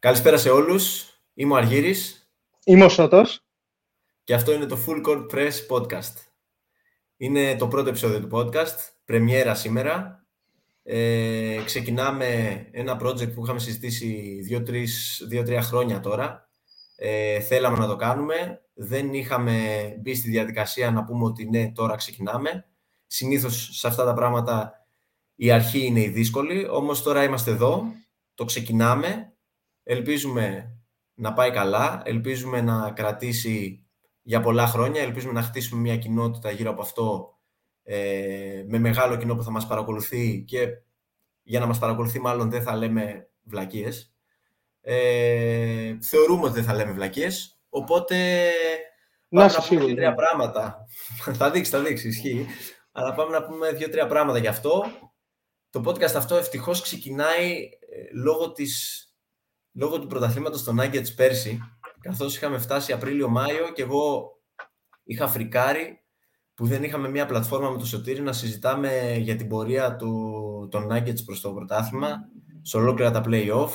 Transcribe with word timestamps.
Καλησπέρα 0.00 0.36
σε 0.36 0.50
όλους. 0.50 1.08
Είμαι 1.34 1.52
ο 1.52 1.56
Αργύρης. 1.56 2.30
Είμαι 2.64 2.84
ο 2.84 2.88
Σώτος. 2.88 3.44
Και 4.24 4.34
αυτό 4.34 4.52
είναι 4.52 4.66
το 4.66 4.78
Full 4.86 5.06
Court 5.06 5.26
Press 5.30 5.52
Podcast. 5.68 6.14
Είναι 7.16 7.56
το 7.56 7.68
πρώτο 7.68 7.88
επεισόδιο 7.88 8.20
του 8.20 8.28
podcast, 8.32 8.76
πρεμιέρα 9.04 9.54
σήμερα. 9.54 10.26
Ε, 10.82 11.60
ξεκινάμε 11.64 12.26
ένα 12.70 13.00
project 13.02 13.34
που 13.34 13.42
είχαμε 13.44 13.58
συζητήσει 13.58 14.40
δύο-τρία 15.26 15.62
χρόνια 15.62 16.00
τώρα. 16.00 16.48
Ε, 16.96 17.40
θέλαμε 17.40 17.78
να 17.78 17.86
το 17.86 17.96
κάνουμε. 17.96 18.62
Δεν 18.74 19.14
είχαμε 19.14 19.54
μπει 20.00 20.14
στη 20.14 20.30
διαδικασία 20.30 20.90
να 20.90 21.04
πούμε 21.04 21.24
ότι 21.24 21.48
ναι, 21.48 21.72
τώρα 21.72 21.96
ξεκινάμε. 21.96 22.66
Συνήθως 23.06 23.68
σε 23.72 23.86
αυτά 23.86 24.04
τα 24.04 24.14
πράγματα 24.14 24.86
η 25.34 25.50
αρχή 25.50 25.84
είναι 25.84 26.00
η 26.00 26.08
δύσκολη, 26.08 26.68
όμως 26.68 27.02
τώρα 27.02 27.24
είμαστε 27.24 27.50
εδώ, 27.50 27.84
το 28.34 28.44
ξεκινάμε 28.44 29.29
Ελπίζουμε 29.82 30.74
να 31.14 31.32
πάει 31.32 31.50
καλά, 31.50 32.02
ελπίζουμε 32.04 32.60
να 32.60 32.90
κρατήσει 32.90 33.84
για 34.22 34.40
πολλά 34.40 34.66
χρόνια, 34.66 35.02
ελπίζουμε 35.02 35.32
να 35.32 35.42
χτίσουμε 35.42 35.80
μια 35.80 35.96
κοινότητα 35.96 36.50
γύρω 36.50 36.70
από 36.70 36.82
αυτό 36.82 37.38
ε, 37.82 38.64
με 38.66 38.78
μεγάλο 38.78 39.16
κοινό 39.16 39.34
που 39.34 39.42
θα 39.42 39.50
μας 39.50 39.66
παρακολουθεί 39.66 40.44
και 40.46 40.66
για 41.42 41.60
να 41.60 41.66
μας 41.66 41.78
παρακολουθεί 41.78 42.20
μάλλον 42.20 42.50
δεν 42.50 42.62
θα 42.62 42.76
λέμε 42.76 43.28
βλακίες. 43.42 44.14
Ε, 44.80 45.98
θεωρούμε 46.00 46.44
ότι 46.44 46.54
δεν 46.54 46.64
θα 46.64 46.74
λέμε 46.74 46.92
βλακίες, 46.92 47.60
οπότε 47.68 48.48
πάμε 49.28 49.52
να, 49.52 49.62
πούμε 49.68 49.84
δύο-τρία 49.84 50.08
ναι. 50.08 50.14
πράγματα. 50.14 50.86
θα 51.38 51.50
δείξει, 51.50 51.70
θα 51.70 51.80
δείξει, 51.80 52.08
ισχύει. 52.08 52.46
Αλλά 52.92 53.14
πάμε 53.14 53.38
να 53.38 53.44
πούμε 53.44 53.72
δύο-τρία 53.72 54.06
πράγματα 54.06 54.38
γι' 54.38 54.46
αυτό. 54.46 54.84
Το 55.70 55.82
podcast 55.86 56.14
αυτό 56.16 56.36
ευτυχώς 56.36 56.82
ξεκινάει 56.82 57.52
ε, 57.52 58.20
λόγω 58.22 58.52
της 58.52 59.04
λόγω 59.72 60.00
του 60.00 60.06
πρωταθλήματος 60.06 60.64
των 60.64 60.80
Nuggets 60.80 61.14
πέρσι, 61.16 61.60
καθώς 62.00 62.36
είχαμε 62.36 62.58
φτάσει 62.58 62.92
Απρίλιο-Μάιο 62.92 63.72
και 63.72 63.82
εγώ 63.82 64.32
είχα 65.04 65.28
φρικάρει 65.28 66.00
που 66.54 66.66
δεν 66.66 66.82
είχαμε 66.82 67.08
μια 67.08 67.26
πλατφόρμα 67.26 67.70
με 67.70 67.78
το 67.78 67.86
Σωτήρι 67.86 68.20
να 68.20 68.32
συζητάμε 68.32 69.16
για 69.18 69.36
την 69.36 69.48
πορεία 69.48 69.96
του, 69.96 70.68
των 70.70 70.88
Nuggets 70.90 71.24
προς 71.24 71.40
το 71.40 71.52
πρωτάθλημα, 71.52 72.16
σε 72.62 72.76
ολόκληρα 72.76 73.10
τα 73.10 73.22
play-off, 73.26 73.70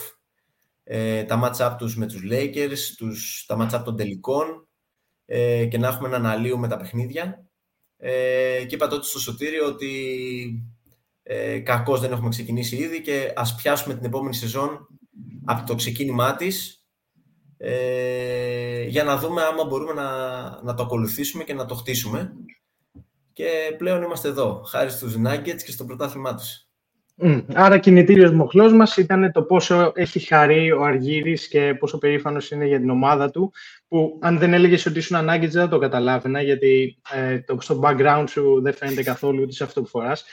ε, 0.84 1.24
τα 1.24 1.40
match-up 1.44 1.76
τους 1.78 1.98
με 1.98 2.08
τους 2.08 2.22
Lakers, 2.32 2.80
τους, 2.98 3.46
τα 3.48 3.58
match-up 3.60 3.82
των 3.84 3.96
τελικών 3.96 4.68
ε, 5.26 5.66
και 5.66 5.78
να 5.78 5.88
έχουμε 5.88 6.08
να 6.08 6.16
αναλύουμε 6.16 6.68
τα 6.68 6.78
παιχνίδια. 6.78 7.46
Ε, 7.98 8.66
και 8.68 8.76
είπα 8.76 8.88
τότε 8.88 9.06
στο 9.06 9.20
Σωτήρι 9.20 9.60
ότι 9.60 9.94
ε, 11.24 11.60
κακώς 11.60 12.00
δεν 12.00 12.12
έχουμε 12.12 12.30
ξεκινήσει 12.30 12.76
ήδη 12.76 13.02
και 13.02 13.34
ας 13.36 13.56
πιάσουμε 13.56 13.96
την 13.96 14.06
επόμενη 14.06 14.36
σεζόν 14.36 14.88
από 15.46 15.66
το 15.66 15.76
ξεκίνημά 15.76 16.36
της 16.36 16.86
ε, 17.58 18.84
για 18.84 19.04
να 19.04 19.18
δούμε 19.18 19.42
άμα 19.42 19.66
μπορούμε 19.66 19.94
να, 19.94 20.10
να 20.64 20.74
το 20.74 20.84
ακολουθήσουμε 20.84 21.44
και 21.44 21.54
να 21.54 21.66
το 21.66 21.76
χτίσουμε. 21.76 22.34
Και 23.34 23.76
πλέον 23.78 24.04
είμαστε 24.04 24.28
εδώ, 24.28 24.64
χάρη 24.68 24.90
στους 24.90 25.16
Nuggets 25.26 25.64
και 25.66 25.72
στο 25.72 25.86
πρωτάθλημά 25.86 26.36
τους. 26.36 26.66
Άρα 27.54 27.78
κινητήριος 27.78 28.32
μοχλός 28.32 28.74
μας 28.74 28.98
ήταν 28.98 29.32
το 29.32 29.44
πόσο 29.44 29.92
έχει 29.96 30.20
χαρεί 30.20 30.72
ο 30.72 30.84
Αργύρης 30.84 31.48
και 31.48 31.76
πόσο 31.80 31.98
περήφανος 31.98 32.52
είναι 32.52 32.66
για 32.66 32.80
την 32.80 32.90
ομάδα 32.90 33.30
του 33.30 33.54
που 33.88 34.18
αν 34.22 34.38
δεν 34.38 34.54
έλεγες 34.54 34.86
ότι 34.86 34.98
ήσουν 34.98 35.18
Nuggets 35.18 35.40
δεν 35.40 35.62
θα 35.62 35.68
το 35.68 35.78
καταλάβαινα 35.78 36.42
γιατί 36.42 36.98
ε, 37.14 37.40
το, 37.40 37.58
στο 37.60 37.80
background 37.84 38.26
σου 38.30 38.62
δεν 38.62 38.74
φαίνεται 38.74 39.04
καθόλου 39.04 39.42
ούτε 39.42 39.52
σε 39.52 39.64
αυτό 39.64 39.82
που 39.82 39.88
φοράς. 39.88 40.26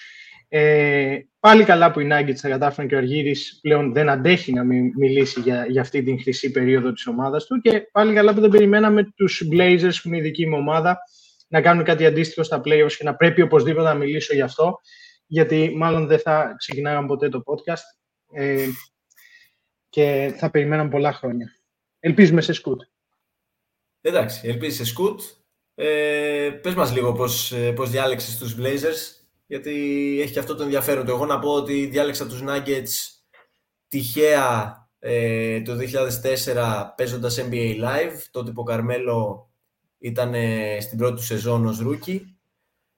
Ε, 0.55 1.21
πάλι 1.41 1.65
καλά 1.65 1.91
που 1.91 2.01
οι 2.01 2.09
Nuggets 2.11 2.35
θα 2.35 2.49
κατάφεραν 2.49 2.89
και 2.89 2.95
ο 2.95 2.99
Αργύρης 2.99 3.59
πλέον 3.63 3.93
δεν 3.93 4.09
αντέχει 4.09 4.53
να 4.53 4.65
μην 4.65 4.93
μιλήσει 4.97 5.41
για, 5.41 5.67
για 5.69 5.81
αυτή 5.81 6.03
την 6.03 6.21
χρυσή 6.21 6.51
περίοδο 6.51 6.93
της 6.93 7.07
ομάδας 7.07 7.47
του 7.47 7.61
και 7.61 7.81
πάλι 7.93 8.15
καλά 8.15 8.35
που 8.35 8.41
δεν 8.41 8.51
περιμέναμε 8.51 9.13
τους 9.17 9.43
Blazers 9.53 9.95
που 10.03 10.09
είναι 10.09 10.17
η 10.17 10.21
δική 10.21 10.47
μου 10.47 10.57
ομάδα 10.59 10.99
να 11.49 11.61
κάνουν 11.61 11.85
κάτι 11.85 12.07
αντίστοιχο 12.07 12.43
στα 12.43 12.61
playoffs 12.65 12.93
και 12.99 13.05
να 13.05 13.15
πρέπει 13.15 13.43
οπωσδήποτε 13.43 13.89
να 13.89 13.95
μιλήσω 13.95 14.35
γι' 14.35 14.41
αυτό 14.41 14.81
γιατί 15.27 15.73
μάλλον 15.77 16.07
δεν 16.07 16.19
θα 16.19 16.55
ξεκινάγαμε 16.59 17.07
ποτέ 17.07 17.29
το 17.29 17.43
podcast 17.47 17.83
ε, 18.33 18.67
και 19.89 20.35
θα 20.37 20.51
περιμέναμε 20.51 20.91
πολλά 20.91 21.13
χρόνια. 21.13 21.57
Ελπίζουμε 22.01 22.41
σε 22.41 22.53
σκούτ. 22.53 22.81
Εντάξει, 24.01 24.49
ελπίζεις 24.49 24.77
σε 24.77 24.85
σκούτ. 24.85 25.21
Ε, 25.75 26.51
πες 26.63 26.75
μας 26.75 26.93
λίγο 26.93 27.13
πώς, 27.13 27.53
ε, 27.53 27.73
πώς 27.73 27.91
διάλεξες 27.91 28.39
τους 28.39 28.57
Blazers 28.59 29.22
γιατί 29.53 30.19
έχει 30.21 30.33
και 30.33 30.39
αυτό 30.39 30.55
το 30.55 30.63
ενδιαφέρον. 30.63 31.09
Εγώ 31.09 31.27
να 31.27 31.39
πω 31.39 31.51
ότι 31.51 31.87
διάλεξα 31.87 32.27
τους 32.27 32.43
Nuggets 32.47 33.23
τυχαία 33.89 34.77
ε, 34.99 35.61
το 35.63 35.73
2004 36.53 36.93
παίζοντας 36.97 37.39
NBA 37.41 37.81
Live, 37.81 38.17
τότε 38.31 38.51
που 38.51 38.61
ο 38.61 38.65
Καρμέλο 38.65 39.51
ήταν 39.99 40.35
στην 40.81 40.99
πρώτη 40.99 41.15
του 41.15 41.23
σεζόν 41.23 41.67
ως 41.67 41.83
rookie. 41.85 42.21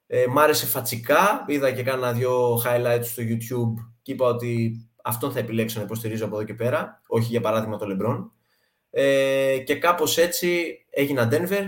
Ε, 0.07 0.25
μ' 0.27 0.39
άρεσε 0.39 0.65
φατσικά, 0.65 1.45
είδα 1.47 1.71
και 1.71 1.83
κάνα 1.83 2.13
δύο 2.13 2.61
highlights 2.65 3.05
στο 3.05 3.23
YouTube 3.25 3.73
και 4.01 4.11
είπα 4.11 4.25
ότι 4.25 4.81
αυτόν 5.03 5.31
θα 5.31 5.39
επιλέξω 5.39 5.79
να 5.79 5.85
υποστηρίζω 5.85 6.25
από 6.25 6.35
εδώ 6.35 6.45
και 6.45 6.53
πέρα, 6.53 7.01
όχι 7.07 7.27
για 7.27 7.41
παράδειγμα 7.41 7.77
το 7.77 7.85
LeBron. 7.89 8.29
Ε, 8.89 9.57
και 9.65 9.75
κάπως 9.75 10.17
έτσι 10.17 10.77
έγινα 10.89 11.29
Denver. 11.31 11.63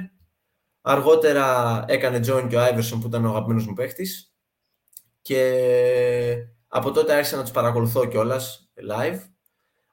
Αργότερα 0.82 1.84
έκανε 1.88 2.18
join 2.18 2.46
και 2.50 2.58
ο 2.58 2.66
Iverson 2.66 2.98
που 3.02 3.08
ήταν 3.08 3.26
ο 3.26 3.30
αγαπημένος 3.30 3.68
μου 3.68 3.74
παίχτης 3.74 4.32
και 5.28 6.46
από 6.68 6.92
τότε 6.92 7.14
άρχισα 7.14 7.36
να 7.36 7.42
τους 7.42 7.52
παρακολουθώ 7.52 8.06
κιόλας 8.06 8.72
live. 8.90 9.20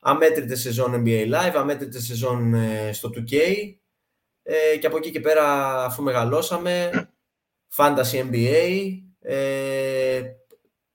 Αμέτρητες 0.00 0.60
σεζόν 0.60 1.02
NBA 1.04 1.26
live, 1.26 1.54
αμέτρητες 1.54 2.04
σεζόν 2.04 2.54
ε, 2.54 2.92
στο 2.92 3.10
2K 3.14 3.36
ε, 4.42 4.76
και 4.76 4.86
από 4.86 4.96
εκεί 4.96 5.10
και 5.10 5.20
πέρα 5.20 5.74
αφού 5.84 6.02
μεγαλώσαμε, 6.02 6.90
Fantasy 7.76 8.30
NBA, 8.30 8.90
ε, 9.20 10.22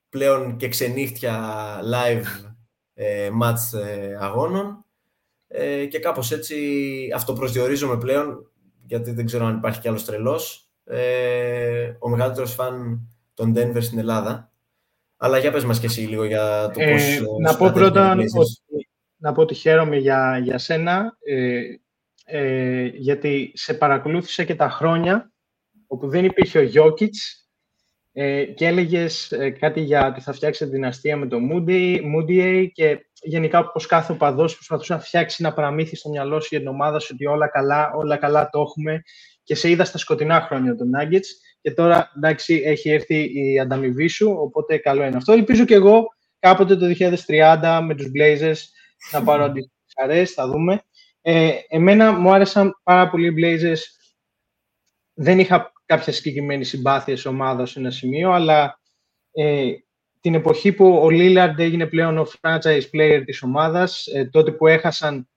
πλέον 0.10 0.58
και 0.58 0.68
ξενύχτια 0.68 1.80
live 1.94 2.52
ε, 2.94 3.30
match 3.42 3.80
ε, 3.80 4.18
αγώνων. 4.20 4.86
Ε, 5.48 5.86
και 5.86 6.00
κάπως 6.00 6.32
έτσι 6.32 6.58
αυτοπροσδιορίζομαι 7.16 7.98
πλέον 7.98 8.52
γιατί 8.86 9.12
δεν 9.12 9.26
ξέρω 9.26 9.46
αν 9.46 9.58
υπάρχει 9.58 9.80
κι 9.80 9.88
άλλος 9.88 10.06
τρελός. 10.06 10.70
Ο 12.00 12.10
μεγαλύτερος 12.10 12.54
φαν 12.54 13.08
τον 13.40 13.54
Denver 13.58 13.82
στην 13.82 14.00
Ελλάδα. 14.00 14.52
Αλλά 15.18 15.38
για 15.38 15.52
πες 15.52 15.66
μας 15.66 15.80
και 15.80 15.86
εσύ 15.86 16.02
λίγο 16.02 16.24
για 16.24 16.72
το 16.74 16.82
ε, 16.82 16.92
πώς... 16.92 17.02
Ε, 17.02 17.22
να 17.42 17.58
πω 17.58 17.72
πρώτα 17.74 18.12
ότι, 18.12 18.26
να 19.16 19.32
πω 19.32 19.42
ότι 19.42 19.54
χαίρομαι 19.54 19.98
για, 19.98 20.40
για 20.44 20.58
σένα, 20.58 21.18
ε, 21.26 21.62
ε, 22.26 22.86
γιατί 22.86 23.52
σε 23.54 23.74
παρακολούθησα 23.74 24.44
και 24.44 24.56
τα 24.56 24.70
χρόνια 24.70 25.32
όπου 25.88 26.10
δεν 26.10 26.26
υπήρχε 26.26 26.60
ο 26.60 26.62
Γιώκητς 26.62 27.50
ε, 28.12 28.44
και 28.44 28.66
έλεγες 28.66 29.32
ε, 29.32 29.50
κάτι 29.50 29.82
για 29.82 30.08
ότι 30.08 30.22
θα 30.22 30.34
φτιάξει 30.34 30.66
δυναστεία 30.66 31.18
με 31.18 31.28
το 31.28 31.38
Moody, 31.52 32.00
Moody 32.16 32.68
και 32.74 33.10
γενικά 33.22 33.72
πως 33.72 33.86
κάθε 33.86 34.12
οπαδός 34.12 34.54
προσπαθούσε 34.54 34.94
να 34.94 35.00
φτιάξει 35.00 35.38
ένα 35.40 35.54
παραμύθι 35.54 35.96
στο 35.96 36.10
μυαλό 36.10 36.40
σου 36.40 36.48
για 36.52 36.60
την 36.60 36.68
ομάδα 36.68 37.00
σου 37.00 37.12
ότι 37.14 37.26
όλα 37.26 37.48
καλά, 37.48 37.92
όλα 37.96 38.18
καλά 38.18 38.50
το 38.50 38.60
έχουμε. 38.60 39.02
Και 39.44 39.56
σε 39.56 39.70
είδα 39.70 39.84
στα 39.84 39.98
σκοτεινά 39.98 40.42
χρόνια 40.42 40.76
των 40.76 40.90
Nuggets 40.98 41.28
και 41.62 41.72
τώρα 41.72 42.12
εντάξει 42.16 42.62
έχει 42.66 42.90
έρθει 42.90 43.32
η 43.34 43.60
ανταμοιβή 43.60 44.08
σου, 44.08 44.36
οπότε 44.40 44.78
καλό 44.78 45.04
είναι 45.04 45.18
αυτό. 45.18 45.34
Ελπίζω 45.34 45.66
και 45.66 45.74
εγώ 45.74 46.08
κάποτε 46.40 46.76
το 46.76 46.86
2030 47.28 47.82
με 47.86 47.96
τους 47.96 48.12
Blazers 48.16 48.58
να 49.12 49.24
πάρω 49.24 49.44
αντίστοιχες 49.46 50.34
θα 50.34 50.48
δούμε. 50.48 50.82
Ε, 51.22 51.52
εμένα 51.68 52.12
μου 52.12 52.34
άρεσαν 52.34 52.80
πάρα 52.84 53.10
πολύ 53.10 53.28
οι 53.28 53.34
Blazers. 53.38 53.80
Δεν 55.14 55.40
είχα 55.40 55.72
κάποια 55.86 56.14
συγκεκριμένη 56.14 56.64
συμπάθεια 56.64 57.18
σε 57.18 57.28
ομάδα 57.28 57.66
σε 57.66 57.80
ένα 57.80 57.92
σημείο, 57.92 58.32
αλλά 58.32 58.80
ε, 59.32 59.72
την 60.22 60.34
εποχή 60.34 60.72
που 60.72 60.86
ο 60.86 61.08
Lillard 61.12 61.54
έγινε 61.58 61.86
πλέον 61.86 62.18
ο 62.18 62.28
franchise 62.42 62.82
player 62.94 63.22
της 63.26 63.42
ομάδας, 63.42 64.08
ε, 64.08 64.26
τότε 64.26 64.52
που 64.52 64.68
έχασαν 64.68 65.30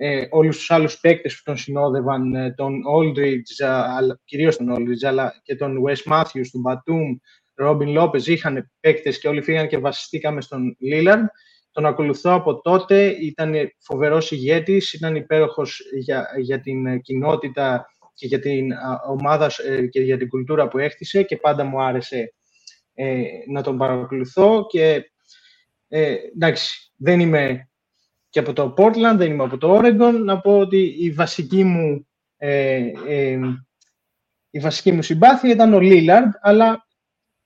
ε, 0.00 0.26
όλους 0.30 0.56
τους 0.56 0.70
άλλους 0.70 1.00
παίκτες 1.00 1.36
που 1.36 1.42
τον 1.44 1.56
συνόδευαν, 1.56 2.34
ε, 2.34 2.54
τον 2.56 2.80
Aldridge, 2.96 4.14
κυρίως 4.24 4.56
τον 4.56 4.74
Aldridge, 4.74 5.06
αλλά 5.06 5.40
και 5.42 5.56
τον 5.56 5.76
Wes 5.86 6.12
Matthews, 6.12 6.46
τον 6.52 6.62
Batum, 6.66 7.16
Robin 7.66 7.98
Lopez, 7.98 8.26
είχαν 8.26 8.70
παίκτες 8.80 9.18
και 9.18 9.28
όλοι 9.28 9.42
φύγαν 9.42 9.68
και 9.68 9.78
βασιστήκαμε 9.78 10.40
στον 10.40 10.76
Lillard. 10.92 11.24
Τον 11.70 11.86
ακολουθώ 11.86 12.32
από 12.32 12.60
τότε, 12.60 13.06
ήταν 13.06 13.54
φοβερός 13.78 14.30
ηγέτης, 14.30 14.92
ήταν 14.92 15.16
υπέροχος 15.16 15.80
για, 15.98 16.28
για 16.38 16.60
την 16.60 17.00
κοινότητα 17.00 17.86
και 18.14 18.26
για 18.26 18.38
την 18.38 18.70
ομάδα 19.08 19.50
ε, 19.68 19.86
και 19.86 20.00
για 20.00 20.16
την 20.16 20.28
κουλτούρα 20.28 20.68
που 20.68 20.78
έχτισε 20.78 21.22
και 21.22 21.36
πάντα 21.36 21.64
μου 21.64 21.82
άρεσε 21.82 22.34
ε, 22.94 23.22
να 23.50 23.62
τον 23.62 23.78
παρακολουθώ 23.78 24.66
και 24.68 25.10
ε, 25.88 26.14
εντάξει, 26.34 26.92
δεν 26.96 27.20
είμαι 27.20 27.68
και 28.28 28.38
από 28.38 28.52
το 28.52 28.74
Portland, 28.76 29.14
δεν 29.16 29.30
είμαι 29.30 29.44
από 29.44 29.58
το 29.58 29.78
Oregon. 29.78 30.20
Να 30.24 30.40
πω 30.40 30.58
ότι 30.58 30.94
η 30.98 31.10
βασική 31.10 31.64
μου, 31.64 32.08
ε, 32.36 32.82
ε, 33.06 33.38
η 34.50 34.58
βασική 34.58 34.92
μου 34.92 35.02
συμπάθεια 35.02 35.50
ήταν 35.50 35.74
ο 35.74 35.78
Lillard, 35.80 36.30
αλλά 36.40 36.86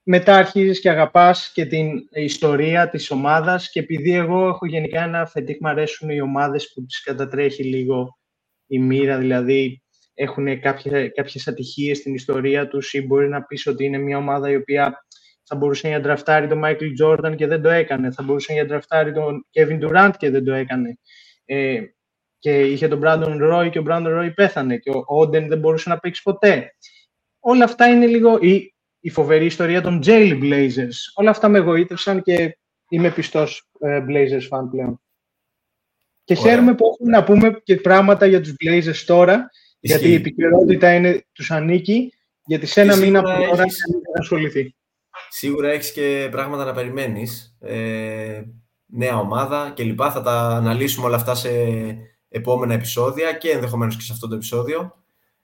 μετά 0.03 0.35
αρχίζεις 0.35 0.79
και 0.79 0.89
αγαπάς 0.89 1.51
και 1.53 1.65
την 1.65 1.89
ιστορία 2.11 2.89
της 2.89 3.11
ομάδας 3.11 3.69
και 3.69 3.79
επειδή 3.79 4.13
εγώ 4.13 4.47
έχω 4.47 4.65
γενικά 4.65 5.03
ένα 5.03 5.25
φετίκ, 5.25 5.61
μου 5.61 5.69
αρέσουν 5.69 6.09
οι 6.09 6.21
ομάδες 6.21 6.71
που 6.73 6.85
τις 6.85 7.01
κατατρέχει 7.01 7.63
λίγο 7.63 8.17
η 8.67 8.79
μοίρα, 8.79 9.17
δηλαδή 9.17 9.83
έχουν 10.13 10.59
κάποιες, 10.59 11.11
κάποιες 11.15 11.47
ατυχίες 11.47 11.97
στην 11.97 12.13
ιστορία 12.13 12.67
τους 12.67 12.93
ή 12.93 13.01
μπορεί 13.01 13.29
να 13.29 13.43
πεις 13.43 13.67
ότι 13.67 13.85
είναι 13.85 13.97
μια 13.97 14.17
ομάδα 14.17 14.49
η 14.49 14.55
οποία 14.55 15.05
θα 15.43 15.55
μπορούσε 15.55 15.89
να 15.89 15.99
ντραφτάρει 15.99 16.47
τον 16.47 16.61
Michael 16.63 17.03
Jordan 17.03 17.35
και 17.35 17.47
δεν 17.47 17.61
το 17.61 17.69
έκανε, 17.69 18.11
θα 18.11 18.23
μπορούσε 18.23 18.53
να 18.53 18.65
ντραφτάρει 18.65 19.13
τον 19.13 19.47
Kevin 19.53 19.79
Durant 19.81 20.11
και 20.17 20.29
δεν 20.29 20.43
το 20.43 20.53
έκανε. 20.53 20.99
Ε, 21.45 21.81
και 22.39 22.61
είχε 22.61 22.87
τον 22.87 23.01
Brandon 23.03 23.51
Roy 23.51 23.69
και 23.71 23.79
ο 23.79 23.83
Brandon 23.87 24.19
Roy 24.19 24.31
πέθανε 24.35 24.77
και 24.77 24.89
ο 24.89 25.05
Oden 25.21 25.47
δεν 25.47 25.59
μπορούσε 25.59 25.89
να 25.89 25.99
παίξει 25.99 26.21
ποτέ. 26.21 26.75
Όλα 27.39 27.63
αυτά 27.63 27.87
είναι 27.87 28.05
λίγο 28.05 28.37
η, 28.41 28.75
η 28.99 29.09
φοβερή 29.09 29.45
ιστορία 29.45 29.81
των 29.81 30.01
Jail 30.05 30.39
Blazers. 30.43 30.95
Όλα 31.15 31.29
αυτά 31.29 31.49
με 31.49 31.57
εγωίτευσαν 31.57 32.21
και 32.21 32.57
είμαι 32.89 33.11
πιστός 33.11 33.69
ε, 33.79 34.05
Blazers 34.07 34.47
fan 34.49 34.67
πλέον. 34.71 35.01
Και 36.23 36.33
χαίρομαι 36.33 36.75
που 36.75 36.85
έχουμε 36.85 37.17
να 37.17 37.23
πούμε 37.23 37.61
και 37.63 37.75
πράγματα 37.75 38.25
για 38.25 38.41
τους 38.41 38.55
Blazers 38.63 39.03
τώρα, 39.05 39.49
γιατί 39.79 40.09
η 40.09 40.13
επικαιρότητα 40.13 40.93
είναι, 40.93 41.25
τους 41.31 41.51
ανήκει, 41.51 42.13
γιατί 42.45 42.65
σε 42.65 42.81
ένα 42.81 42.95
μήνα 42.95 43.19
από 43.19 43.29
τώρα 43.29 43.61
έχεις... 43.61 43.77
να 44.13 44.19
ασχοληθεί. 44.19 44.75
Σίγουρα 45.35 45.69
έχεις 45.69 45.91
και 45.91 46.27
πράγματα 46.31 46.65
να 46.65 46.73
περιμένεις. 46.73 47.57
Ε, 47.59 48.43
νέα 48.85 49.17
ομάδα 49.17 49.71
και 49.75 49.83
λοιπά. 49.83 50.11
Θα 50.11 50.21
τα 50.21 50.31
αναλύσουμε 50.31 51.05
όλα 51.05 51.15
αυτά 51.15 51.35
σε 51.35 51.49
επόμενα 52.29 52.73
επεισόδια 52.73 53.33
και 53.33 53.49
ενδεχομένως 53.49 53.95
και 53.95 54.01
σε 54.01 54.13
αυτό 54.13 54.27
το 54.27 54.35
επεισόδιο. 54.35 54.95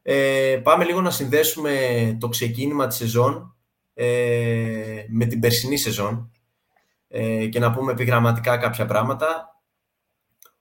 Ε, 0.01 0.59
πάμε 0.63 0.85
λίγο 0.85 1.01
να 1.01 1.09
συνδέσουμε 1.09 2.17
το 2.19 2.27
ξεκίνημα 2.27 2.87
της 2.87 2.97
σεζόν 2.97 3.55
ε, 3.93 5.05
με 5.09 5.25
την 5.25 5.39
περσινή 5.39 5.77
σεζόν 5.77 6.31
ε, 7.07 7.47
και 7.47 7.59
να 7.59 7.71
πούμε 7.71 7.91
επιγραμματικά 7.91 8.57
κάποια 8.57 8.85
πράγματα. 8.85 9.61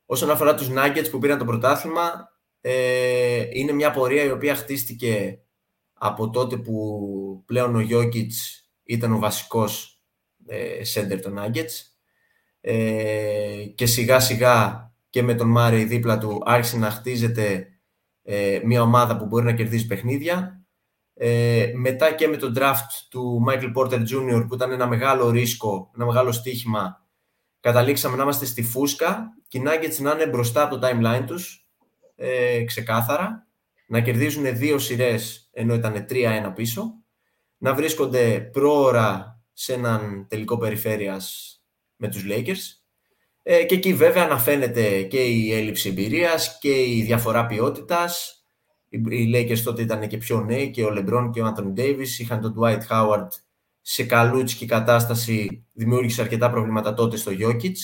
Όσον 0.07 0.31
αφορά 0.31 0.55
τους 0.55 0.69
Nuggets 0.71 1.11
που 1.11 1.19
πήραν 1.19 1.39
το 1.39 1.45
πρωτάθλημα, 1.45 2.29
ε, 2.61 3.47
είναι 3.51 3.73
μια 3.73 3.91
πορεία 3.91 4.25
η 4.25 4.31
οποία 4.31 4.55
χτίστηκε 4.55 5.41
από 5.93 6.31
τότε 6.31 6.57
που 6.57 7.43
πλέον 7.47 7.77
ο 7.77 7.87
Jokic 7.91 8.31
ήταν 8.89 9.13
ο 9.13 9.19
βασικός 9.19 10.01
ε, 10.47 10.81
center 10.95 11.21
των 11.23 11.39
Nuggets 11.39 11.73
ε, 12.61 13.65
και 13.75 13.87
σιγά 13.87 14.21
σιγά 14.21 14.93
και 15.11 15.23
με 15.23 15.35
τον 15.35 15.49
Μάρεϊ 15.49 15.85
δίπλα 15.85 16.19
του 16.19 16.43
άρχισε 16.45 16.77
να 16.77 16.91
χτίζεται 16.91 17.69
ε, 18.23 18.61
μια 18.65 18.83
ομάδα 18.83 19.17
που 19.17 19.27
μπορεί 19.27 19.45
να 19.45 19.53
κερδίζει 19.53 19.87
παιχνίδια. 19.87 20.63
Ε, 21.15 21.73
μετά 21.75 22.13
και 22.13 22.29
με 22.29 22.37
τον 22.37 22.55
draft 22.57 23.07
του 23.11 23.45
Michael 23.49 23.73
Porter 23.75 24.01
Jr. 24.01 24.45
που 24.49 24.55
ήταν 24.55 24.71
ένα 24.73 24.87
μεγάλο 24.87 25.31
ρίσκο, 25.31 25.91
ένα 25.95 26.07
μεγάλο 26.07 26.33
στοίχημα, 26.33 27.07
καταλήξαμε 27.61 28.17
να 28.17 28.23
είμαστε 28.23 28.45
στη 28.45 28.63
φούσκα 28.63 29.35
και 29.49 29.59
οι 29.59 29.63
Nuggets 29.67 29.97
να 29.99 30.11
είναι 30.11 30.27
μπροστά 30.27 30.63
από 30.63 30.79
το 30.79 30.89
timeline 30.89 31.25
τους, 31.27 31.69
ε, 32.17 32.65
ξεκάθαρα, 32.65 33.47
να 33.87 34.01
κερδίζουν 34.01 34.57
δύο 34.57 34.79
σειρές 34.79 35.49
ενώ 35.53 35.75
ήταν 35.75 36.07
3-1 36.09 36.53
πίσω, 36.55 36.95
να 37.59 37.75
βρίσκονται 37.75 38.41
πρόωρα 38.53 39.41
σε 39.53 39.73
έναν 39.73 40.27
τελικό 40.29 40.59
περιφέρειας 40.59 41.53
με 41.97 42.09
τους 42.09 42.25
Lakers. 42.29 42.79
Ε, 43.43 43.65
και 43.65 43.75
εκεί 43.75 43.95
βέβαια 43.95 44.25
αναφαίνεται 44.25 45.03
και 45.03 45.25
η 45.25 45.53
έλλειψη 45.53 45.89
εμπειρίας 45.89 46.59
και 46.59 46.83
η 46.83 47.03
διαφορά 47.03 47.47
ποιότητας. 47.47 48.43
Οι 48.89 49.31
Lakers 49.35 49.59
τότε 49.59 49.83
ήταν 49.83 50.09
και 50.09 50.17
πιο 50.17 50.41
νέοι 50.41 50.71
και 50.71 50.85
ο 50.85 50.91
Λεμπρόν 50.91 51.31
και 51.31 51.41
ο 51.41 51.47
Άντων 51.47 51.73
Ντέιβις 51.73 52.19
είχαν 52.19 52.41
τον 52.41 52.55
Dwight 52.59 52.81
Howard 52.91 53.29
σε 53.81 54.05
καλούτσικη 54.05 54.67
κατάσταση, 54.67 55.67
δημιούργησε 55.73 56.23
αρκετά 56.23 56.51
προβλήματα 56.51 56.95
τότε 56.95 57.17
στο 57.17 57.33
Jokic. 57.41 57.75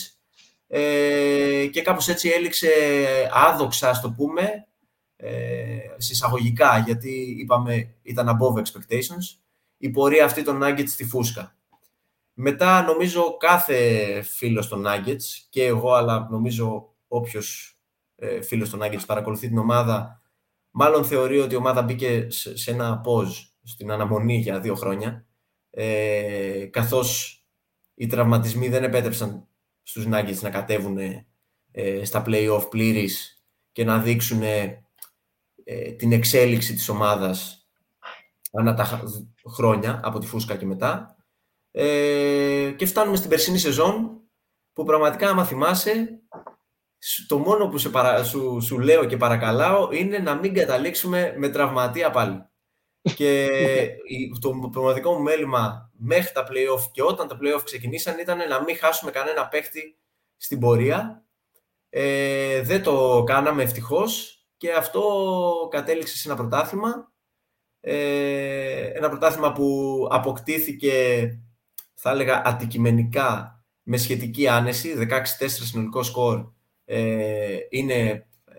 Ε, 0.67 1.67
και 1.71 1.81
κάπως 1.81 2.07
έτσι 2.07 2.29
έληξε 2.29 2.69
άδοξα, 3.33 3.89
ας 3.89 4.01
το 4.01 4.11
πούμε, 4.11 4.67
ε, 5.15 5.77
συσσαγωγικά, 5.97 6.83
γιατί 6.85 7.35
είπαμε 7.39 7.95
ήταν 8.01 8.27
above 8.27 8.61
expectations, 8.61 9.44
η 9.77 9.89
πορεία 9.89 10.25
αυτή 10.25 10.43
των 10.43 10.59
Nuggets 10.63 10.87
στη 10.87 11.05
φούσκα. 11.05 11.55
Μετά 12.33 12.81
νομίζω 12.81 13.37
κάθε 13.37 14.21
φίλος 14.21 14.67
των 14.67 14.83
Nuggets 14.87 15.23
και 15.49 15.65
εγώ, 15.65 15.93
αλλά 15.93 16.27
νομίζω 16.31 16.93
όποιος 17.07 17.79
ε, 18.15 18.41
φίλος 18.41 18.69
των 18.69 18.79
Nuggets 18.83 19.05
παρακολουθεί 19.05 19.47
την 19.47 19.57
ομάδα, 19.57 20.21
μάλλον 20.71 21.05
θεωρεί 21.05 21.39
ότι 21.39 21.53
η 21.53 21.57
ομάδα 21.57 21.81
μπήκε 21.81 22.27
σε, 22.29 22.71
ένα 22.71 23.01
pause 23.05 23.49
στην 23.63 23.91
αναμονή 23.91 24.37
για 24.37 24.59
δύο 24.59 24.75
χρόνια, 24.75 25.25
ε, 25.69 26.65
καθώς 26.71 27.39
οι 27.93 28.07
τραυματισμοί 28.07 28.69
δεν 28.69 28.83
επέτρεψαν 28.83 29.47
στους 29.83 30.05
Nuggets 30.07 30.39
να 30.41 30.49
κατέβουν 30.49 30.97
ε, 31.71 32.05
στα 32.05 32.23
play-off 32.27 32.67
πλήρης 32.69 33.43
και 33.71 33.83
να 33.83 33.99
δείξουν 33.99 34.41
ε, 34.43 34.83
την 35.97 36.11
εξέλιξη 36.11 36.73
της 36.73 36.89
ομάδας 36.89 37.64
ανά 38.59 38.73
τα 38.73 39.03
χρόνια 39.55 39.99
από 40.03 40.19
τη 40.19 40.27
φούσκα 40.27 40.55
και 40.55 40.65
μετά. 40.65 41.15
Ε, 41.71 42.73
και 42.77 42.85
φτάνουμε 42.85 43.17
στην 43.17 43.29
περσινή 43.29 43.57
σεζόν 43.57 44.21
που 44.73 44.83
πραγματικά 44.83 45.29
άμα 45.29 45.45
θυμάσαι 45.45 46.19
το 47.27 47.37
μόνο 47.37 47.67
που 47.67 47.77
σε 47.77 47.89
παρα... 47.89 48.23
σου, 48.23 48.61
σου 48.61 48.79
λέω 48.79 49.05
και 49.05 49.17
παρακαλάω 49.17 49.91
είναι 49.91 50.17
να 50.17 50.35
μην 50.35 50.53
καταλήξουμε 50.53 51.33
με 51.37 51.49
τραυματία 51.49 52.11
πάλι. 52.11 52.45
και 53.17 53.49
το 54.41 54.69
πραγματικό 54.71 55.13
μου 55.13 55.21
μέλημα 55.21 55.91
μέχρι 55.97 56.33
τα 56.33 56.47
play-off 56.49 56.89
και 56.91 57.03
όταν 57.03 57.27
τα 57.27 57.37
play-off 57.41 57.61
ξεκινήσαν 57.63 58.19
ήταν 58.19 58.37
να 58.37 58.63
μην 58.63 58.77
χάσουμε 58.77 59.11
κανένα 59.11 59.47
παίχτη 59.47 59.97
στην 60.37 60.59
πορεία. 60.59 61.25
Ε, 61.89 62.61
δεν 62.61 62.83
το 62.83 63.23
κάναμε 63.25 63.63
ευτυχώς 63.63 64.39
και 64.57 64.73
αυτό 64.73 65.67
κατέληξε 65.71 66.17
σε 66.17 66.27
ένα 66.27 66.37
πρωτάθλημα. 66.37 67.13
Ε, 67.87 68.91
ένα 68.93 69.09
πρωτάθλημα 69.09 69.51
που 69.51 70.07
αποκτήθηκε 70.11 70.93
θα 71.93 72.09
έλεγα 72.09 72.41
αντικειμενικά 72.45 73.63
με 73.83 73.97
σχετική 73.97 74.47
άνεση, 74.47 74.93
16-4 74.97 75.47
συνολικό 75.47 76.03
σκορ, 76.03 76.45
ε, 76.85 77.57
είναι, 77.69 77.93
ε, 77.93 78.57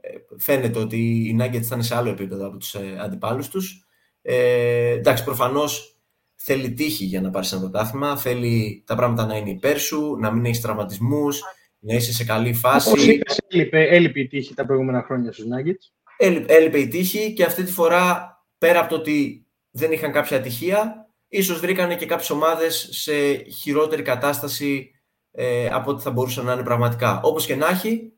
ε, 0.00 0.10
φαίνεται 0.36 0.78
ότι 0.78 0.96
οι 0.98 1.38
Nuggets 1.40 1.64
ήταν 1.64 1.82
σε 1.82 1.96
άλλο 1.96 2.10
επίπεδο 2.10 2.46
από 2.46 2.56
τους 2.56 2.74
ε, 2.74 2.98
αντιπάλους 3.00 3.48
τους. 3.48 3.86
Ε, 4.22 4.90
εντάξει, 4.90 5.24
προφανώς 5.24 6.00
θέλει 6.34 6.72
τύχη 6.72 7.04
για 7.04 7.20
να 7.20 7.30
πάρεις 7.30 7.52
ένα 7.52 7.60
πρωτάθλημα, 7.60 8.16
θέλει 8.16 8.82
τα 8.86 8.96
πράγματα 8.96 9.26
να 9.26 9.36
είναι 9.36 9.50
υπέρ 9.50 9.78
σου, 9.78 10.16
να 10.20 10.30
μην 10.30 10.44
έχεις 10.44 10.60
τραυματισμούς, 10.60 11.42
να 11.78 11.94
είσαι 11.94 12.12
σε 12.12 12.24
καλή 12.24 12.54
φάση. 12.54 12.88
Όπως 12.88 13.06
είπες, 13.06 13.40
έλειπε, 13.48 13.82
έλειπε 13.88 14.20
η 14.20 14.26
τύχη 14.26 14.54
τα 14.54 14.66
προηγούμενα 14.66 15.02
χρόνια 15.02 15.32
στους 15.32 15.44
Nuggets. 15.44 15.97
Έλειπε, 16.20 16.54
έλειπε 16.54 16.78
η 16.78 16.88
τύχη 16.88 17.32
και 17.32 17.44
αυτή 17.44 17.62
τη 17.62 17.72
φορά, 17.72 18.36
πέρα 18.58 18.80
από 18.80 18.88
το 18.88 18.94
ότι 18.94 19.46
δεν 19.70 19.92
είχαν 19.92 20.12
κάποια 20.12 20.36
ατυχία, 20.36 21.10
ίσως 21.28 21.60
βρήκανε 21.60 21.96
και 21.96 22.06
κάποιες 22.06 22.30
ομάδες 22.30 22.88
σε 22.90 23.34
χειρότερη 23.36 24.02
κατάσταση 24.02 24.90
ε, 25.30 25.68
από 25.72 25.90
ό,τι 25.90 26.02
θα 26.02 26.10
μπορούσαν 26.10 26.44
να 26.44 26.52
είναι 26.52 26.62
πραγματικά. 26.62 27.20
Όπως 27.22 27.46
και 27.46 27.56
να 27.56 27.68
έχει, 27.68 28.12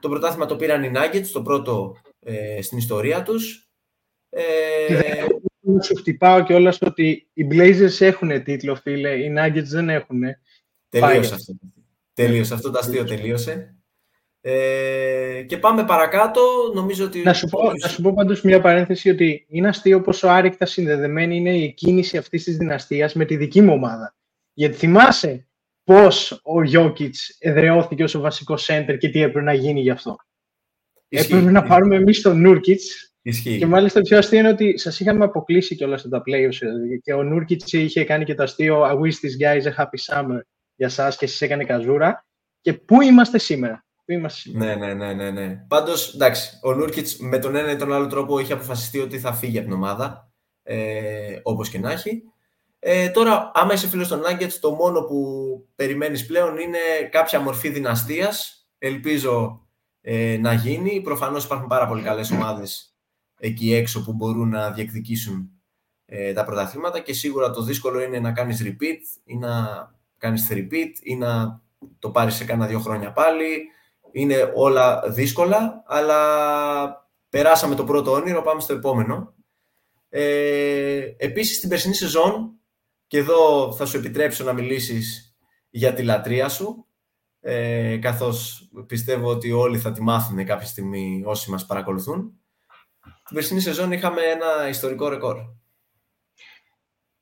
το 0.00 0.08
πρωτάθλημα 0.08 0.46
το 0.46 0.56
πήραν 0.56 0.82
οι 0.82 0.92
Nuggets, 0.94 1.26
το 1.32 1.42
πρώτο 1.42 1.96
ε, 2.20 2.62
στην 2.62 2.78
ιστορία 2.78 3.22
τους. 3.22 3.70
Ε, 4.28 5.26
σου 5.82 5.96
χτυπάω 5.96 6.42
κιόλας 6.42 6.78
ότι 6.80 7.30
οι 7.32 7.46
Blazers 7.50 8.00
έχουν 8.00 8.42
τίτλο, 8.42 8.74
φίλε, 8.74 9.10
οι 9.10 9.34
Nuggets 9.38 9.64
δεν 9.64 9.88
έχουν. 9.88 10.20
Τελείωσε 10.88 11.34
αυτό. 11.34 11.52
Τελείωσε 12.14 12.54
αυτό 12.54 12.70
το 12.70 12.78
αστείο, 12.78 13.04
τελείωσε. 13.04 13.79
Ε, 14.42 15.42
και 15.46 15.58
πάμε 15.58 15.84
παρακάτω. 15.84 16.40
Νομίζω 16.74 17.04
ότι... 17.04 17.22
Να 17.22 17.32
σου 17.32 17.46
πω, 17.46 17.72
να 17.82 17.88
σου 17.88 18.02
πω 18.02 18.12
πάντως 18.14 18.42
μια 18.42 18.60
παρένθεση 18.60 19.10
ότι 19.10 19.46
είναι 19.48 19.68
αστείο 19.68 20.00
πόσο 20.00 20.28
άρρηκτα 20.28 20.66
συνδεδεμένη 20.66 21.36
είναι 21.36 21.56
η 21.56 21.72
κίνηση 21.74 22.16
αυτής 22.16 22.44
της 22.44 22.56
δυναστείας 22.56 23.14
με 23.14 23.24
τη 23.24 23.36
δική 23.36 23.60
μου 23.60 23.72
ομάδα. 23.72 24.14
Γιατί 24.52 24.76
θυμάσαι 24.76 25.46
πώς 25.84 26.40
ο 26.42 26.62
Γιώκητς 26.62 27.36
εδραιώθηκε 27.38 28.02
ως 28.02 28.14
ο 28.14 28.20
βασικός 28.20 28.68
center 28.70 28.96
και 28.98 29.08
τι 29.08 29.22
έπρεπε 29.22 29.40
να 29.40 29.52
γίνει 29.52 29.80
γι' 29.80 29.90
αυτό; 29.90 30.16
Ισχύει. 31.08 31.32
Έπρεπε 31.32 31.50
να 31.50 31.62
πάρουμε 31.62 31.96
εμείς 31.96 32.20
τον 32.20 32.40
Νούρκιτ. 32.40 32.80
Και 33.58 33.66
μάλιστα 33.66 34.00
το 34.00 34.08
πιο 34.08 34.18
αστείο 34.18 34.38
είναι 34.38 34.48
ότι 34.48 34.78
σας 34.78 35.00
είχαμε 35.00 35.24
αποκλείσει 35.24 35.76
κιόλας 35.76 36.00
στα 36.00 36.22
playoffs. 36.26 36.58
Και 37.02 37.12
ο 37.12 37.22
Νούρκιτ 37.22 37.72
είχε 37.72 38.04
κάνει 38.04 38.24
και 38.24 38.34
το 38.34 38.42
αστείο 38.42 38.84
I 38.84 38.92
wish 38.92 39.06
this 39.20 39.44
guy 39.44 39.62
is 39.62 39.66
a 39.72 39.82
happy 39.82 40.14
summer 40.14 40.40
για 40.74 40.86
εσά 40.86 41.14
και 41.18 41.24
εσεί 41.24 41.44
έκανε 41.44 41.64
καζούρα. 41.64 42.26
Και 42.60 42.72
πού 42.72 43.00
είμαστε 43.00 43.38
σήμερα; 43.38 43.84
Ναι, 44.52 44.74
ναι, 44.74 44.94
ναι, 44.94 45.12
ναι, 45.12 45.30
ναι. 45.30 45.64
Πάντως, 45.68 46.14
εντάξει, 46.14 46.58
ο 46.62 46.72
Νούρκιτ 46.74 47.08
με 47.18 47.38
τον 47.38 47.54
ένα 47.54 47.70
ή 47.70 47.76
τον 47.76 47.92
άλλο 47.92 48.06
τρόπο 48.06 48.38
είχε 48.38 48.52
αποφασιστεί 48.52 48.98
ότι 48.98 49.18
θα 49.18 49.32
φύγει 49.32 49.58
από 49.58 49.66
την 49.66 49.76
ομάδα. 49.76 50.32
Ε, 50.62 51.38
Όπως 51.42 51.68
και 51.68 51.78
να 51.78 51.90
έχει. 51.90 52.22
Ε, 52.78 53.08
τώρα, 53.08 53.50
άμα 53.54 53.72
είσαι 53.72 53.88
φίλος 53.88 54.08
των 54.08 54.20
Nuggets, 54.20 54.52
το 54.60 54.70
μόνο 54.70 55.02
που 55.02 55.24
περιμένεις 55.74 56.26
πλέον 56.26 56.58
είναι 56.58 56.78
κάποια 57.10 57.40
μορφή 57.40 57.68
δυναστείας. 57.68 58.68
Ελπίζω 58.78 59.66
ε, 60.00 60.36
να 60.40 60.52
γίνει. 60.52 61.00
Προφανώς 61.00 61.44
υπάρχουν 61.44 61.66
πάρα 61.66 61.86
πολύ 61.86 62.02
καλές 62.02 62.30
ομάδες 62.30 62.94
εκεί 63.40 63.74
έξω 63.74 64.04
που 64.04 64.12
μπορούν 64.12 64.48
να 64.48 64.70
διεκδικήσουν 64.70 65.50
ε, 66.04 66.32
τα 66.32 66.44
πρωταθλήματα 66.44 67.00
και 67.00 67.12
σίγουρα 67.12 67.50
το 67.50 67.62
δύσκολο 67.62 68.02
είναι 68.02 68.18
να 68.18 68.32
κάνεις 68.32 68.62
repeat 68.64 69.20
ή 69.24 69.36
να 69.36 69.54
κάνεις 70.18 70.48
repeat 70.50 70.92
ή 71.02 71.16
να 71.16 71.62
το 71.98 72.10
πάρεις 72.10 72.34
σε 72.34 72.44
κάνα 72.44 72.66
δύο 72.66 72.78
χρόνια 72.78 73.12
πάλι. 73.12 73.70
Είναι 74.12 74.52
όλα 74.54 75.02
δύσκολα, 75.06 75.82
αλλά 75.86 77.08
περάσαμε 77.28 77.74
το 77.74 77.84
πρώτο 77.84 78.12
όνειρο, 78.12 78.42
πάμε 78.42 78.60
στο 78.60 78.72
επόμενο. 78.72 79.34
Ε, 80.08 81.14
επίσης, 81.16 81.56
στην 81.56 81.68
περσινή 81.68 81.94
σεζόν, 81.94 82.54
και 83.06 83.18
εδώ 83.18 83.72
θα 83.72 83.86
σου 83.86 83.96
επιτρέψω 83.96 84.44
να 84.44 84.52
μιλήσεις 84.52 85.34
για 85.70 85.92
τη 85.92 86.02
λατρεία 86.02 86.48
σου, 86.48 86.86
ε, 87.40 87.96
καθώς 87.96 88.68
πιστεύω 88.86 89.28
ότι 89.28 89.52
όλοι 89.52 89.78
θα 89.78 89.92
τη 89.92 90.02
μάθουν 90.02 90.44
κάποια 90.44 90.66
στιγμή 90.66 91.22
όσοι 91.24 91.50
μας 91.50 91.66
παρακολουθούν. 91.66 92.40
Την 93.02 93.34
περσινή 93.34 93.60
σεζόν 93.60 93.92
είχαμε 93.92 94.22
ένα 94.22 94.68
ιστορικό 94.68 95.08
ρεκόρ. 95.08 95.36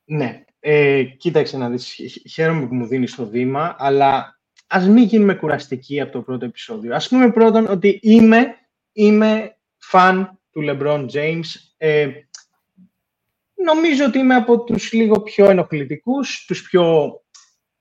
Ναι, 0.05 0.45
ε, 0.61 1.03
κοίταξε 1.03 1.57
να 1.57 1.69
δεις, 1.69 2.01
χαίρομαι 2.31 2.67
που 2.67 2.75
μου 2.75 2.87
δίνεις 2.87 3.15
το 3.15 3.29
βήμα, 3.29 3.77
αλλά 3.79 4.38
ας 4.69 4.89
μην 4.89 5.05
γίνουμε 5.05 5.35
κουραστικοί 5.35 6.01
από 6.01 6.13
το 6.13 6.23
πρώτο 6.23 6.45
επεισόδιο. 6.45 6.95
Ας 6.95 7.09
πούμε 7.09 7.31
πρώτον 7.31 7.67
ότι 7.67 7.99
είμαι, 8.03 8.55
είμαι 8.93 9.57
φαν 9.79 10.39
του 10.53 10.65
LeBron 10.69 11.07
James. 11.13 11.45
Ε, 11.77 12.09
νομίζω 13.55 14.05
ότι 14.05 14.19
είμαι 14.19 14.35
από 14.35 14.65
τους 14.65 14.93
λίγο 14.93 15.21
πιο 15.21 15.51
ενοχλητικούς, 15.51 16.45
τους 16.47 16.63
πιο... 16.63 17.13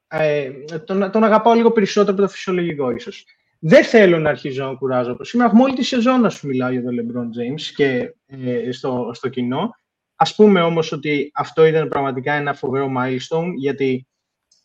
Ε, 0.08 0.52
τον, 0.86 1.12
τον 1.12 1.24
αγαπάω 1.24 1.54
λίγο 1.54 1.72
περισσότερο 1.72 2.14
από 2.14 2.22
το 2.22 2.30
φυσιολογικό 2.30 2.92
ίσως. 2.92 3.26
Δεν 3.60 3.84
θέλω 3.84 4.20
να 4.20 4.30
αρχίζω 4.30 4.66
να 4.66 4.76
κουράζω 4.76 5.12
από 5.12 5.24
σήμερα. 5.24 5.50
Έχουμε 5.50 5.64
όλη 5.64 5.76
τη 5.76 5.84
σεζόν 5.84 6.22
να 6.22 6.30
σου 6.30 6.48
μιλάω 6.48 6.72
για 6.72 6.84
τον 6.84 6.96
LeBron 7.00 7.26
James 7.42 7.62
και 7.76 8.14
ε, 8.26 8.72
στο, 8.72 9.12
στο 9.14 9.30
κοινό. 9.30 9.76
Ας 10.16 10.36
πούμε 10.36 10.62
όμως 10.62 10.92
ότι 10.92 11.32
αυτό 11.34 11.66
ήταν 11.66 11.88
πραγματικά 11.88 12.34
ένα 12.34 12.54
φοβερό 12.54 12.92
milestone, 12.98 13.52
γιατί 13.56 14.08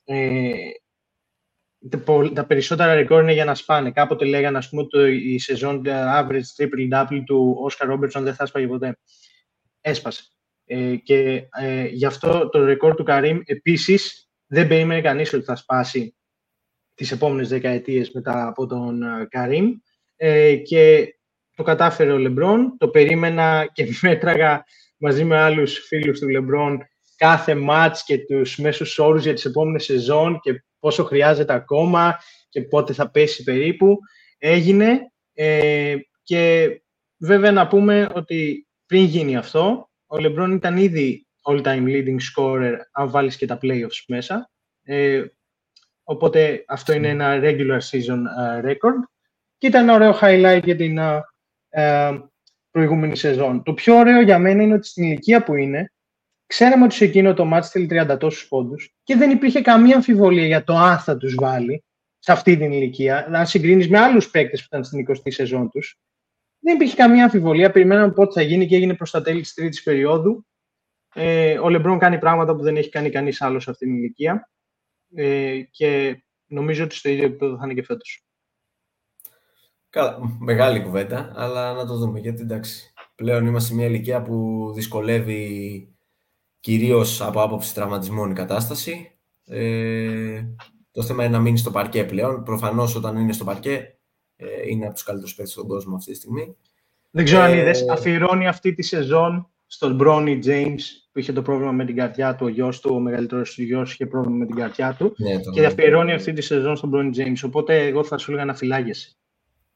ε, 0.04 0.50
τα 2.34 2.46
περισσότερα 2.46 2.94
ρεκόρ 2.94 3.22
είναι 3.22 3.32
για 3.32 3.44
να 3.44 3.54
σπάνε. 3.54 3.90
Κάποτε 3.90 4.24
λέγανε, 4.24 4.58
ας 4.58 4.68
πούμε, 4.68 4.86
το, 4.86 5.06
η 5.06 5.38
σεζόν 5.38 5.82
average 5.86 6.56
triple-double 6.56 7.22
του 7.26 7.56
Oscar 7.70 7.92
Robertson 7.92 8.22
δεν 8.22 8.34
θα 8.34 8.46
σπάγει 8.46 8.66
ποτέ. 8.66 8.98
Έσπασε. 9.80 10.22
Ε, 10.64 10.96
και 10.96 11.48
ε, 11.60 11.84
γι' 11.86 12.06
αυτό 12.06 12.48
το 12.48 12.64
ρεκόρ 12.64 12.94
του 12.94 13.04
Καρύμ 13.04 13.38
επίσης 13.44 14.30
δεν 14.46 14.68
περίμενε 14.68 15.00
κανείς 15.00 15.32
ότι 15.32 15.44
θα 15.44 15.56
σπάσει 15.56 16.16
τις 16.94 17.12
επόμενες 17.12 17.48
δεκαετίες 17.48 18.10
μετά 18.10 18.46
από 18.46 18.66
τον 18.66 19.02
ε, 19.02 19.26
Καρύμ. 19.30 19.70
Ε, 20.16 20.56
και 20.56 21.14
το 21.54 21.62
κατάφερε 21.62 22.12
ο 22.12 22.18
Λεμπρόν, 22.18 22.76
το 22.78 22.88
περίμενα 22.88 23.70
και 23.72 23.86
μέτραγα 24.02 24.64
μαζί 24.96 25.24
με 25.24 25.36
άλλους 25.36 25.78
φίλους 25.78 26.18
του 26.18 26.28
Λεμπρόν 26.28 26.78
κάθε 27.22 27.54
μάτς 27.54 28.04
και 28.04 28.18
τους 28.18 28.56
μέσους 28.56 28.98
όρους 28.98 29.22
για 29.22 29.34
τις 29.34 29.44
επόμενες 29.44 29.84
σεζόν 29.84 30.40
και 30.40 30.64
πόσο 30.78 31.04
χρειάζεται 31.04 31.52
ακόμα 31.52 32.18
και 32.48 32.62
πότε 32.62 32.92
θα 32.92 33.10
πέσει 33.10 33.42
περίπου. 33.42 33.98
Έγινε 34.38 34.98
ε, 35.32 35.96
και 36.22 36.70
βέβαια 37.16 37.52
να 37.52 37.66
πούμε 37.66 38.08
ότι 38.14 38.66
πριν 38.86 39.04
γίνει 39.04 39.36
αυτό, 39.36 39.90
ο 40.06 40.18
Λεμπρόν 40.18 40.52
ήταν 40.52 40.76
ήδη 40.76 41.26
all-time 41.42 41.86
leading 41.86 42.16
scorer 42.34 42.74
αν 42.92 43.10
βάλεις 43.10 43.36
και 43.36 43.46
τα 43.46 43.58
playoffs 43.62 44.04
μέσα. 44.06 44.50
Ε, 44.82 45.24
οπότε 46.02 46.64
αυτό 46.68 46.92
είναι 46.92 47.08
ένα 47.08 47.40
regular 47.42 47.80
season 47.90 48.20
uh, 48.38 48.64
record 48.64 49.00
και 49.58 49.66
ήταν 49.66 49.82
ένα 49.82 49.94
ωραίο 49.94 50.18
highlight 50.20 50.62
για 50.64 50.76
την 50.76 50.98
uh, 51.76 52.22
προηγούμενη 52.70 53.16
σεζόν. 53.16 53.62
Το 53.62 53.74
πιο 53.74 53.96
ωραίο 53.96 54.20
για 54.20 54.38
μένα 54.38 54.62
είναι 54.62 54.74
ότι 54.74 54.86
στην 54.86 55.04
ηλικία 55.04 55.42
που 55.42 55.54
είναι, 55.54 55.92
ξέραμε 56.52 56.84
ότι 56.84 56.94
σε 56.94 57.04
εκείνο 57.04 57.34
το 57.34 57.44
μάτς 57.44 57.70
θέλει 57.70 57.88
30 57.90 58.16
τόσους 58.18 58.48
πόντους 58.48 58.94
και 59.02 59.16
δεν 59.16 59.30
υπήρχε 59.30 59.60
καμία 59.60 59.94
αμφιβολία 59.94 60.46
για 60.46 60.64
το 60.64 60.76
αν 60.76 60.98
θα 60.98 61.16
τους 61.16 61.34
βάλει 61.34 61.84
σε 62.18 62.32
αυτή 62.32 62.56
την 62.56 62.72
ηλικία. 62.72 63.26
Αν 63.32 63.46
συγκρίνεις 63.46 63.88
με 63.88 63.98
άλλους 63.98 64.30
παίκτες 64.30 64.60
που 64.60 64.66
ήταν 64.70 64.84
στην 64.84 65.06
20η 65.08 65.32
σεζόν 65.32 65.70
τους, 65.70 66.00
δεν 66.58 66.74
υπήρχε 66.74 66.96
καμία 66.96 67.24
αμφιβολία. 67.24 67.70
Περιμέναμε 67.70 68.12
πότε 68.12 68.32
θα 68.32 68.42
γίνει 68.42 68.66
και 68.66 68.76
έγινε 68.76 68.94
προς 68.94 69.10
τα 69.10 69.22
τέλη 69.22 69.40
της 69.40 69.54
τρίτης 69.54 69.82
περίοδου. 69.82 70.46
Ε, 71.14 71.58
ο 71.58 71.68
Λεμπρόν 71.68 71.98
κάνει 71.98 72.18
πράγματα 72.18 72.56
που 72.56 72.62
δεν 72.62 72.76
έχει 72.76 72.88
κάνει 72.88 73.10
κανείς 73.10 73.40
άλλος 73.40 73.62
σε 73.62 73.70
αυτή 73.70 73.84
την 73.84 73.96
ηλικία. 73.96 74.50
Ε, 75.14 75.60
και 75.70 76.22
νομίζω 76.46 76.84
ότι 76.84 76.94
στο 76.94 77.08
ίδιο 77.08 77.24
επίπεδο 77.24 77.56
θα 77.56 77.64
είναι 77.64 77.74
και 77.74 77.84
φέτος. 77.84 78.24
Καλά, 79.90 80.18
μεγάλη 80.38 80.82
κουβέντα, 80.82 81.32
αλλά 81.34 81.72
να 81.72 81.86
το 81.86 81.96
δούμε. 81.96 82.18
Γιατί 82.18 82.42
εντάξει, 82.42 82.92
πλέον 83.14 83.46
είμαστε 83.46 83.68
σε 83.68 83.74
μια 83.74 83.86
ηλικία 83.86 84.22
που 84.22 84.70
δυσκολεύει 84.74 85.91
κυρίως 86.62 87.20
από 87.20 87.42
άποψη 87.42 87.74
τραυματισμών 87.74 88.30
η 88.30 88.34
κατάσταση. 88.34 89.12
Ε, 89.46 90.42
το 90.90 91.02
θέμα 91.02 91.24
είναι 91.24 91.36
να 91.36 91.42
μείνει 91.42 91.58
στο 91.58 91.70
παρκέ 91.70 92.04
πλέον. 92.04 92.42
Προφανώς 92.42 92.94
όταν 92.94 93.16
είναι 93.16 93.32
στο 93.32 93.44
παρκέ 93.44 93.96
ε, 94.36 94.46
είναι 94.68 94.84
από 94.84 94.94
τους 94.94 95.02
καλύτερους 95.02 95.34
παίκτες 95.34 95.54
στον 95.54 95.66
κόσμο 95.66 95.96
αυτή 95.96 96.10
τη 96.10 96.16
στιγμή. 96.16 96.56
Δεν 97.10 97.24
ξέρω 97.24 97.42
ε, 97.42 97.44
αν 97.44 97.58
είδες, 97.58 97.88
αφιερώνει 97.88 98.46
αυτή 98.46 98.74
τη 98.74 98.82
σεζόν 98.82 99.50
στον 99.66 99.94
Μπρόνι 99.94 100.38
James 100.44 100.80
που 101.12 101.18
είχε 101.18 101.32
το 101.32 101.42
πρόβλημα 101.42 101.72
με 101.72 101.84
την 101.84 101.96
καρδιά 101.96 102.34
του, 102.34 102.46
ο 102.46 102.48
γιος 102.48 102.80
του, 102.80 102.94
ο 102.94 102.98
μεγαλύτερος 102.98 103.54
του 103.54 103.62
γιος 103.62 103.92
είχε 103.92 104.06
πρόβλημα 104.06 104.36
με 104.36 104.46
την 104.46 104.56
καρδιά 104.56 104.94
του 104.98 105.14
ναι, 105.16 105.36
και 105.52 105.66
αφιερώνει 105.66 106.12
αυτή 106.12 106.32
τη 106.32 106.42
σεζόν 106.42 106.76
στον 106.76 106.88
Μπρόνι 106.88 107.10
James. 107.16 107.42
Οπότε 107.44 107.86
εγώ 107.86 108.04
θα 108.04 108.18
σου 108.18 108.30
έλεγα 108.30 108.46
να 108.46 108.54
φυλάγεσαι. 108.54 109.16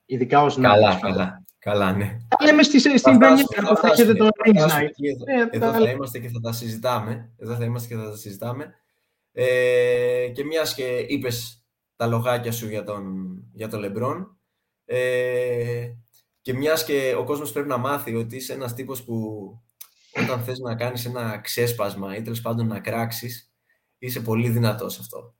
Ειδικά 0.06 0.42
ως 0.42 0.54
Καλά, 0.54 0.76
καλά. 0.76 0.98
Καλά, 1.00 1.45
ναι. 1.74 2.18
Τα 2.28 2.44
λέμε 2.44 2.62
στη, 2.62 2.98
στην 2.98 3.18
Πρέμιερ 3.18 3.44
που 3.68 3.76
θα 3.76 3.88
έχετε 3.88 4.14
το 4.14 4.28
Rings 4.44 4.68
Night. 4.68 4.90
Εδώ 5.50 5.72
θα 5.72 5.90
είμαστε 5.90 6.18
και 6.18 6.28
θα 6.28 6.40
τα 6.40 6.52
συζητάμε. 6.52 7.30
Εδώ 7.38 7.54
θα 7.54 7.64
είμαστε 7.64 7.94
και 7.94 8.00
θα 8.00 8.10
τα 8.10 8.16
συζητάμε. 8.16 8.74
Ε, 9.32 10.28
και 10.34 10.44
μιας 10.44 10.74
και 10.74 11.04
είπες 11.08 11.64
τα 11.96 12.06
λογάκια 12.06 12.52
σου 12.52 12.68
για 12.68 12.84
τον, 12.84 13.26
για 13.52 13.68
τον 13.68 13.80
Λεμπρόν, 13.80 14.38
ε, 14.84 15.88
και 16.40 16.54
μιας 16.54 16.84
και 16.84 17.14
ο 17.18 17.24
κόσμος 17.24 17.52
πρέπει 17.52 17.68
να 17.68 17.76
μάθει 17.76 18.14
ότι 18.14 18.36
είσαι 18.36 18.52
ένας 18.52 18.74
τύπος 18.74 19.02
που 19.04 19.16
όταν 20.22 20.42
θες 20.42 20.58
να 20.58 20.74
κάνεις 20.74 21.04
ένα 21.04 21.38
ξέσπασμα 21.38 22.16
ή 22.16 22.22
τέλος 22.22 22.40
πάντων 22.40 22.66
να 22.66 22.80
κράξεις, 22.80 23.52
είσαι 23.98 24.20
πολύ 24.20 24.48
δυνατός 24.48 24.98
αυτό. 24.98 25.34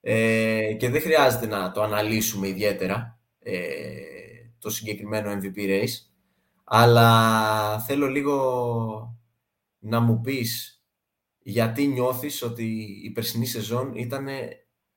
Ε, 0.00 0.72
και 0.72 0.90
δεν 0.90 1.00
χρειάζεται 1.00 1.46
να 1.46 1.70
το 1.72 1.82
αναλύσουμε 1.82 2.48
ιδιαίτερα. 2.48 3.20
Ε, 3.38 3.56
το 4.60 4.70
συγκεκριμένο 4.70 5.30
MVP 5.32 5.56
race, 5.56 6.10
αλλά 6.64 7.80
θέλω 7.80 8.06
λίγο 8.06 9.18
να 9.78 10.00
μου 10.00 10.20
πεις 10.20 10.82
γιατί 11.38 11.86
νιώθεις 11.86 12.42
ότι 12.42 12.64
η 13.04 13.10
περσινή 13.10 13.46
σεζόν 13.46 13.94
ήταν 13.94 14.26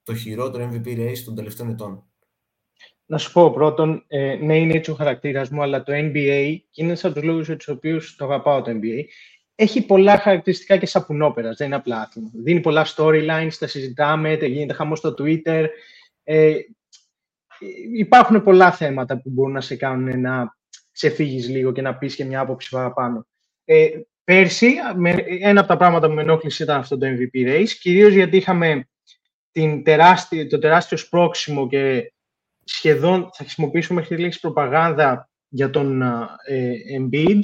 το 0.03 0.15
χειρότερο 0.15 0.69
MVP 0.73 0.87
race 0.87 1.19
των 1.25 1.35
τελευταίων 1.35 1.69
ετών. 1.69 2.05
Να 3.05 3.17
σου 3.17 3.31
πω 3.31 3.51
πρώτον, 3.51 4.03
ε, 4.07 4.35
ναι, 4.35 4.57
είναι 4.57 4.73
έτσι 4.73 4.91
ο 4.91 4.93
χαρακτήρας 4.93 5.49
μου, 5.49 5.61
αλλά 5.61 5.83
το 5.83 5.93
NBA, 5.95 6.57
και 6.71 6.83
είναι 6.83 6.91
από 7.01 7.13
τους 7.13 7.23
λόγους 7.23 7.45
για 7.45 7.57
τους 7.57 7.67
οποίους 7.67 8.15
το 8.15 8.25
αγαπάω 8.25 8.61
το 8.61 8.71
NBA, 8.71 9.03
έχει 9.55 9.85
πολλά 9.85 10.17
χαρακτηριστικά 10.17 10.77
και 10.77 10.85
σαπουνόπερας. 10.85 11.57
Δεν 11.57 11.67
είναι 11.67 11.75
απλά 11.75 12.01
άθλημα. 12.01 12.29
Δίνει 12.33 12.59
πολλά 12.59 12.85
storylines, 12.95 13.53
τα 13.59 13.67
συζητάμε, 13.67 14.33
γίνεται 14.33 14.73
χαμός 14.73 14.97
στο 14.97 15.13
Twitter. 15.17 15.65
Ε, 16.23 16.55
υπάρχουν 17.95 18.43
πολλά 18.43 18.71
θέματα 18.71 19.21
που 19.21 19.29
μπορούν 19.29 19.53
να 19.53 19.61
σε 19.61 19.75
κάνουν 19.75 20.21
να 20.21 20.55
ξεφύγεις 20.91 21.49
λίγο 21.49 21.71
και 21.71 21.81
να 21.81 21.95
πεις 21.97 22.15
και 22.15 22.25
μια 22.25 22.39
άποψη 22.39 22.69
παραπάνω. 22.69 23.27
Ε, 23.65 23.89
πέρσι, 24.23 24.75
με, 24.95 25.23
ένα 25.41 25.59
από 25.59 25.69
τα 25.69 25.77
πράγματα 25.77 26.07
που 26.07 26.13
με 26.13 26.21
ενόχλησε 26.21 26.63
ήταν 26.63 26.79
αυτό 26.79 26.97
το 26.97 27.07
MVP 27.07 27.47
race, 27.47 27.69
κυρίως 27.79 28.13
γιατί 28.13 28.37
είχαμε 28.37 28.89
την 29.51 29.83
τεράστια, 29.83 30.47
το 30.47 30.59
τεράστιο 30.59 30.97
σπρόξιμο 30.97 31.67
και 31.67 32.13
σχεδόν 32.63 33.21
θα 33.21 33.43
χρησιμοποιήσουμε 33.43 33.99
μέχρι 33.99 34.15
τη 34.15 34.21
λέξη 34.21 34.39
προπαγάνδα 34.39 35.29
για 35.47 35.69
τον 35.69 36.01
ε, 36.01 36.73
Embiid, 36.99 37.39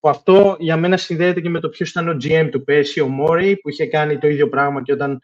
που 0.00 0.08
αυτό 0.08 0.56
για 0.58 0.76
μένα 0.76 0.96
συνδέεται 0.96 1.40
και 1.40 1.48
με 1.48 1.60
το 1.60 1.68
ποιος 1.68 1.90
ήταν 1.90 2.08
ο 2.08 2.16
GM 2.22 2.48
του 2.50 2.64
πέρσι, 2.64 3.00
ο 3.00 3.08
Μόρεϊ, 3.08 3.56
που 3.56 3.68
είχε 3.68 3.86
κάνει 3.86 4.18
το 4.18 4.28
ίδιο 4.28 4.48
πράγμα 4.48 4.82
και 4.82 4.92
όταν 4.92 5.18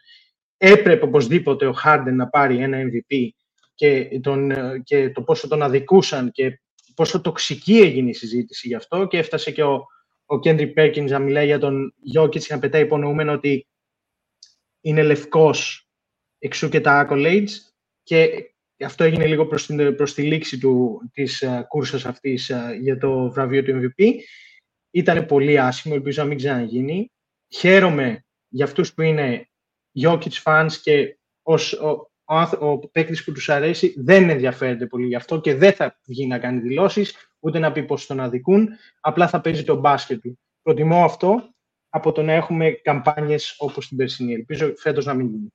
έπρεπε 0.57 1.05
οπωσδήποτε 1.05 1.65
ο 1.65 1.75
Harden 1.85 2.13
να 2.13 2.27
πάρει 2.27 2.57
ένα 2.57 2.77
MVP, 2.81 3.29
και, 3.79 4.19
τον, 4.19 4.51
και 4.83 5.09
το 5.09 5.21
πόσο 5.21 5.47
τον 5.47 5.61
αδικούσαν 5.61 6.31
και 6.31 6.61
πόσο 6.95 7.21
τοξική 7.21 7.77
έγινε 7.77 8.09
η 8.09 8.13
συζήτηση 8.13 8.67
γι' 8.67 8.75
αυτό 8.75 9.07
και 9.07 9.17
έφτασε 9.17 9.51
και 9.51 9.63
ο, 9.63 9.85
ο 10.25 10.39
Κέντρι 10.39 10.67
Πέρκινς 10.67 11.11
να 11.11 11.19
μιλάει 11.19 11.45
για 11.45 11.59
τον 11.59 11.93
Γιώκητς 12.01 12.47
και 12.47 12.53
να 12.53 12.59
πετάει 12.59 12.81
υπονοούμενο 12.81 13.31
ότι 13.31 13.67
είναι 14.81 15.03
λευκός 15.03 15.89
εξού 16.39 16.69
και 16.69 16.81
τα 16.81 17.07
accolades 17.09 17.49
και 18.03 18.51
αυτό 18.79 19.03
έγινε 19.03 19.25
λίγο 19.25 19.45
προς, 19.45 19.65
την, 19.65 19.95
προς 19.95 20.13
τη 20.13 20.21
λήξη 20.21 20.57
του, 20.57 21.01
της 21.13 21.43
uh, 21.45 21.61
κούρσας 21.67 22.05
αυτής 22.05 22.51
uh, 22.53 22.79
για 22.81 22.97
το 22.97 23.31
βραβείο 23.31 23.63
του 23.63 23.93
MVP. 23.97 24.13
Ήταν 24.91 25.25
πολύ 25.25 25.59
άσχημο, 25.59 25.93
ελπίζω 25.97 26.21
να 26.21 26.27
μην 26.27 26.37
ξαναγίνει. 26.37 27.11
Χαίρομαι 27.55 28.25
για 28.47 28.65
αυτούς 28.65 28.93
που 28.93 29.01
είναι 29.01 29.49
Jokic 30.01 30.43
fans 30.43 30.71
και 30.81 31.17
ως, 31.41 31.73
ο, 31.73 32.08
ο 32.59 32.77
παίκτης 32.77 33.23
που 33.23 33.31
τους 33.31 33.49
αρέσει 33.49 33.93
δεν 33.97 34.29
ενδιαφέρεται 34.29 34.85
πολύ 34.85 35.07
γι' 35.07 35.15
αυτό 35.15 35.39
και 35.39 35.55
δεν 35.55 35.73
θα 35.73 35.99
βγει 36.05 36.27
να 36.27 36.39
κάνει 36.39 36.59
δηλώσεις, 36.59 37.15
ούτε 37.39 37.59
να 37.59 37.71
πει 37.71 37.83
πώ 37.83 37.97
τον 38.07 38.19
αδικούν. 38.19 38.69
Απλά 38.99 39.27
θα 39.27 39.41
παίζει 39.41 39.63
το 39.63 39.75
μπάσκετ 39.75 40.21
του. 40.21 40.39
Προτιμώ 40.61 41.03
αυτό 41.03 41.53
από 41.89 42.11
το 42.11 42.21
να 42.21 42.33
έχουμε 42.33 42.71
καμπάνιες 42.71 43.55
όπως 43.57 43.87
την 43.87 43.97
περσινή. 43.97 44.33
Ελπίζω 44.33 44.73
φέτος 44.77 45.05
να 45.05 45.13
μην 45.13 45.27
γίνει. 45.27 45.51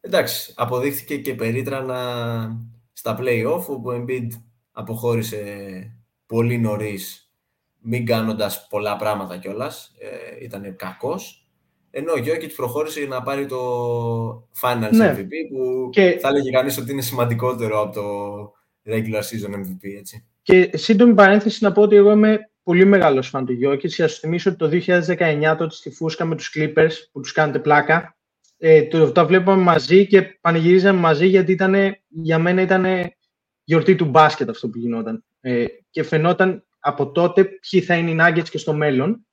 Εντάξει, 0.00 0.52
αποδείχθηκε 0.56 1.18
και 1.18 1.34
περίτρανα 1.34 2.56
στα 2.92 3.18
play-off, 3.20 3.64
όπου 3.66 3.90
ο 3.90 4.04
Embiid 4.04 4.28
αποχώρησε 4.72 5.42
πολύ 6.26 6.58
νωρίς, 6.58 7.32
μην 7.78 8.06
κάνοντας 8.06 8.66
πολλά 8.66 8.96
πράγματα 8.96 9.36
κιόλας. 9.36 9.94
Ε, 9.98 10.44
ήταν 10.44 10.76
κακός. 10.76 11.47
Ενώ 11.90 12.12
ο 12.12 12.18
Γιώκητς 12.18 12.54
προχώρησε 12.54 13.00
να 13.00 13.22
πάρει 13.22 13.46
το 13.46 13.58
Finals 14.60 14.90
ναι. 14.92 15.16
MVP, 15.18 15.30
που 15.50 15.88
και... 15.92 16.18
θα 16.20 16.28
έλεγε 16.28 16.50
κανείς 16.50 16.78
ότι 16.78 16.92
είναι 16.92 17.02
σημαντικότερο 17.02 17.80
από 17.80 17.94
το 17.94 18.02
regular 18.86 19.22
season 19.22 19.54
MVP. 19.54 19.98
Έτσι. 19.98 20.26
Και 20.42 20.70
σύντομη 20.74 21.14
παρένθεση 21.14 21.64
να 21.64 21.72
πω 21.72 21.82
ότι 21.82 21.96
εγώ 21.96 22.10
είμαι 22.10 22.50
πολύ 22.62 22.84
μεγάλος 22.84 23.28
φαν 23.28 23.46
του 23.46 23.52
Γιώκητς. 23.52 23.94
Για 23.94 24.04
να 24.04 24.10
σου 24.10 24.20
θυμίσω 24.20 24.50
ότι 24.50 24.58
το 24.58 24.94
2019 25.16 25.54
τότε 25.58 25.74
στη 25.74 25.90
Φούσκα 25.90 26.24
με 26.24 26.36
τους 26.36 26.52
Clippers 26.56 26.92
που 27.12 27.20
τους 27.20 27.32
κάνετε 27.32 27.58
πλάκα, 27.58 28.16
ε, 28.58 28.82
το, 28.82 29.12
το 29.12 29.26
βλέπαμε 29.26 29.62
μαζί 29.62 30.06
και 30.06 30.22
πανηγυρίζαμε 30.22 31.00
μαζί 31.00 31.26
γιατί 31.26 31.52
ήτανε, 31.52 32.02
για 32.08 32.38
μένα 32.38 32.62
ήταν 32.62 32.86
γιορτή 33.64 33.94
του 33.94 34.04
μπάσκετ 34.04 34.48
αυτό 34.48 34.68
που 34.68 34.78
γινόταν. 34.78 35.24
Ε, 35.40 35.64
και 35.90 36.02
φαινόταν 36.02 36.64
από 36.78 37.10
τότε 37.10 37.44
ποιοι 37.44 37.80
θα 37.80 37.94
είναι 37.94 38.10
οι 38.10 38.16
Nuggets 38.20 38.48
και 38.50 38.58
στο 38.58 38.72
μέλλον. 38.72 39.26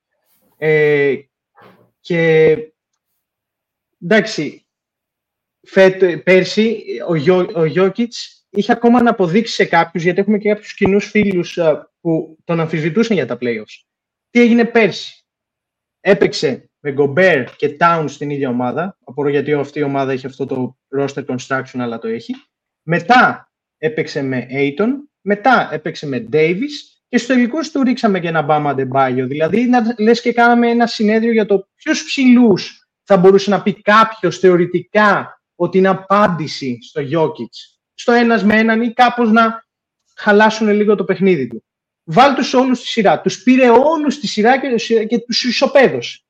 Ε, 0.58 1.14
και 2.06 2.56
εντάξει, 4.02 4.66
φέτο, 5.66 6.18
πέρσι 6.24 6.84
ο, 7.08 7.14
Γιώ, 7.14 7.48
ο 7.54 7.64
Γιώκητς 7.64 8.46
είχε 8.50 8.72
ακόμα 8.72 9.02
να 9.02 9.10
αποδείξει 9.10 9.54
σε 9.54 9.64
κάποιους, 9.64 10.02
γιατί 10.02 10.20
έχουμε 10.20 10.38
και 10.38 10.48
κάποιους 10.48 10.74
κοινούς 10.74 11.10
φίλους 11.10 11.58
που 12.00 12.38
τον 12.44 12.60
αμφισβητούσαν 12.60 13.16
για 13.16 13.26
τα 13.26 13.38
playoffs. 13.40 13.84
Τι 14.30 14.40
έγινε 14.40 14.64
πέρσι; 14.64 15.24
Έπαιξε 16.00 16.70
με 16.78 16.94
Gobert 16.98 17.48
και 17.56 17.76
Towns 17.80 18.06
στην 18.08 18.30
ίδια 18.30 18.48
ομάδα. 18.48 18.98
Απορώ 19.04 19.28
γιατί 19.28 19.52
αυτή 19.52 19.78
η 19.78 19.82
ομάδα 19.82 20.12
έχει 20.12 20.26
αυτό 20.26 20.46
το 20.46 20.78
roster 20.98 21.24
construction, 21.26 21.78
αλλά 21.78 21.98
το 21.98 22.08
έχει. 22.08 22.34
Μετά 22.82 23.52
έπαιξε 23.78 24.22
με 24.22 24.46
Aiton, 24.50 24.88
μετά 25.20 25.68
έπαιξε 25.72 26.06
με 26.06 26.28
Davis 26.32 26.95
και 27.08 27.18
στο 27.18 27.34
τελικό 27.34 27.58
του 27.72 27.82
ρίξαμε 27.82 28.20
και 28.20 28.28
ένα 28.28 28.46
Bama 28.48 28.74
Adebayo. 28.74 29.24
Δηλαδή, 29.26 29.66
να, 29.66 29.94
λες 29.98 30.20
και 30.20 30.32
κάναμε 30.32 30.70
ένα 30.70 30.86
συνέδριο 30.86 31.32
για 31.32 31.46
το 31.46 31.68
ποιους 31.74 32.04
ψηλούς 32.04 32.88
θα 33.02 33.16
μπορούσε 33.16 33.50
να 33.50 33.62
πει 33.62 33.80
κάποιος 33.80 34.38
θεωρητικά 34.38 35.40
ότι 35.54 35.78
είναι 35.78 35.88
απάντηση 35.88 36.78
στο 36.82 37.02
Jokic. 37.02 37.76
Στο 37.94 38.12
ένας 38.12 38.44
με 38.44 38.58
έναν 38.58 38.82
ή 38.82 38.92
κάπως 38.92 39.30
να 39.30 39.64
χαλάσουν 40.16 40.68
λίγο 40.68 40.94
το 40.94 41.04
παιχνίδι 41.04 41.46
του. 41.46 41.64
Βάλ 42.04 42.34
τους 42.34 42.54
όλους 42.54 42.78
στη 42.78 42.86
σειρά. 42.86 43.20
Τους 43.20 43.42
πήρε 43.42 43.70
όλους 43.70 44.14
στη 44.14 44.26
σειρά 44.26 44.60
και, 44.60 45.04
και 45.04 45.18
τους 45.18 45.44
ισοπαίδωσε 45.44 46.20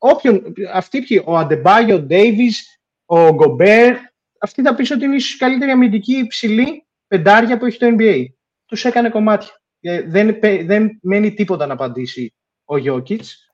όποιον, 0.00 0.52
αυτοί 0.72 1.02
ποιοι, 1.02 1.22
ο 1.24 1.36
Αντεμπάγιο, 1.36 1.94
ο 1.96 2.00
Ντέιβις, 2.00 2.80
ο 3.04 3.34
Γκομπέρ, 3.34 3.96
αυτοί 4.38 4.62
θα 4.62 4.74
πεις 4.74 4.90
ότι 4.90 5.04
είναι 5.04 5.14
ίσως 5.14 5.34
η 5.34 5.36
καλύτερη 5.38 5.70
αμυντική 5.70 6.16
υψηλή 6.16 6.86
πεντάρια 7.06 7.58
που 7.58 7.66
έχει 7.66 7.78
το 7.78 7.96
NBA. 7.98 8.24
Τους 8.66 8.84
έκανε 8.84 9.08
κομμάτια. 9.08 9.60
Ε, 9.80 10.02
δεν, 10.02 10.38
δεν 10.64 10.98
μένει 11.02 11.34
τίποτα 11.34 11.66
να 11.66 11.72
απαντήσει 11.72 12.34
ο 12.64 12.76
Γιώκητς. 12.76 13.52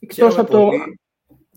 Εκτός 0.00 0.38
από 0.38 0.50
το... 0.50 0.70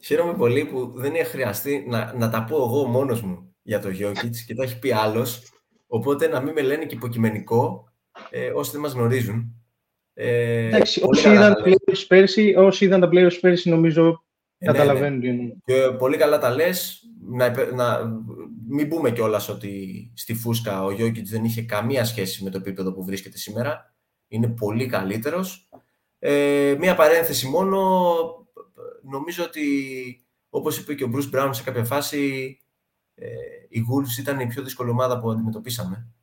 Χαίρομαι 0.04 0.34
πολύ 0.34 0.66
που 0.66 0.94
δεν 0.96 1.16
έχει 1.16 1.24
χρειαστεί 1.24 1.86
να, 1.88 2.14
να 2.18 2.30
τα 2.30 2.44
πω 2.44 2.56
εγώ 2.56 2.86
μόνος 2.86 3.22
μου 3.22 3.56
για 3.62 3.80
το 3.80 3.90
Γιώκητς 3.90 4.44
και 4.44 4.54
το 4.54 4.62
έχει 4.62 4.80
πει 4.80 4.92
άλλος, 4.92 5.52
οπότε 5.88 6.28
να 6.28 6.42
μην 6.42 6.54
με 6.54 6.62
λένε 6.62 6.86
και 6.86 6.96
υποκειμενικό, 6.96 7.92
ε, 8.30 8.50
όσοι 8.50 8.72
δεν 8.72 8.82
μας 8.82 8.94
γνωρίζουν. 8.94 9.54
Ε, 10.14 10.68
Εντάξει, 10.68 11.02
όσοι 11.04 11.30
είδαν, 11.30 11.54
τα 11.54 11.64
πέρσι, 12.08 12.54
όσοι 12.58 12.86
είδαν 12.86 13.00
τα 13.00 13.10
playoffs 13.14 13.38
πέρσι 13.42 13.70
νομίζω 13.70 14.24
ε, 14.58 14.66
καταλαβαίνουν. 14.66 15.20
Ναι, 15.20 15.32
ναι. 15.32 15.52
Και 15.66 15.96
πολύ 15.98 16.18
καλά 16.18 16.38
τα 16.38 16.50
λες. 16.50 17.04
Να, 17.32 17.74
να 17.74 18.00
μην 18.72 18.90
πούμε 18.90 19.12
κιόλας 19.12 19.50
ότι 19.50 20.12
στη 20.16 20.34
Φούσκα 20.34 20.84
ο 20.84 20.92
Γιώκητς 20.92 21.30
δεν 21.30 21.44
είχε 21.44 21.62
καμία 21.62 22.06
σχέση 22.06 22.44
με 22.44 22.50
το 22.50 22.58
επίπεδο 22.58 22.94
που 22.94 23.04
βρίσκεται 23.04 23.38
σήμερα. 23.38 23.94
Είναι 24.28 24.48
πολύ 24.48 24.86
καλύτερος. 24.86 25.70
Ε, 26.20 26.76
μία 26.80 26.96
παρένθεση 26.96 27.48
μόνο. 27.48 27.80
Νομίζω 29.04 29.44
ότι, 29.44 29.66
όπως 30.50 30.78
είπε 30.78 30.94
και 30.94 31.04
ο 31.04 31.10
Bruce 31.14 31.36
Brown 31.36 31.50
σε 31.52 31.64
κάποια 31.64 31.86
φάση, 31.86 32.58
ε, 33.16 33.28
οι 33.70 33.82
Wolves 33.92 34.20
ήταν 34.20 34.40
η 34.40 34.48
πιο 34.48 34.64
δύσκολη 34.64 34.90
ομάδα 34.90 35.20
που 35.20 35.32
αντιμετωπίσαμε. 35.32 36.14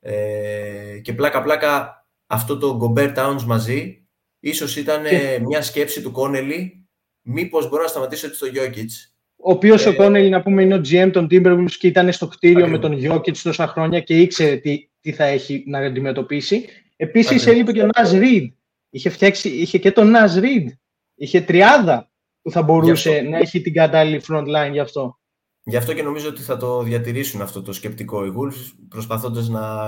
Ε, 0.00 0.98
και 1.02 1.12
πλάκα-πλάκα 1.12 2.06
αυτό 2.26 2.58
το 2.58 2.78
Gobert 2.82 3.16
Towns 3.16 3.42
μαζί, 3.42 4.06
ίσως 4.38 4.76
ήταν 4.76 5.02
μια 5.46 5.62
σκέψη 5.62 6.02
του 6.02 6.10
Κόνελη, 6.10 6.88
μήπως 7.22 7.68
μπορώ 7.68 7.82
να 7.82 7.88
σταματήσω 7.88 8.26
έτσι 8.26 8.40
το 8.40 8.46
Jokic. 8.54 9.11
Ο 9.44 9.50
οποίος 9.50 9.86
ε, 9.86 9.88
ο 9.88 9.94
Κόνελη, 9.94 10.28
να 10.28 10.42
πούμε, 10.42 10.62
είναι 10.62 10.74
ο 10.74 10.80
GM 10.88 11.10
των 11.12 11.26
Timberwolves 11.30 11.70
και 11.78 11.86
ήταν 11.86 12.12
στο 12.12 12.26
κτίριο 12.26 12.68
με 12.68 12.78
τον 12.78 12.98
Jokic 13.02 13.36
τόσα 13.36 13.66
χρόνια 13.66 14.00
και 14.00 14.20
ήξερε 14.20 14.56
τι, 14.56 14.88
τι 15.00 15.12
θα 15.12 15.24
έχει 15.24 15.64
να 15.66 15.78
αντιμετωπίσει. 15.78 16.64
Επίσης, 16.96 17.46
έλειπε 17.46 17.72
και 17.72 17.82
ο 17.82 17.88
Naz 17.94 18.12
Reed. 18.12 18.46
Είχε, 18.90 19.08
φτιάξει, 19.08 19.48
είχε 19.48 19.78
και 19.78 19.92
τον 19.92 20.12
Naz 20.14 20.38
Reed. 20.38 20.66
Είχε 21.14 21.40
τριάδα 21.40 22.10
που 22.42 22.50
θα 22.50 22.62
μπορούσε 22.62 23.20
να 23.30 23.38
έχει 23.38 23.60
την 23.60 23.72
κατάλληλη 23.72 24.22
front 24.28 24.44
line 24.44 24.72
γι' 24.72 24.80
αυτό. 24.80 25.20
Γι' 25.64 25.76
αυτό 25.76 25.94
και 25.94 26.02
νομίζω 26.02 26.28
ότι 26.28 26.42
θα 26.42 26.56
το 26.56 26.82
διατηρήσουν 26.82 27.42
αυτό 27.42 27.62
το 27.62 27.72
σκεπτικό 27.72 28.24
οι 28.24 28.32
Wolves, 28.36 28.72
προσπαθώντας 28.88 29.48
να, 29.48 29.86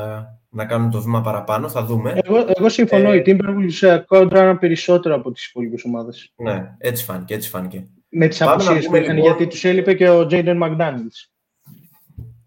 να 0.49 0.64
κάνουν 0.64 0.90
το 0.90 1.03
βήμα 1.03 1.21
παραπάνω. 1.21 1.69
Θα 1.69 1.85
δούμε. 1.85 2.21
Εγώ, 2.25 2.45
εγώ 2.57 2.69
συμφωνώ. 2.69 3.12
Ε, 3.12 3.17
οι 3.17 3.23
Timberwolves 3.27 4.03
κόντραναν 4.07 4.59
περισσότερο 4.59 5.14
από 5.14 5.33
τις 5.33 5.47
υπόλοιπες 5.47 5.85
ομάδες. 5.85 6.33
Ναι, 6.37 6.75
έτσι 6.79 7.05
φάνηκε. 7.05 7.35
Έτσι 7.35 7.49
φάνηκε. 7.49 7.88
Με 8.16 8.29
τις 8.29 8.42
απουσίες 8.42 8.87
που 8.87 8.96
είχαν, 8.96 9.16
λοιπόν... 9.16 9.31
γιατί 9.31 9.46
τους 9.46 9.64
έλειπε 9.64 9.94
και 9.94 10.09
ο 10.09 10.27
Jaden 10.31 10.62
McDaniels. 10.62 11.29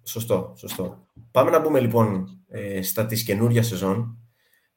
Σωστό, 0.04 0.54
σωστό. 0.58 1.08
Πάμε 1.32 1.52
να 1.52 1.62
πούμε 1.62 1.80
λοιπόν 1.80 2.40
ε, 2.48 2.82
στα 2.82 3.06
της 3.06 3.24
καινούργια 3.24 3.64
σεζόν 3.64 4.18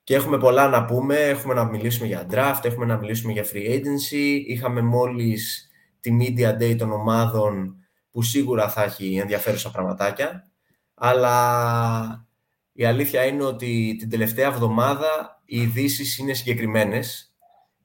και 0.05 0.15
έχουμε 0.15 0.39
πολλά 0.39 0.69
να 0.69 0.85
πούμε. 0.85 1.15
Έχουμε 1.15 1.55
να 1.55 1.65
μιλήσουμε 1.65 2.07
για 2.07 2.27
draft, 2.31 2.61
έχουμε 2.63 2.87
να 2.87 2.97
μιλήσουμε 2.97 3.33
για 3.33 3.45
free 3.53 3.69
agency. 3.69 4.43
Είχαμε 4.47 4.83
μόλις 4.83 5.71
τη 6.01 6.17
media 6.21 6.63
day 6.63 6.77
των 6.77 6.93
ομάδων 6.93 7.77
που 8.11 8.23
σίγουρα 8.23 8.69
θα 8.69 8.83
έχει 8.83 9.17
ενδιαφέρουσα 9.17 9.71
πραγματάκια, 9.71 10.51
αλλά 10.95 12.27
η 12.73 12.85
αλήθεια 12.85 13.25
είναι 13.25 13.45
ότι 13.45 13.97
την 13.99 14.11
τελευταία 14.11 14.47
εβδομάδα 14.47 15.43
οι 15.45 15.61
ειδήσεις 15.61 16.19
είναι 16.19 16.33
συγκεκριμένες 16.33 17.35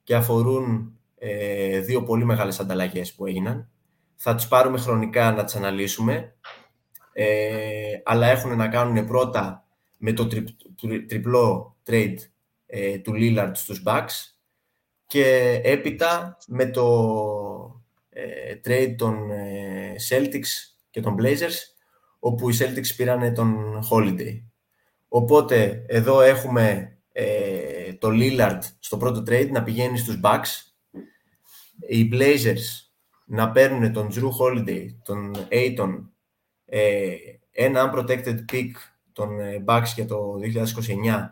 και 0.02 0.14
αφορούν 0.14 0.95
ε, 1.18 1.80
δύο 1.80 2.02
πολύ 2.02 2.24
μεγάλες 2.24 2.60
ανταλλαγές 2.60 3.14
που 3.14 3.26
έγιναν. 3.26 3.70
Θα 4.16 4.34
τις 4.34 4.48
πάρουμε 4.48 4.78
χρονικά 4.78 5.32
να 5.32 5.44
τις 5.44 5.54
αναλύσουμε, 5.56 6.34
ε, 7.12 8.00
αλλά 8.04 8.26
έχουν 8.26 8.56
να 8.56 8.68
κάνουν 8.68 9.06
πρώτα 9.06 9.66
με 9.96 10.12
το 10.12 10.28
τριπλό 11.06 11.76
trade 11.86 12.16
ε, 12.66 12.98
του 12.98 13.12
Lillard 13.14 13.50
στους 13.54 13.82
Bucks 13.86 14.36
και 15.06 15.60
έπειτα 15.64 16.36
με 16.46 16.66
το 16.66 16.86
ε, 18.08 18.60
trade 18.64 18.94
των 18.98 19.30
ε, 19.30 19.94
Celtics 20.08 20.76
και 20.90 21.00
των 21.00 21.16
Blazers, 21.20 21.56
όπου 22.18 22.50
οι 22.50 22.56
Celtics 22.58 22.94
πήραν 22.96 23.34
τον 23.34 23.80
Holiday. 23.90 24.42
Οπότε 25.08 25.84
εδώ 25.86 26.20
έχουμε 26.20 26.96
ε, 27.12 27.92
το 27.92 28.08
Lillard 28.12 28.58
στο 28.78 28.96
πρώτο 28.96 29.22
trade 29.26 29.48
να 29.50 29.62
πηγαίνει 29.62 29.98
στους 29.98 30.20
Bucks, 30.22 30.65
οι 31.88 32.08
Blazers 32.12 32.86
να 33.26 33.50
παίρνουν 33.50 33.92
τον 33.92 34.08
Drew 34.14 34.30
Holiday, 34.40 34.86
τον 35.04 35.32
Aiton, 35.50 36.08
ένα 37.50 37.92
unprotected 37.92 38.44
pick 38.52 38.70
των 39.12 39.38
Bucks 39.66 39.92
για 39.94 40.06
το 40.06 40.34
2029 40.42 41.28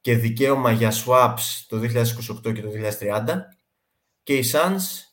και 0.00 0.16
δικαίωμα 0.16 0.70
για 0.70 0.92
swaps 0.92 1.64
το 1.68 1.76
2028 1.76 2.54
και 2.54 2.62
το 2.62 2.70
2030 3.00 3.24
και 4.22 4.36
οι 4.36 4.44
Suns 4.52 5.06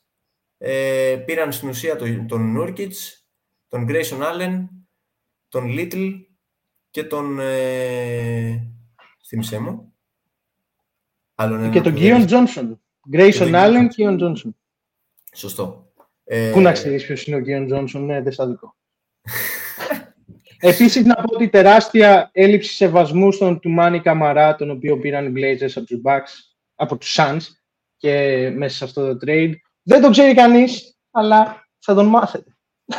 ε, 0.58 1.24
πήραν 1.26 1.52
στην 1.52 1.70
ουσία 1.70 1.96
τον, 1.96 2.28
τον 2.28 2.52
Νούρκιτς, 2.52 3.28
τον 3.68 3.86
Grayson 3.90 4.20
Allen, 4.20 4.68
τον 5.50 5.76
Little 5.78 6.12
και 6.90 7.04
τον... 7.04 7.40
Ε, 7.40 8.74
θύμισέ 9.28 9.60
μου. 9.60 9.94
και 11.72 11.82
τον 11.82 11.94
Κίον 11.94 12.26
Τζόνσον. 12.26 12.83
Grayson 13.12 13.54
Allen, 13.54 13.88
Κίον 13.90 14.18
Τζόνσον. 14.18 14.56
Σωστό. 15.36 15.92
Ε, 16.24 16.52
Πού 16.54 16.62
να 16.62 16.72
ξέρεις 16.72 17.06
ποιος 17.06 17.28
είναι 17.28 17.36
ο 17.36 17.42
Κίον 17.42 17.66
Τζόνσον, 17.66 18.06
ναι, 18.06 18.22
δεν 18.22 18.32
σαδικό. 18.32 18.76
Επίσης 20.60 21.06
να 21.06 21.16
πω 21.16 21.36
ότι 21.36 21.50
τεράστια 21.50 22.30
έλλειψη 22.34 22.74
σεβασμού 22.74 23.32
στον 23.32 23.60
Τουμάνι 23.60 24.02
Καμαρά, 24.02 24.56
τον 24.56 24.70
οποίο 24.70 24.98
πήραν 24.98 25.26
οι 25.26 25.32
Blazers 25.36 25.72
από 25.76 25.86
τους 25.86 26.02
Bucks, 26.04 26.56
από 26.76 26.98
τους 26.98 27.18
Suns 27.20 27.42
και 27.98 28.50
μέσα 28.56 28.76
σε 28.76 28.84
αυτό 28.84 29.08
το 29.08 29.18
trade. 29.26 29.52
Δεν 29.84 30.02
το 30.02 30.10
ξέρει 30.10 30.34
κανείς, 30.34 30.98
αλλά 31.12 31.68
θα 31.80 31.94
τον 31.94 32.06
μάθετε. 32.06 32.58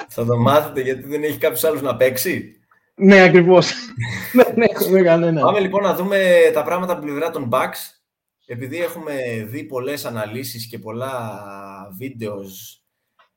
Θα 0.09 0.25
τον 0.25 0.41
μάθετε 0.41 0.81
γιατί 0.81 1.09
δεν 1.09 1.23
έχει 1.23 1.39
κάποιος 1.39 1.65
άλλος 1.65 1.83
να 1.83 1.97
παίξει. 1.97 2.61
Ναι, 2.95 3.23
ακριβώς. 3.23 3.73
δεν 4.33 4.55
έχουμε 4.57 5.03
κανένα. 5.03 5.41
Πάμε 5.41 5.61
λοιπόν 5.61 5.83
να 5.83 5.95
δούμε 5.95 6.35
τα 6.53 6.63
πράγματα 6.63 6.93
από 6.93 7.01
την 7.01 7.11
πλευρά 7.11 7.31
των 7.31 7.49
Bucks. 7.53 7.94
Επειδή 8.47 8.83
έχουμε 8.83 9.45
δει 9.49 9.65
πολλές 9.65 10.05
αναλύσεις 10.05 10.67
και 10.67 10.79
πολλά 10.79 11.41
βίντεος 11.97 12.83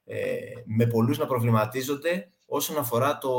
ε, 0.04 0.38
με 0.66 0.88
πολλούς 0.88 1.18
να 1.18 1.26
προβληματίζονται 1.26 2.32
όσον 2.46 2.78
αφορά 2.78 3.18
το 3.18 3.32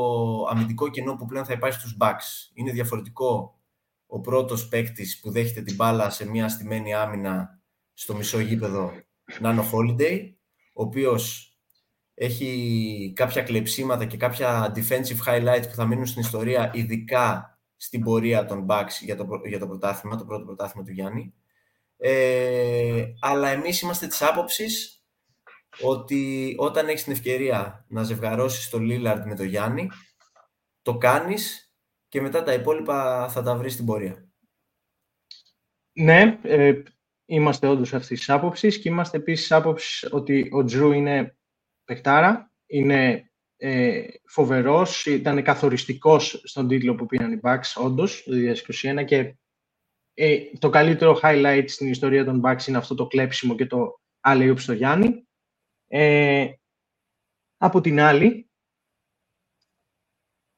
αμυντικό 0.51 0.89
κενό 0.89 1.17
που 1.17 1.27
πλέον 1.27 1.45
θα 1.45 1.53
υπάρχει 1.53 1.79
στους 1.79 1.97
Bucks. 2.01 2.51
Είναι 2.55 2.73
διαφορετικό 2.73 3.59
ο 4.07 4.21
πρώτος 4.21 4.69
παίκτης 4.69 5.21
που 5.21 5.31
δέχεται 5.31 5.63
την 5.63 5.75
μπάλα 5.75 6.11
σε 6.11 6.29
μια 6.29 6.49
στημένη 6.49 6.95
άμυνα 6.95 7.61
στο 7.95 8.15
μισό 8.15 8.41
γήπεδο 8.41 8.93
να 9.41 9.51
είναι 9.51 9.61
ο 9.61 9.71
Holiday, 9.73 10.33
ο 10.73 10.83
οποίος 10.83 11.53
έχει 12.15 13.13
κάποια 13.17 13.43
κλεψίματα 13.43 14.05
και 14.05 14.17
κάποια 14.17 14.73
defensive 14.77 15.27
highlights 15.27 15.65
που 15.69 15.75
θα 15.75 15.87
μείνουν 15.87 16.07
στην 16.07 16.21
ιστορία, 16.21 16.71
ειδικά 16.75 17.59
στην 17.77 18.03
πορεία 18.03 18.45
των 18.45 18.67
Bucks 18.69 18.93
για 19.01 19.17
το, 19.17 19.27
για 19.45 19.59
το 19.59 19.67
πρωτάθλημα, 19.67 20.17
το 20.17 20.25
πρώτο 20.25 20.45
πρωτάθλημα 20.45 20.87
του 20.87 20.93
Γιάννη. 20.93 21.35
Ε, 22.01 23.05
αλλά 23.21 23.49
εμείς 23.49 23.81
είμαστε 23.81 24.07
της 24.07 24.23
άποψης 24.23 25.03
ότι 25.83 26.55
όταν 26.59 26.89
έχεις 26.89 27.03
την 27.03 27.13
ευκαιρία 27.13 27.87
να 27.89 28.03
ζευγαρώσεις 28.03 28.69
το 28.69 28.79
Lillard 28.81 29.23
με 29.27 29.35
το 29.37 29.43
Γιάννη, 29.43 29.89
το 30.83 30.99
κάνεις 30.99 31.73
και 32.09 32.21
μετά 32.21 32.43
τα 32.43 32.53
υπόλοιπα 32.53 33.29
θα 33.29 33.43
τα 33.43 33.57
βρεις 33.57 33.73
στην 33.73 33.85
πορεία. 33.85 34.29
Ναι, 35.93 36.39
ε, 36.43 36.83
είμαστε 37.25 37.67
όντως 37.67 37.95
αυτής 37.95 38.19
της 38.19 38.31
άποψης 38.31 38.79
και 38.79 38.89
είμαστε 38.89 39.17
επίσης 39.17 39.53
άποψης 39.53 40.09
ότι 40.13 40.49
ο 40.53 40.65
Τζρου 40.65 40.93
είναι 40.93 41.37
παικτάρα, 41.85 42.53
είναι 42.67 43.31
ε, 43.57 44.03
φοβερός, 44.25 45.07
ήταν 45.07 45.43
καθοριστικός 45.43 46.41
στον 46.45 46.69
τίτλο 46.69 46.95
που 46.95 47.07
πήραν 47.07 47.33
οι 47.33 47.41
Bucks, 47.43 47.83
όντως, 47.85 48.23
το 48.25 48.33
2021 48.35 49.05
και 49.05 49.37
ε, 50.21 50.39
το 50.59 50.69
καλύτερο 50.71 51.21
highlight 51.23 51.65
στην 51.67 51.89
ιστορία 51.89 52.25
των 52.25 52.43
Bucks 52.45 52.67
είναι 52.67 52.77
αυτό 52.77 52.95
το 52.95 53.07
κλέψιμο 53.07 53.55
και 53.55 53.67
το 53.67 54.01
alley 54.21 54.55
στο 54.57 54.73
Γιάννη. 54.73 55.27
Ε, 55.87 56.53
από 57.57 57.81
την 57.81 58.01
άλλη, 58.01 58.51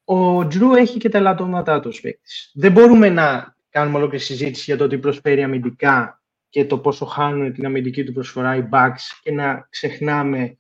ο 0.05 0.47
Τζρου 0.47 0.75
έχει 0.75 0.99
και 0.99 1.09
τα 1.09 1.21
λατώματά 1.21 1.81
του 1.81 2.01
παίκτης. 2.01 2.51
Δεν 2.55 2.73
μπορούμε 2.73 3.09
να 3.09 3.57
κάνουμε 3.69 3.97
ολόκληρη 3.97 4.25
συζήτηση 4.25 4.65
για 4.65 4.77
το 4.77 4.85
ότι 4.85 4.99
προσφέρει 4.99 5.43
αμυντικά 5.43 6.23
και 6.49 6.65
το 6.65 6.79
πόσο 6.79 7.05
χάνουν 7.05 7.53
την 7.53 7.67
αμυντική 7.67 8.05
του 8.05 8.13
προσφορά 8.13 8.57
οι 8.57 8.69
Bucks 8.73 9.19
και 9.23 9.33
να 9.33 9.67
ξεχνάμε 9.71 10.59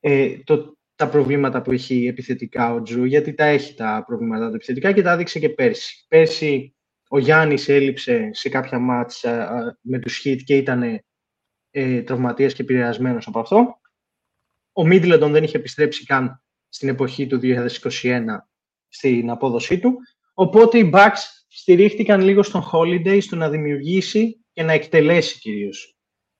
ε, 0.00 0.38
το, 0.38 0.76
τα 0.94 1.08
προβλήματα 1.08 1.62
που 1.62 1.72
έχει 1.72 2.06
επιθετικά 2.06 2.72
ο 2.72 2.82
Τζρου, 2.82 3.04
γιατί 3.04 3.34
τα 3.34 3.44
έχει 3.44 3.74
τα 3.74 4.04
προβλήματα 4.06 4.48
του 4.48 4.54
επιθετικά 4.54 4.92
και 4.92 5.02
τα 5.02 5.12
έδειξε 5.12 5.38
και 5.38 5.48
πέρσι. 5.48 6.04
Πέρσι 6.08 6.73
ο 7.14 7.18
Γιάννης 7.18 7.68
έλειψε 7.68 8.30
σε 8.32 8.48
κάποια 8.48 8.78
μάτσα 8.78 9.78
με 9.80 9.98
τους 9.98 10.16
Χιτ 10.16 10.40
και 10.44 10.56
ήταν 10.56 11.02
ε, 11.70 12.02
τραυματίας 12.02 12.54
και 12.54 12.62
επηρεασμένος 12.62 13.26
από 13.26 13.38
αυτό. 13.38 13.80
Ο 14.72 14.86
Μίτλετον 14.86 15.32
δεν 15.32 15.44
είχε 15.44 15.56
επιστρέψει 15.56 16.04
καν 16.04 16.42
στην 16.68 16.88
εποχή 16.88 17.26
του 17.26 17.40
2021 17.42 18.22
στην 18.88 19.30
απόδοσή 19.30 19.78
του. 19.78 19.98
Οπότε 20.34 20.78
οι 20.78 20.90
Bucks 20.94 21.18
στηρίχτηκαν 21.48 22.20
λίγο 22.20 22.42
στον 22.42 22.62
Holiday 22.72 23.18
στο 23.20 23.36
να 23.36 23.50
δημιουργήσει 23.50 24.44
και 24.52 24.62
να 24.62 24.72
εκτελέσει 24.72 25.38
κυρίως. 25.38 25.96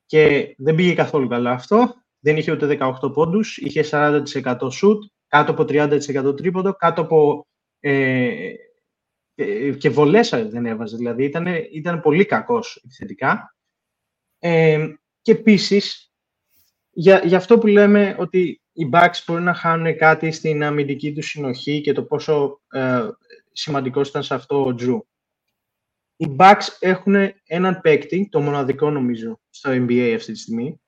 Και 0.06 0.54
δεν 0.58 0.74
πήγε 0.74 0.94
καθόλου 0.94 1.28
καλά 1.28 1.50
αυτό 1.50 1.94
δεν 2.20 2.36
είχε 2.36 2.52
ούτε 2.52 2.78
18 2.80 3.12
πόντους, 3.12 3.56
είχε 3.56 3.84
40% 3.90 4.22
shoot, 4.56 4.98
κάτω 5.28 5.50
από 5.50 5.62
30% 5.62 6.36
τρίποντο, 6.36 6.74
κάτω 6.74 7.00
από... 7.00 7.46
Ε, 7.80 7.92
ε, 7.92 8.54
και 9.78 9.90
βολές 9.90 10.28
δεν 10.28 10.66
έβαζε, 10.66 10.96
δηλαδή 10.96 11.24
ήταν, 11.24 11.46
ήταν 11.72 12.00
πολύ 12.00 12.24
κακός 12.24 12.80
επιθετικά. 12.84 13.56
Ε, 14.38 14.88
και 15.22 15.32
επίσης, 15.32 16.12
για, 16.90 17.24
για 17.24 17.36
αυτό 17.36 17.58
που 17.58 17.66
λέμε 17.66 18.16
ότι 18.18 18.62
οι 18.72 18.88
Bucks 18.92 19.22
μπορεί 19.26 19.42
να 19.42 19.54
χάνουν 19.54 19.96
κάτι 19.96 20.32
στην 20.32 20.64
αμυντική 20.64 21.12
τους 21.12 21.26
συνοχή 21.26 21.80
και 21.80 21.92
το 21.92 22.02
πόσο 22.02 22.60
ε, 22.70 23.08
σημαντικός 23.52 24.08
ήταν 24.08 24.22
σε 24.22 24.34
αυτό 24.34 24.64
ο 24.64 24.74
Τζου. 24.74 25.06
Οι 26.16 26.36
Bucks 26.38 26.66
έχουν 26.78 27.14
έναν 27.46 27.80
παίκτη, 27.80 28.28
το 28.30 28.40
μοναδικό 28.40 28.90
νομίζω 28.90 29.40
στο 29.50 29.70
NBA 29.70 30.12
αυτή 30.16 30.32
τη 30.32 30.38
στιγμή, 30.38 30.80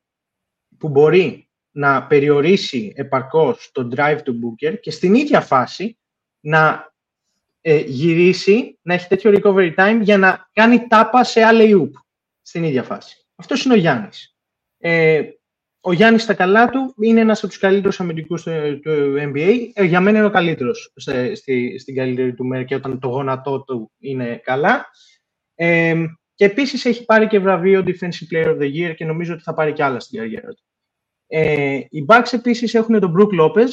που 0.78 0.88
μπορεί 0.88 1.50
να 1.70 2.06
περιορίσει 2.06 2.92
επαρκώς 2.96 3.70
το 3.72 3.88
drive 3.96 4.20
του 4.24 4.40
Booker 4.40 4.80
και 4.80 4.90
στην 4.90 5.14
ίδια 5.14 5.40
φάση 5.40 5.98
να 6.40 6.94
ε, 7.68 7.78
γυρίσει, 7.78 8.78
να 8.82 8.94
έχει 8.94 9.08
τέτοιο 9.08 9.32
recovery 9.34 9.74
time 9.74 9.98
για 10.02 10.18
να 10.18 10.48
κάνει 10.52 10.86
τάπα 10.86 11.24
σε 11.24 11.42
άλλη 11.42 11.80
oop 11.80 12.00
στην 12.42 12.64
ίδια 12.64 12.82
φάση. 12.82 13.26
Αυτός 13.36 13.64
είναι 13.64 13.74
ο 13.74 13.76
Γιάννης. 13.76 14.36
Ε, 14.78 15.22
ο 15.80 15.92
Γιάννης 15.92 16.22
στα 16.22 16.34
καλά 16.34 16.68
του 16.68 16.94
είναι 17.00 17.20
ένας 17.20 17.38
από 17.38 17.48
τους 17.48 17.58
καλύτερους 17.58 18.00
αμυντικούς 18.00 18.42
του, 18.42 18.50
NBA. 19.18 19.70
Ε, 19.72 19.84
για 19.84 20.00
μένα 20.00 20.18
είναι 20.18 20.26
ο 20.26 20.30
καλύτερος 20.30 20.92
στη, 21.34 21.78
στην 21.78 21.94
καλύτερη 21.94 22.34
του 22.34 22.46
μέρα 22.46 22.64
και 22.64 22.74
όταν 22.74 22.98
το 22.98 23.08
γόνατό 23.08 23.62
του 23.62 23.92
είναι 23.98 24.40
καλά. 24.44 24.86
Ε, 25.54 26.04
και 26.34 26.44
επίσης 26.44 26.84
έχει 26.84 27.04
πάρει 27.04 27.26
και 27.26 27.38
βραβείο 27.38 27.84
Defensive 27.86 28.34
Player 28.34 28.46
of 28.46 28.58
the 28.58 28.74
Year 28.74 28.94
και 28.94 29.04
νομίζω 29.04 29.32
ότι 29.32 29.42
θα 29.42 29.54
πάρει 29.54 29.72
και 29.72 29.84
άλλα 29.84 30.00
στην 30.00 30.18
καριέρα 30.18 30.48
του. 30.48 30.62
Ε, 31.26 31.80
οι 31.90 32.04
Bucks 32.08 32.32
επίσης 32.32 32.74
έχουν 32.74 33.00
τον 33.00 33.14
Brook 33.18 33.40
Lopez, 33.40 33.68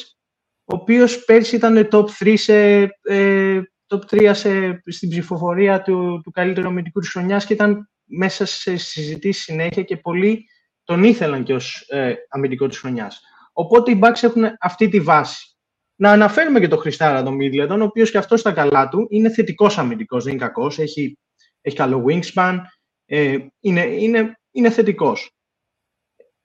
ο 0.65 0.75
οποίος 0.75 1.25
πέρσι 1.25 1.55
ήταν 1.55 1.87
top 1.91 2.05
3, 2.19 2.33
σε, 2.37 2.81
ε, 3.01 3.61
top 3.93 4.15
3 4.15 4.31
σε, 4.33 4.81
στην 4.85 5.09
ψηφοφορία 5.09 5.81
του, 5.81 6.21
του 6.23 6.31
καλύτερου 6.31 6.67
αμυντικού 6.67 6.99
της 6.99 7.09
χρονιάς 7.09 7.45
και 7.45 7.53
ήταν 7.53 7.89
μέσα 8.03 8.45
σε 8.45 8.77
συζητήσεις 8.77 9.43
συνέχεια 9.43 9.83
και 9.83 9.97
πολλοί 9.97 10.45
τον 10.83 11.03
ήθελαν 11.03 11.43
και 11.43 11.53
ως 11.53 11.85
ε, 11.89 12.13
αμυντικό 12.29 12.67
της 12.67 12.79
χρονιάς. 12.79 13.21
Οπότε 13.53 13.91
οι 13.91 13.99
Bucks 14.03 14.23
έχουν 14.23 14.43
αυτή 14.59 14.87
τη 14.87 14.99
βάση. 14.99 15.57
Να 15.95 16.11
αναφέρουμε 16.11 16.59
και 16.59 16.67
τον 16.67 16.79
Χριστάρα 16.79 17.23
τον 17.23 17.37
Middleton, 17.41 17.79
ο 17.79 17.83
οποίος 17.83 18.11
και 18.11 18.17
αυτός 18.17 18.39
στα 18.39 18.51
καλά 18.51 18.89
του 18.89 19.07
είναι 19.09 19.29
θετικός 19.29 19.77
αμυντικός, 19.77 20.23
δεν 20.23 20.33
είναι 20.33 20.41
κακός, 20.41 20.79
έχει, 20.79 21.17
έχει 21.61 21.75
καλό 21.75 22.05
wingspan, 22.07 22.57
ε, 23.05 23.37
είναι, 23.59 23.81
είναι, 23.81 24.39
είναι 24.51 24.69
θετικός 24.69 25.33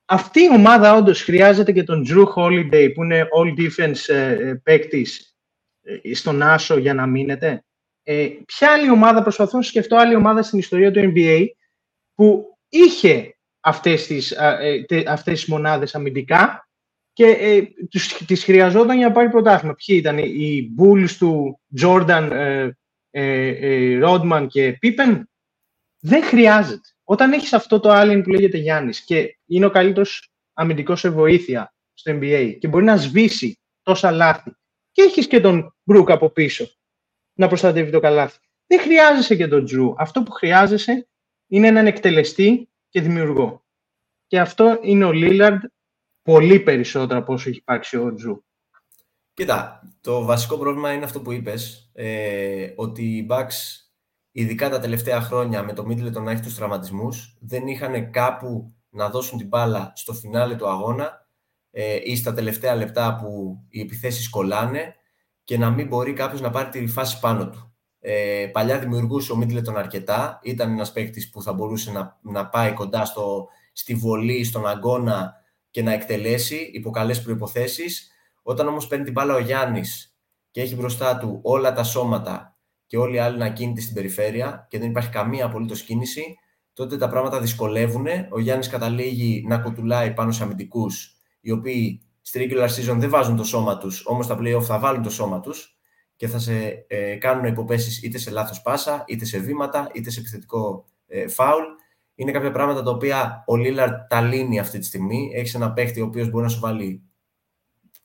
αυτή 0.09 0.41
η 0.41 0.51
ομάδα 0.53 0.95
όντως 0.95 1.23
χρειάζεται 1.23 1.73
και 1.73 1.83
τον 1.83 2.07
Drew 2.09 2.25
Holiday 2.35 2.91
που 2.95 3.05
είναι 3.05 3.27
all 3.39 3.61
defense 3.61 4.15
ε, 4.15 4.49
ε 4.49 4.55
παίκτης 4.55 5.19
ε, 5.19 5.28
στον 6.15 6.43
Άσο 6.43 6.79
για 6.79 6.95
να 6.95 7.07
μείνετε. 7.07 7.65
Ε, 8.03 8.29
ποια 8.47 8.73
άλλη 8.73 8.91
ομάδα, 8.91 9.23
προσπαθώ 9.23 9.57
να 9.57 9.63
σκεφτώ 9.63 9.97
άλλη 9.97 10.15
ομάδα 10.15 10.43
στην 10.43 10.59
ιστορία 10.59 10.91
του 10.91 11.13
NBA 11.15 11.47
που 12.15 12.59
είχε 12.69 13.39
αυτές 13.61 14.07
τις, 14.07 14.31
ε, 14.31 15.03
αυτές 15.07 15.41
τις 15.41 15.49
μονάδες 15.49 15.95
αμυντικά 15.95 16.69
και 17.13 17.27
ε, 17.27 17.63
τους, 17.91 18.17
τις 18.27 18.45
χρειαζόταν 18.45 18.97
για 18.97 19.07
να 19.07 19.13
πάρει 19.13 19.29
πρωτάθλημα. 19.31 19.75
Ποιοι 19.75 19.97
ήταν 20.01 20.19
οι 20.19 20.75
Bulls 20.79 21.11
του 21.19 21.61
Jordan, 21.81 22.29
ε, 23.11 24.01
Rodman 24.05 24.47
και 24.49 24.79
Pippen; 24.83 25.23
Δεν 26.01 26.23
χρειάζεται. 26.23 26.89
Όταν 27.05 27.33
έχεις 27.33 27.53
αυτό 27.53 27.81
το 27.81 27.91
alien 27.93 28.21
που 28.25 28.31
λέγεται 28.31 28.59
Γιάννης 28.59 29.05
και 29.05 29.39
είναι 29.47 29.67
ο 29.67 29.71
καλύτερος 29.71 30.31
αμυντικός 30.53 31.01
σε 31.01 31.11
βοήθεια 31.11 31.75
στο 31.95 32.13
NBA 32.15 32.57
και 32.59 32.69
μπορεί 32.69 32.85
να 32.85 32.97
σβήσει 32.97 33.61
τόσα 33.83 34.11
λάθη 34.11 34.58
και 34.99 35.05
έχεις 35.05 35.27
και 35.27 35.41
τον 35.41 35.75
Μπρουκ 35.83 36.11
από 36.11 36.31
πίσω 36.31 36.69
να 37.35 37.47
προστατεύει 37.49 37.91
το 37.91 38.01
καλάθι. 38.01 38.39
Δεν 38.67 38.81
χρειάζεσαι 38.81 39.37
και 39.37 39.49
τον 39.49 39.65
Τζρου. 39.65 39.95
Αυτό 39.97 40.23
που 40.23 40.31
χρειάζεσαι 40.31 41.09
είναι 41.47 41.67
έναν 41.67 41.87
εκτελεστή 41.87 42.69
και 42.89 43.01
δημιουργό. 43.01 43.65
Και 44.27 44.41
αυτό 44.41 44.79
είναι 44.83 45.05
ο 45.05 45.13
Λίλαρντ 45.13 45.65
πολύ 46.23 46.61
περισσότερο 46.61 47.19
από 47.19 47.33
όσο 47.33 47.49
έχει 47.49 47.59
υπάρξει 47.59 47.97
ο 47.97 48.15
Τζρου. 48.15 48.43
Κοίτα, 49.35 49.83
το 50.01 50.25
βασικό 50.25 50.59
πρόβλημα 50.59 50.93
είναι 50.93 51.05
αυτό 51.05 51.21
που 51.21 51.33
είπες, 51.33 51.91
ε, 51.93 52.73
ότι 52.77 53.03
οι 53.03 53.27
Bucks 53.31 53.89
ειδικά 54.31 54.69
τα 54.69 54.81
τελευταία 54.81 55.21
χρόνια 55.21 55.63
με 55.63 55.73
το 55.73 55.87
Middleton 55.89 56.23
να 56.23 56.31
έχει 56.31 56.43
τους 56.43 56.55
τραυματισμούς, 56.55 57.37
δεν 57.41 57.67
είχαν 57.67 58.11
κάπου 58.11 58.75
να 58.89 59.11
δώσουν 59.11 59.39
την 59.39 59.47
μπάλα 59.47 59.93
στο 59.95 60.13
φινάλε 60.13 60.57
του 60.57 60.69
αγώνα 60.69 61.28
ε, 61.81 61.99
ή 62.03 62.17
στα 62.17 62.33
τελευταία 62.33 62.75
λεπτά 62.75 63.17
που 63.17 63.59
οι 63.69 63.81
επιθέσεις 63.81 64.29
κολλάνε 64.29 64.95
και 65.45 65.59
να 65.59 65.71
μην 65.71 65.87
μπορεί 65.87 66.13
κάποιος 66.13 66.41
να 66.41 66.51
πάρει 66.51 66.69
τη 66.69 66.87
φάση 66.87 67.19
πάνω 67.19 67.49
του. 67.49 67.77
Ε, 68.01 68.47
παλιά 68.53 68.79
δημιουργούσε 68.79 69.33
ο 69.33 69.39
Middleton 69.41 69.75
αρκετά, 69.77 70.41
ήταν 70.43 70.71
ένας 70.71 70.93
παίκτης 70.93 71.31
που 71.31 71.43
θα 71.43 71.53
μπορούσε 71.53 71.93
να, 71.93 72.19
να 72.23 72.49
πάει 72.49 72.73
κοντά 72.73 73.05
στο, 73.05 73.49
στη 73.73 73.95
βολή, 73.95 74.45
στον 74.45 74.67
αγώνα 74.67 75.35
και 75.71 75.83
να 75.83 75.93
εκτελέσει 75.93 76.71
υπό 76.73 76.91
καλές 76.91 77.23
προϋποθέσεις. 77.23 78.11
Όταν 78.43 78.69
όμως 78.69 78.87
παίρνει 78.87 79.05
την 79.05 79.13
μπάλα 79.13 79.35
ο 79.35 79.39
Γιάννης 79.39 80.17
και 80.51 80.61
έχει 80.61 80.75
μπροστά 80.75 81.19
του 81.19 81.41
όλα 81.43 81.73
τα 81.73 81.83
σώματα 81.83 82.59
και 82.87 82.97
όλοι 82.97 83.17
οι 83.17 83.19
άλλοι 83.19 83.35
είναι 83.35 83.45
ακίνητοι 83.45 83.81
στην 83.81 83.95
περιφέρεια 83.95 84.67
και 84.71 84.79
δεν 84.79 84.89
υπάρχει 84.91 85.11
καμία 85.11 85.45
απολύτως 85.45 85.83
κίνηση, 85.83 86.39
τότε 86.73 86.97
τα 86.97 87.09
πράγματα 87.09 87.41
δυσκολεύουν. 87.41 88.07
Ο 88.31 88.41
Γιάννης 88.41 88.69
καταλήγει 88.69 89.45
να 89.49 89.59
κουτουλάει 89.59 90.13
πάνω 90.13 90.33
σε 90.33 90.43
αμυντικούς, 90.43 91.13
οι 91.49 91.51
οποίοι 91.51 92.03
στη 92.21 92.49
regular 92.51 92.69
season 92.69 92.97
δεν 92.97 93.11
βάζουν 93.11 93.37
το 93.37 93.45
σώμα 93.45 93.79
τους, 93.79 94.07
όμως 94.07 94.25
στα 94.25 94.39
playoff 94.41 94.63
θα 94.63 94.79
βάλουν 94.79 95.03
το 95.03 95.11
σώμα 95.11 95.41
τους 95.41 95.79
και 96.17 96.29
θα 96.29 96.39
σε 96.39 96.85
ε, 96.87 97.17
κάνουν 97.17 97.45
υποπέσει 97.45 98.07
είτε 98.07 98.19
σε 98.19 98.31
λάθος 98.31 98.63
πάσα, 98.63 99.05
είτε 99.07 99.25
σε 99.25 99.39
βήματα, 99.39 99.91
είτε 99.93 100.11
σε 100.11 100.21
επιθετικό 100.21 100.87
ε, 101.07 101.29
φάουλ. 101.29 101.65
Είναι 102.15 102.31
κάποια 102.31 102.51
πράγματα 102.51 102.83
τα 102.83 102.91
οποία 102.91 103.45
ο 103.47 103.57
Λίλαρντ 103.57 103.93
τα 104.09 104.21
λύνει 104.21 104.59
αυτή 104.59 104.79
τη 104.79 104.85
στιγμή. 104.85 105.31
Έχεις 105.35 105.55
ένα 105.55 105.73
παίχτη 105.73 106.01
ο 106.01 106.05
οποίος 106.05 106.31
μπορεί 106.31 106.45
να 106.45 106.51
σου 106.51 106.61
βάλει 106.61 107.03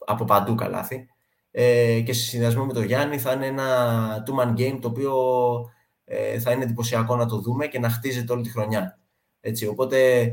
από 0.05 0.25
παντού 0.25 0.55
καλάθι. 0.55 1.07
Ε, 1.51 2.01
και 2.01 2.13
σε 2.13 2.23
συνδυασμό 2.23 2.65
με 2.65 2.73
τον 2.73 2.83
Γιάννη 2.83 3.19
θα 3.19 3.31
είναι 3.31 3.45
ένα 3.45 4.23
two-man 4.27 4.59
game 4.59 4.77
το 4.81 4.87
οποίο 4.87 5.13
ε, 6.03 6.39
θα 6.39 6.51
είναι 6.51 6.63
εντυπωσιακό 6.63 7.15
να 7.15 7.25
το 7.25 7.37
δούμε 7.37 7.67
και 7.67 7.79
να 7.79 7.89
χτίζεται 7.89 8.33
όλη 8.33 8.43
τη 8.43 8.49
χρονιά. 8.49 8.99
Έτσι, 9.39 9.67
οπότε 9.67 10.29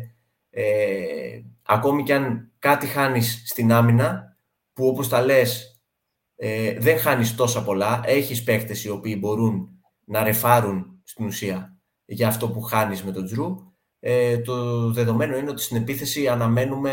ε, 0.50 1.40
ακόμη 1.62 2.02
κι 2.02 2.12
αν 2.12 2.49
κάτι 2.60 2.86
χάνεις 2.86 3.42
στην 3.46 3.72
άμυνα, 3.72 4.36
που 4.72 4.86
όπως 4.86 5.08
τα 5.08 5.22
λες 5.22 5.80
ε, 6.36 6.78
δεν 6.78 6.98
χάνεις 6.98 7.34
τόσα 7.34 7.64
πολλά, 7.64 8.00
έχεις 8.04 8.42
παίκτες 8.42 8.84
οι 8.84 8.90
οποίοι 8.90 9.16
μπορούν 9.20 9.68
να 10.04 10.22
ρεφάρουν 10.22 11.00
στην 11.04 11.26
ουσία 11.26 11.74
για 12.04 12.28
αυτό 12.28 12.50
που 12.50 12.60
χάνεις 12.60 13.04
με 13.04 13.12
τον 13.12 13.24
Τζρου, 13.24 13.56
ε, 14.00 14.38
το 14.38 14.90
δεδομένο 14.92 15.36
είναι 15.36 15.50
ότι 15.50 15.62
στην 15.62 15.76
επίθεση 15.76 16.28
αναμένουμε 16.28 16.92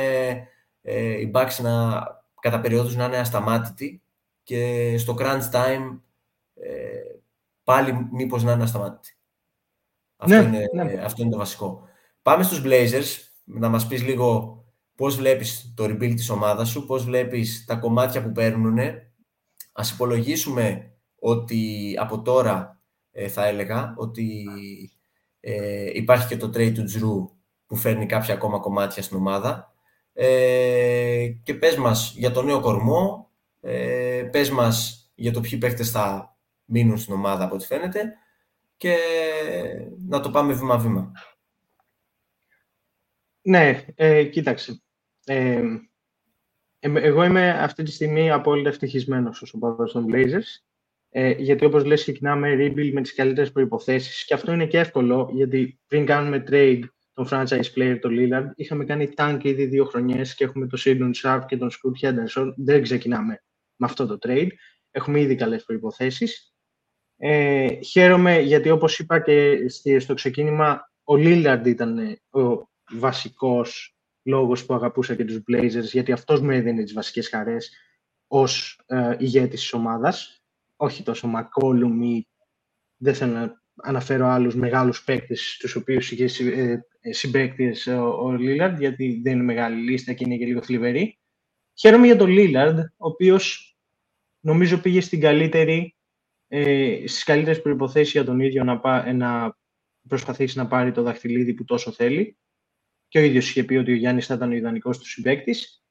ε, 0.82 1.20
οι 1.20 1.32
Bucks 1.34 1.56
να, 1.62 2.04
κατά 2.42 2.60
περιόδους 2.60 2.96
να 2.96 3.06
είναι 3.06 3.18
ασταμάτητοι 3.18 4.02
και 4.44 4.96
στο 4.98 5.16
crunch 5.20 5.52
time 5.52 6.00
ε, 6.54 7.18
πάλι 7.64 8.08
μήπως 8.12 8.44
να 8.44 8.52
είναι 8.52 8.64
ασταμάτητοι. 8.64 9.18
Αυτό, 10.18 10.36
ναι, 10.36 10.58
είναι, 10.58 10.84
ναι. 10.84 11.02
αυτό 11.04 11.22
είναι 11.22 11.32
το 11.32 11.38
βασικό. 11.38 11.82
Πάμε 12.22 12.44
στους 12.44 12.62
Blazers, 12.66 13.30
να 13.44 13.70
μας 13.70 13.88
πεις 13.88 14.04
λίγο 14.04 14.57
πώς 14.98 15.16
βλέπεις 15.16 15.74
το 15.76 15.84
rebuild 15.84 16.14
της 16.16 16.30
ομάδας 16.30 16.70
σου, 16.70 16.86
πώς 16.86 17.04
βλέπεις 17.04 17.66
τα 17.66 17.76
κομμάτια 17.76 18.24
που 18.24 18.32
παίρνουν. 18.32 18.78
Ας 19.72 19.92
υπολογίσουμε 19.92 20.92
ότι 21.20 21.94
από 22.00 22.22
τώρα 22.22 22.82
ε, 23.12 23.28
θα 23.28 23.46
έλεγα 23.46 23.94
ότι 23.98 24.46
ε, 25.40 25.90
υπάρχει 25.94 26.28
και 26.28 26.38
το 26.38 26.48
trade 26.48 26.72
του 26.74 26.84
Τζρου 26.84 27.30
που 27.66 27.76
φέρνει 27.76 28.06
κάποια 28.06 28.34
ακόμα 28.34 28.60
κομμάτια 28.60 29.04
στην 29.04 29.18
ομάδα. 29.18 29.74
Ε, 30.14 31.28
και 31.44 31.54
πες 31.54 31.76
μας 31.76 32.14
για 32.18 32.32
το 32.32 32.42
νέο 32.44 32.60
κορμό, 32.60 33.32
ε, 33.62 34.28
πες 34.32 34.50
μας 34.50 35.06
για 35.16 35.32
το 35.32 35.42
ποιοι 35.42 35.58
παίχτες 35.58 35.92
θα 35.92 36.38
μείνουν 36.66 36.98
στην 36.98 37.14
ομάδα 37.14 37.44
από 37.44 37.56
ό,τι 37.56 37.66
φαίνεται 37.66 38.14
και 38.78 38.98
να 40.08 40.20
το 40.20 40.32
πάμε 40.32 40.54
βήμα-βήμα. 40.54 41.12
Ναι, 43.42 43.86
ε, 43.96 44.24
κοίταξε. 44.24 44.82
Ε, 45.28 45.64
εγώ 46.80 47.24
είμαι 47.24 47.50
αυτή 47.50 47.84
τη 47.84 47.92
στιγμή 47.92 48.32
απόλυτα 48.32 48.70
ευτυχισμένος 48.70 49.42
ως 49.42 49.54
οπαδός 49.54 49.92
των 49.92 50.06
Blazers. 50.12 50.68
Ε, 51.10 51.32
γιατί 51.32 51.66
όπως 51.66 51.86
λες 51.86 52.02
ξεκινάμε 52.02 52.56
rebuild 52.60 52.92
με 52.94 53.02
τις 53.02 53.14
καλύτερες 53.14 53.52
προϋποθέσεις 53.52 54.26
και 54.26 54.34
αυτό 54.34 54.52
είναι 54.54 54.68
και 54.68 54.78
εύκολο 54.78 55.30
γιατί 55.34 55.80
πριν 55.88 56.06
κάνουμε 56.06 56.44
trade 56.48 56.82
τον 57.14 57.28
franchise 57.30 57.74
player, 57.76 57.98
τον 58.02 58.16
Lillard, 58.18 58.52
είχαμε 58.56 58.86
κάνει 58.86 59.14
tank 59.16 59.40
ήδη 59.42 59.66
δύο 59.66 59.86
χρονιές 59.86 60.36
και 60.36 60.44
έχουμε 60.44 60.68
το 60.68 60.82
Sidon 60.86 61.12
Sharp 61.24 61.42
και 61.48 61.58
τον 61.58 61.70
Scoot 61.72 62.08
Henderson. 62.08 62.54
Δεν 62.56 62.82
ξεκινάμε 62.82 63.44
με 63.76 63.86
αυτό 63.86 64.06
το 64.06 64.18
trade. 64.22 64.50
Έχουμε 64.92 65.22
ήδη 65.22 65.36
καλές 65.36 65.64
προϋποθέσεις. 65.64 66.54
Ε, 67.18 67.82
χαίρομαι 67.82 68.40
γιατί 68.40 68.70
όπως 68.70 69.00
είπα 69.00 69.20
και 69.20 69.68
στο 70.00 70.14
ξεκίνημα 70.14 70.92
ο 71.04 71.14
Lillard 71.14 71.62
ήταν 71.66 72.20
ο 72.30 72.70
βασικός 72.92 73.97
λόγος 74.28 74.66
που 74.66 74.74
αγαπούσα 74.74 75.16
και 75.16 75.26
τους 75.26 75.42
Blazers 75.52 75.92
γιατί 75.92 76.12
αυτός 76.12 76.42
μου 76.42 76.52
έδινε 76.52 76.84
τις 76.84 76.94
βασικές 76.94 77.30
χαρές 77.30 77.72
ως 78.28 78.82
ε, 78.86 79.16
ηγέτης 79.20 79.60
της 79.60 79.74
ομάδας 79.74 80.42
όχι 80.76 81.04
τόσο 81.04 81.32
McCollum 81.36 82.04
ή 82.04 82.28
δεν 82.98 83.14
θέλω 83.14 83.32
να 83.32 83.62
αναφέρω 83.76 84.28
άλλους 84.28 84.56
μεγάλους 84.56 85.04
παίκτες 85.04 85.54
στους 85.54 85.76
οποίους 85.76 86.12
είχε 86.12 86.44
ε, 86.44 86.80
ε, 87.00 87.14
συμπαίκτες 87.14 87.88
ο, 87.88 88.02
ο 88.02 88.36
Lillard 88.40 88.76
γιατί 88.78 89.20
δεν 89.24 89.34
είναι 89.34 89.44
μεγάλη 89.44 89.82
λίστα 89.82 90.14
και 90.14 90.24
είναι 90.24 90.38
και 90.38 90.46
λίγο 90.46 90.62
θλιβερή. 90.62 91.20
Χαίρομαι 91.80 92.06
για 92.06 92.18
τον 92.18 92.30
Lillard, 92.30 92.78
ο 92.78 93.08
οποίος 93.08 93.78
νομίζω 94.40 94.78
πήγε 94.78 95.02
στην 95.02 95.20
καλύτερη, 95.20 95.96
ε, 96.48 97.04
στις 97.06 97.24
καλύτερες 97.24 97.62
προϋποθέσεις 97.62 98.12
για 98.12 98.24
τον 98.24 98.40
ίδιο 98.40 98.64
να, 98.64 99.14
να 99.14 99.58
προσπαθήσει 100.08 100.58
να 100.58 100.68
πάρει 100.68 100.92
το 100.92 101.02
δαχτυλίδι 101.02 101.54
που 101.54 101.64
τόσο 101.64 101.92
θέλει 101.92 102.38
και 103.08 103.20
ο 103.20 103.22
ίδιος 103.22 103.50
είχε 103.50 103.64
πει 103.64 103.76
ότι 103.76 103.92
ο 103.92 103.96
Γιάννης 103.96 104.26
θα 104.26 104.34
ήταν 104.34 104.52
ο 104.52 104.56
ιδανικός 104.56 104.98
του 104.98 105.08
συμπαίκτης. 105.08 105.84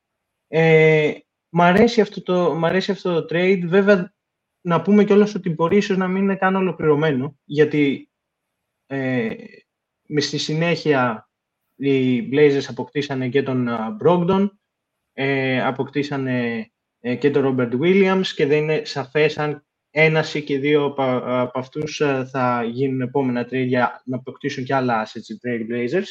Ε, 0.49 1.13
μ, 1.49 1.63
αρέσει 1.63 2.01
αυτό 2.01 2.23
το, 2.23 2.55
μ' 2.55 2.65
αρέσει 2.65 2.91
αυτό 2.91 3.21
το 3.21 3.37
trade. 3.37 3.63
Βέβαια, 3.67 4.15
να 4.61 4.83
πούμε 4.83 5.05
κιόλας 5.05 5.35
ότι 5.35 5.51
μπορεί 5.51 5.77
ίσως 5.77 5.97
να 5.97 6.09
μην 6.09 6.23
είναι 6.23 6.37
καν 6.37 6.57
ολοκληρωμένο, 6.57 7.39
γιατί 7.45 8.11
ε, 8.87 9.35
με 10.07 10.21
στη 10.21 10.39
συνέχεια 10.39 11.31
οι 11.77 12.29
Blazers 12.33 12.65
αποκτήσανε 12.69 13.29
και 13.29 13.43
τον 13.43 13.69
Brogdon, 14.03 14.49
ε, 15.13 15.63
αποκτήσανε 15.63 16.71
ε, 17.01 17.15
και 17.15 17.31
τον 17.31 17.57
Robert 17.59 17.81
Williams 17.81 18.27
και 18.35 18.47
δεν 18.47 18.63
είναι 18.63 18.85
σαφές 18.85 19.39
αν 19.39 19.67
ένας 19.91 20.35
ή 20.35 20.45
και 20.45 20.59
δύο 20.59 20.85
από, 20.85 21.03
από 21.25 21.59
αυτούς 21.59 22.01
ε, 22.01 22.29
θα 22.31 22.65
γίνουν 22.65 23.01
επόμενα 23.01 23.43
trade 23.43 23.67
για 23.67 24.03
να 24.05 24.17
αποκτήσουν 24.17 24.65
κι 24.65 24.73
άλλα 24.73 25.07
assets 25.07 25.29
οι 25.29 25.39
Trail 25.43 25.73
Blazers. 25.73 26.07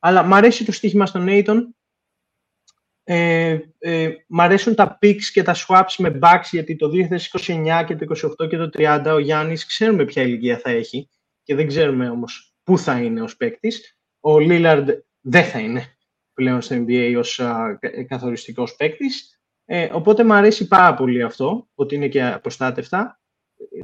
Αλλά 0.00 0.22
μ' 0.22 0.34
αρέσει 0.34 0.64
το 0.64 0.72
στοίχημα 0.72 1.06
στον 1.06 1.26
Aiton. 1.28 1.58
Ε, 3.02 3.58
ε, 3.78 4.10
μ' 4.26 4.40
αρέσουν 4.40 4.74
τα 4.74 4.98
picks 5.02 5.22
και 5.32 5.42
τα 5.42 5.54
swaps 5.54 5.94
με 5.98 6.18
backs 6.22 6.48
γιατί 6.50 6.76
το 6.76 6.90
2029 7.36 7.84
και 7.86 7.96
το 7.96 8.34
28 8.42 8.48
και 8.48 8.56
το 8.56 8.70
30 8.72 9.12
ο 9.14 9.18
Γιάννης 9.18 9.66
ξέρουμε 9.66 10.04
ποια 10.04 10.22
ηλικία 10.22 10.58
θα 10.58 10.70
έχει 10.70 11.08
και 11.42 11.54
δεν 11.54 11.66
ξέρουμε 11.66 12.10
όμως 12.10 12.54
πού 12.62 12.78
θα 12.78 13.02
είναι 13.02 13.22
ως 13.22 13.36
παίκτης. 13.36 13.98
Ο 14.20 14.34
Lillard 14.34 14.86
δεν 15.20 15.44
θα 15.44 15.58
είναι 15.58 15.84
πλέον 16.34 16.60
στο 16.60 16.76
NBA 16.76 17.14
ως 17.18 17.40
α, 17.40 17.78
καθοριστικός 18.08 18.76
παίκτης. 18.76 19.40
Ε, 19.64 19.88
οπότε 19.92 20.24
μου 20.24 20.32
αρέσει 20.32 20.66
πάρα 20.66 20.94
πολύ 20.94 21.22
αυτό, 21.22 21.68
ότι 21.74 21.94
είναι 21.94 22.08
και 22.08 22.24
αποστάτευτα. 22.24 23.20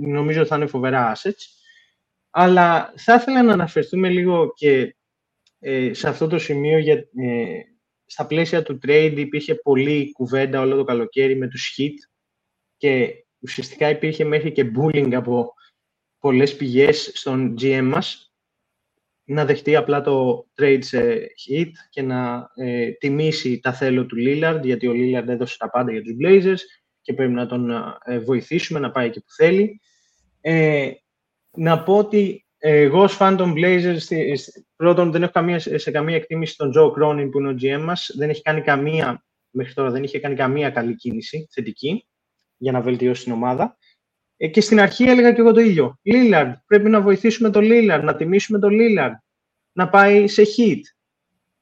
Νομίζω 0.01 0.41
ότι 0.41 0.49
θα 0.49 0.57
είναι 0.57 0.67
φοβερά 0.67 1.17
assets. 1.17 1.45
Αλλά 2.31 2.93
θα 2.97 3.15
ήθελα 3.15 3.43
να 3.43 3.53
αναφερθούμε 3.53 4.09
λίγο 4.09 4.53
και 4.55 4.97
ε, 5.69 5.95
σε 5.95 6.09
αυτό 6.09 6.27
το 6.27 6.39
σημείο, 6.39 6.79
για, 6.79 6.95
ε, 6.95 7.61
στα 8.05 8.27
πλαίσια 8.27 8.63
του 8.63 8.79
trade 8.87 9.15
υπήρχε 9.17 9.55
πολλή 9.55 10.13
κουβέντα 10.13 10.61
όλο 10.61 10.77
το 10.77 10.85
καλοκαίρι 10.85 11.37
με 11.37 11.49
τους 11.49 11.75
hit 11.79 11.95
και 12.77 13.25
ουσιαστικά 13.39 13.91
υπήρχε 13.91 14.25
μέχρι 14.25 14.53
και 14.53 14.71
bullying 14.77 15.15
από 15.15 15.53
πολλές 16.19 16.57
πηγές 16.57 17.11
στον 17.15 17.55
GM 17.61 17.83
μας 17.83 18.35
να 19.25 19.45
δεχτεί 19.45 19.77
απλά 19.77 20.01
το 20.01 20.47
trade 20.57 20.79
σε 20.81 21.27
hit 21.49 21.71
και 21.91 22.03
να 22.03 22.51
ε, 22.55 22.91
τιμήσει 22.91 23.61
τα 23.61 23.73
θέλω 23.73 24.07
του 24.07 24.17
Lillard, 24.19 24.61
γιατί 24.63 24.87
ο 24.87 24.93
Lillard 24.93 25.29
έδωσε 25.29 25.57
τα 25.59 25.71
πάντα 25.71 25.93
για 25.93 26.03
τους 26.03 26.17
Blazers 26.23 26.61
και 27.01 27.13
πρέπει 27.13 27.33
να 27.33 27.47
τον 27.47 27.71
ε, 28.05 28.19
βοηθήσουμε 28.19 28.79
να 28.79 28.91
πάει 28.91 29.07
εκεί 29.07 29.21
που 29.21 29.33
θέλει. 29.37 29.81
Ε, 30.41 30.91
να 31.57 31.83
πω 31.83 31.99
ότι 31.99 32.46
εγώ 32.59 33.03
ως 33.03 33.17
fan 33.21 33.35
των 33.37 33.55
Blazers, 33.57 34.35
πρώτον 34.77 35.11
δεν 35.11 35.23
έχω 35.23 35.33
καμία, 35.33 35.59
σε 35.59 35.91
καμία 35.91 36.17
εκτίμηση 36.17 36.57
τον 36.57 36.73
Joe 36.77 36.91
Cronin 36.91 37.29
που 37.31 37.39
είναι 37.39 37.49
ο 37.49 37.55
GM 37.61 37.83
μας. 37.85 38.11
Δεν 38.17 38.31
έχει 38.31 38.43
κάνει 38.43 38.61
καμία, 38.61 39.25
μέχρι 39.51 39.75
τώρα 39.75 39.91
δεν 39.91 40.03
είχε 40.03 40.19
κάνει 40.19 40.35
καμία 40.35 40.71
καλή 40.71 40.97
κίνηση 40.97 41.49
θετική 41.51 42.07
για 42.57 42.73
να 42.73 42.81
βελτιώσει 42.81 43.23
την 43.23 43.33
ομάδα. 43.33 43.77
Ε, 44.37 44.49
και 44.49 44.61
στην 44.61 44.81
αρχή 44.81 45.05
έλεγα 45.05 45.33
και 45.33 45.41
εγώ 45.41 45.53
το 45.53 45.61
ίδιο. 45.61 46.01
Lillard, 46.05 46.53
πρέπει 46.67 46.89
να 46.89 47.01
βοηθήσουμε 47.01 47.51
τον 47.51 47.65
Lillard, 47.65 48.01
να 48.03 48.17
τιμήσουμε 48.17 48.59
τον 48.59 48.73
Lillard, 48.73 49.15
να 49.73 49.89
πάει 49.89 50.29
σε 50.29 50.43
hit. 50.57 50.81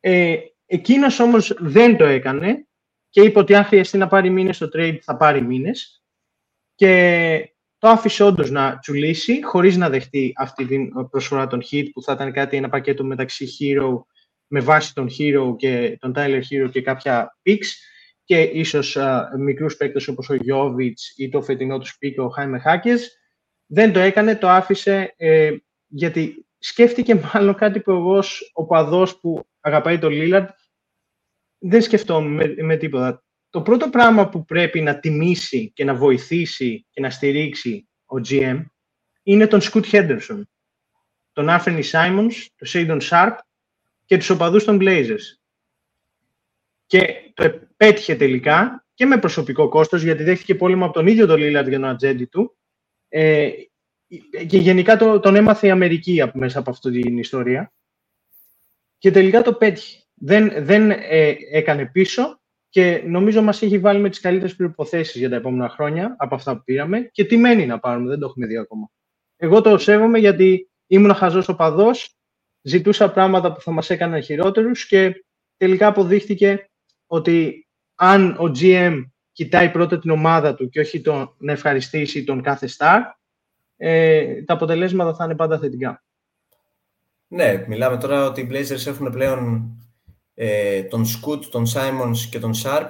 Ε, 0.00 0.37
εκείνος 0.66 1.20
όμως 1.20 1.57
δεν 1.59 1.96
το 1.96 2.04
έκανε 2.04 2.66
και 3.09 3.22
είπε 3.22 3.38
ότι 3.38 3.54
αν 3.54 3.64
χρειαστεί 3.64 3.98
να 3.98 4.07
πάρει 4.07 4.30
μήνες 4.30 4.57
στο 4.57 4.68
trade 4.72 4.98
θα 5.02 5.16
πάρει 5.16 5.42
μήνες. 5.42 6.02
Και 6.74 7.53
το 7.85 7.90
άφησε 7.90 8.25
όντως 8.25 8.51
να 8.51 8.79
τσουλήσει 8.79 9.44
χωρίς 9.44 9.77
να 9.77 9.88
δεχτεί 9.88 10.33
αυτή 10.37 10.66
την 10.66 11.09
προσφορά 11.11 11.47
των 11.47 11.62
hit 11.70 11.85
που 11.92 12.03
θα 12.03 12.12
ήταν 12.12 12.33
κάτι 12.33 12.57
ένα 12.57 12.68
πακέτο 12.68 13.05
μεταξύ 13.05 13.49
Hero 13.59 14.05
με 14.47 14.61
βάση 14.61 14.94
τον 14.94 15.09
Hero 15.18 15.57
και 15.57 15.97
τον 16.01 16.12
Tyler 16.16 16.40
Hero 16.51 16.68
και 16.70 16.83
κάποια 16.83 17.37
picks 17.47 17.66
και 18.25 18.40
ίσως 18.40 18.97
μικρού 18.97 19.44
μικρούς 19.44 19.77
παίκτες 19.77 20.09
όπως 20.09 20.31
ο 20.31 20.35
Jovic 20.35 20.92
ή 21.16 21.29
το 21.29 21.42
φετινό 21.42 21.79
τους 21.79 21.99
pick 22.01 22.25
ο 22.25 22.29
Jaime 22.37 22.70
Hackers. 22.70 23.01
Δεν 23.66 23.92
το 23.92 23.99
έκανε, 23.99 24.37
το 24.37 24.49
άφησε 24.49 25.14
ε, 25.16 25.57
γιατί 25.87 26.47
σκέφτηκε 26.59 27.14
μάλλον 27.33 27.55
κάτι 27.55 27.81
που 27.81 27.90
εγώ 27.90 28.16
ως 28.16 28.51
οπαδός 28.53 29.20
που 29.20 29.47
αγαπάει 29.61 29.99
τον 29.99 30.12
Lillard 30.14 30.47
δεν 31.59 31.83
σκεφτόμουν 31.83 32.33
με, 32.33 32.55
με 32.62 32.77
τίποτα 32.77 33.25
το 33.54 33.62
πρώτο 33.62 33.88
πράγμα 33.88 34.28
που 34.28 34.44
πρέπει 34.44 34.80
να 34.80 34.98
τιμήσει 34.98 35.70
και 35.74 35.84
να 35.84 35.94
βοηθήσει 35.94 36.86
και 36.90 37.00
να 37.00 37.10
στηρίξει 37.10 37.88
ο 38.04 38.16
GM 38.28 38.64
είναι 39.22 39.46
τον 39.46 39.60
Σκουτ 39.60 39.84
Henderson, 39.90 40.42
τον 41.32 41.48
Άφρενι 41.48 41.82
Simons, 41.92 42.32
τον 42.56 42.68
Σέιντον 42.68 43.00
Σάρπ 43.00 43.38
και 44.04 44.16
τους 44.16 44.30
οπαδούς 44.30 44.64
των 44.64 44.78
Blazers. 44.80 45.38
Και 46.86 47.32
το 47.34 47.60
πέτυχε 47.76 48.14
τελικά 48.14 48.86
και 48.94 49.06
με 49.06 49.18
προσωπικό 49.18 49.68
κόστος, 49.68 50.02
γιατί 50.02 50.22
δέχτηκε 50.22 50.54
πόλεμο 50.54 50.84
από 50.84 50.94
τον 50.94 51.06
ίδιο 51.06 51.26
τον 51.26 51.36
Lillard 51.36 51.68
για 51.68 51.78
τον 51.80 51.84
ατζέντη 51.84 52.26
του. 52.26 52.56
Ε, 53.08 53.50
και 54.46 54.58
γενικά 54.58 54.96
το, 54.96 55.20
τον 55.20 55.36
έμαθε 55.36 55.66
η 55.66 55.70
Αμερική 55.70 56.22
μέσα 56.32 56.58
από 56.58 56.70
αυτή 56.70 57.00
την 57.00 57.18
ιστορία. 57.18 57.72
Και 58.98 59.10
τελικά 59.10 59.42
το 59.42 59.54
πέτυχε. 59.54 59.98
Δεν, 60.14 60.64
δεν 60.64 60.90
ε, 60.90 61.36
έκανε 61.50 61.86
πίσω 61.86 62.38
και 62.74 63.02
νομίζω 63.06 63.42
μας 63.42 63.62
έχει 63.62 63.78
βάλει 63.78 64.00
με 64.00 64.08
τις 64.08 64.20
καλύτερες 64.20 64.56
προϋποθέσεις 64.56 65.16
για 65.16 65.28
τα 65.28 65.37
επόμενα 65.37 65.68
χρόνια 65.68 66.14
από 66.18 66.34
αυτά 66.34 66.56
που 66.56 66.62
πήραμε 66.64 67.00
και 67.00 67.24
τι 67.24 67.37
μένει 67.37 67.66
να 67.66 67.78
πάρουμε, 67.78 68.08
δεν 68.08 68.18
το 68.18 68.26
έχουμε 68.26 68.46
δει 68.46 68.56
ακόμα. 68.56 68.90
Εγώ 69.37 69.60
το 69.60 69.78
σέβομαι 69.78 70.18
γιατί 70.18 70.70
ήμουν 70.87 71.14
χαζός 71.14 71.48
οπαδός, 71.48 72.16
ζητούσα 72.62 73.10
πράγματα 73.10 73.52
που 73.52 73.60
θα 73.60 73.70
μας 73.70 73.90
έκαναν 73.90 74.22
χειρότερους 74.22 74.87
και 74.87 75.24
τελικά 75.56 75.87
αποδείχτηκε 75.87 76.70
ότι 77.06 77.68
αν 77.94 78.37
ο 78.38 78.52
GM 78.60 79.04
κοιτάει 79.32 79.70
πρώτα 79.70 79.98
την 79.98 80.10
ομάδα 80.10 80.54
του 80.54 80.68
και 80.68 80.80
όχι 80.80 81.00
τον, 81.00 81.34
να 81.38 81.52
ευχαριστήσει 81.52 82.24
τον 82.24 82.42
κάθε 82.42 82.68
star, 82.78 83.00
ε, 83.76 84.42
τα 84.42 84.54
αποτελέσματα 84.54 85.14
θα 85.14 85.24
είναι 85.24 85.37
πάντα 85.37 85.58
θετικά. 85.58 86.04
Ναι, 87.26 87.64
μιλάμε 87.68 87.96
τώρα 87.96 88.26
ότι 88.26 88.40
οι 88.40 88.48
Blazers 88.50 88.87
έχουν 88.87 89.10
πλέον 89.10 89.72
ε, 90.35 90.83
τον 90.83 91.07
Σκούτ, 91.07 91.44
τον 91.44 91.64
Simons 91.75 92.16
και 92.31 92.38
τον 92.38 92.53
Sharp 92.64 92.88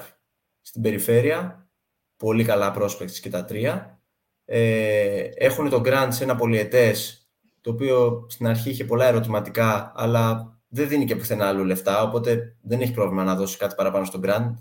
στην 0.60 0.82
περιφέρεια. 0.82 1.68
Πολύ 2.16 2.44
καλά 2.44 2.76
prospects 2.78 3.10
και 3.10 3.30
τα 3.30 3.44
τρία. 3.44 4.02
Ε, 4.44 5.28
έχουν 5.34 5.68
τον 5.68 5.82
Grant 5.84 6.08
σε 6.08 6.24
ένα 6.24 6.36
πολυετές, 6.36 7.28
το 7.60 7.70
οποίο 7.70 8.26
στην 8.28 8.46
αρχή 8.46 8.70
είχε 8.70 8.84
πολλά 8.84 9.06
ερωτηματικά, 9.06 9.92
αλλά 9.96 10.54
δεν 10.68 10.88
δίνει 10.88 11.04
και 11.04 11.16
πουθενά 11.16 11.46
άλλο 11.48 11.64
λεφτά, 11.64 12.02
οπότε 12.02 12.56
δεν 12.62 12.80
έχει 12.80 12.92
πρόβλημα 12.92 13.24
να 13.24 13.34
δώσει 13.34 13.56
κάτι 13.56 13.74
παραπάνω 13.74 14.04
στον 14.04 14.20
Grant 14.24 14.54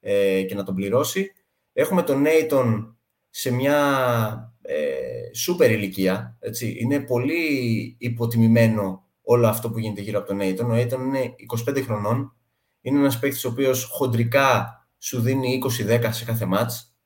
ε, 0.00 0.42
και 0.42 0.54
να 0.54 0.64
τον 0.64 0.74
πληρώσει. 0.74 1.32
Έχουμε 1.72 2.02
τον 2.02 2.24
Nathan 2.26 2.94
σε 3.30 3.50
μια 3.50 4.52
ε, 4.62 5.34
σούπερ 5.34 5.70
ηλικία. 5.70 6.36
Έτσι. 6.40 6.76
Είναι 6.80 7.00
πολύ 7.00 7.96
υποτιμημένο 7.98 9.07
όλο 9.30 9.46
αυτό 9.46 9.70
που 9.70 9.78
γίνεται 9.78 10.00
γύρω 10.00 10.18
από 10.18 10.28
τον 10.28 10.38
Aiton. 10.40 10.66
Ο 10.70 10.74
Aiton 10.74 11.00
είναι 11.00 11.34
25 11.68 11.82
χρονών. 11.84 12.36
Είναι 12.80 12.98
ένας 12.98 13.18
παίκτης 13.18 13.44
ο 13.44 13.48
οποίος 13.48 13.84
χοντρικά 13.84 14.72
σου 14.98 15.20
δίνει 15.20 15.62
20-10 15.88 16.08
σε 16.10 16.24
κάθε 16.24 16.44
μάτς. 16.44 16.96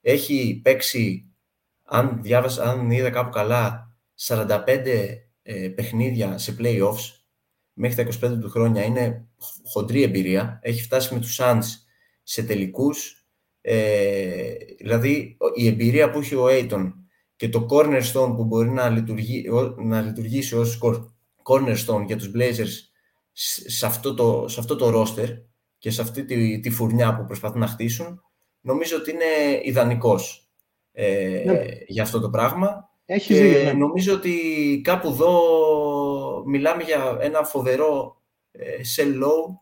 Έχει 0.00 0.60
παίξει, 0.64 1.32
αν 1.84 2.22
διάβασα, 2.22 2.62
αν 2.62 2.90
είδα 2.90 3.10
κάπου 3.10 3.30
καλά, 3.30 3.96
45 4.16 4.58
ε, 5.42 5.68
παιχνίδια 5.68 6.38
σε 6.38 6.56
playoffs 6.58 7.04
μέχρι 7.72 8.04
τα 8.04 8.28
25 8.28 8.38
του 8.40 8.50
χρόνια. 8.50 8.84
Είναι 8.84 9.28
χοντρή 9.72 10.02
εμπειρία. 10.02 10.58
Έχει 10.62 10.82
φτάσει 10.82 11.14
με 11.14 11.20
τους 11.20 11.38
Suns 11.40 11.64
σε 12.22 12.42
τελικούς. 12.42 13.26
Ε, 13.60 14.54
δηλαδή, 14.78 15.36
η 15.54 15.66
εμπειρία 15.66 16.10
που 16.10 16.18
έχει 16.18 16.34
ο 16.34 16.46
Aiton 16.50 16.92
και 17.36 17.48
το 17.48 17.66
cornerstone 17.70 18.32
που 18.36 18.44
μπορεί 18.44 18.70
να, 18.70 18.88
λειτουργεί, 18.88 19.44
να 19.76 20.00
λειτουργήσει 20.00 20.56
ως 20.56 20.78
cornerstone 21.48 22.04
για 22.06 22.16
τους 22.16 22.30
Blazers 22.34 22.72
σε 23.66 23.86
αυτό 23.86 24.14
το, 24.14 24.48
σε 24.48 24.60
αυτό 24.60 24.76
το 24.76 25.00
roster 25.00 25.28
και 25.78 25.90
σε 25.90 26.02
αυτή 26.02 26.24
τη, 26.24 26.60
τη 26.60 26.70
φουρνιά 26.70 27.16
που 27.16 27.24
προσπαθούν 27.24 27.60
να 27.60 27.66
χτίσουν, 27.66 28.22
νομίζω 28.60 28.96
ότι 28.96 29.10
είναι 29.10 29.60
ιδανικός 29.62 30.50
ε, 30.92 31.42
ναι. 31.46 31.64
για 31.86 32.02
αυτό 32.02 32.20
το 32.20 32.30
πράγμα. 32.30 32.90
Έχεις 33.04 33.36
και 33.36 33.62
ναι. 33.64 33.72
νομίζω 33.72 34.14
ότι 34.14 34.34
κάπου 34.84 35.08
εδώ 35.08 36.44
μιλάμε 36.46 36.82
για 36.82 37.18
ένα 37.20 37.42
φοβερό 37.42 38.22
ε, 38.50 38.80
sell 38.96 39.22
low 39.24 39.58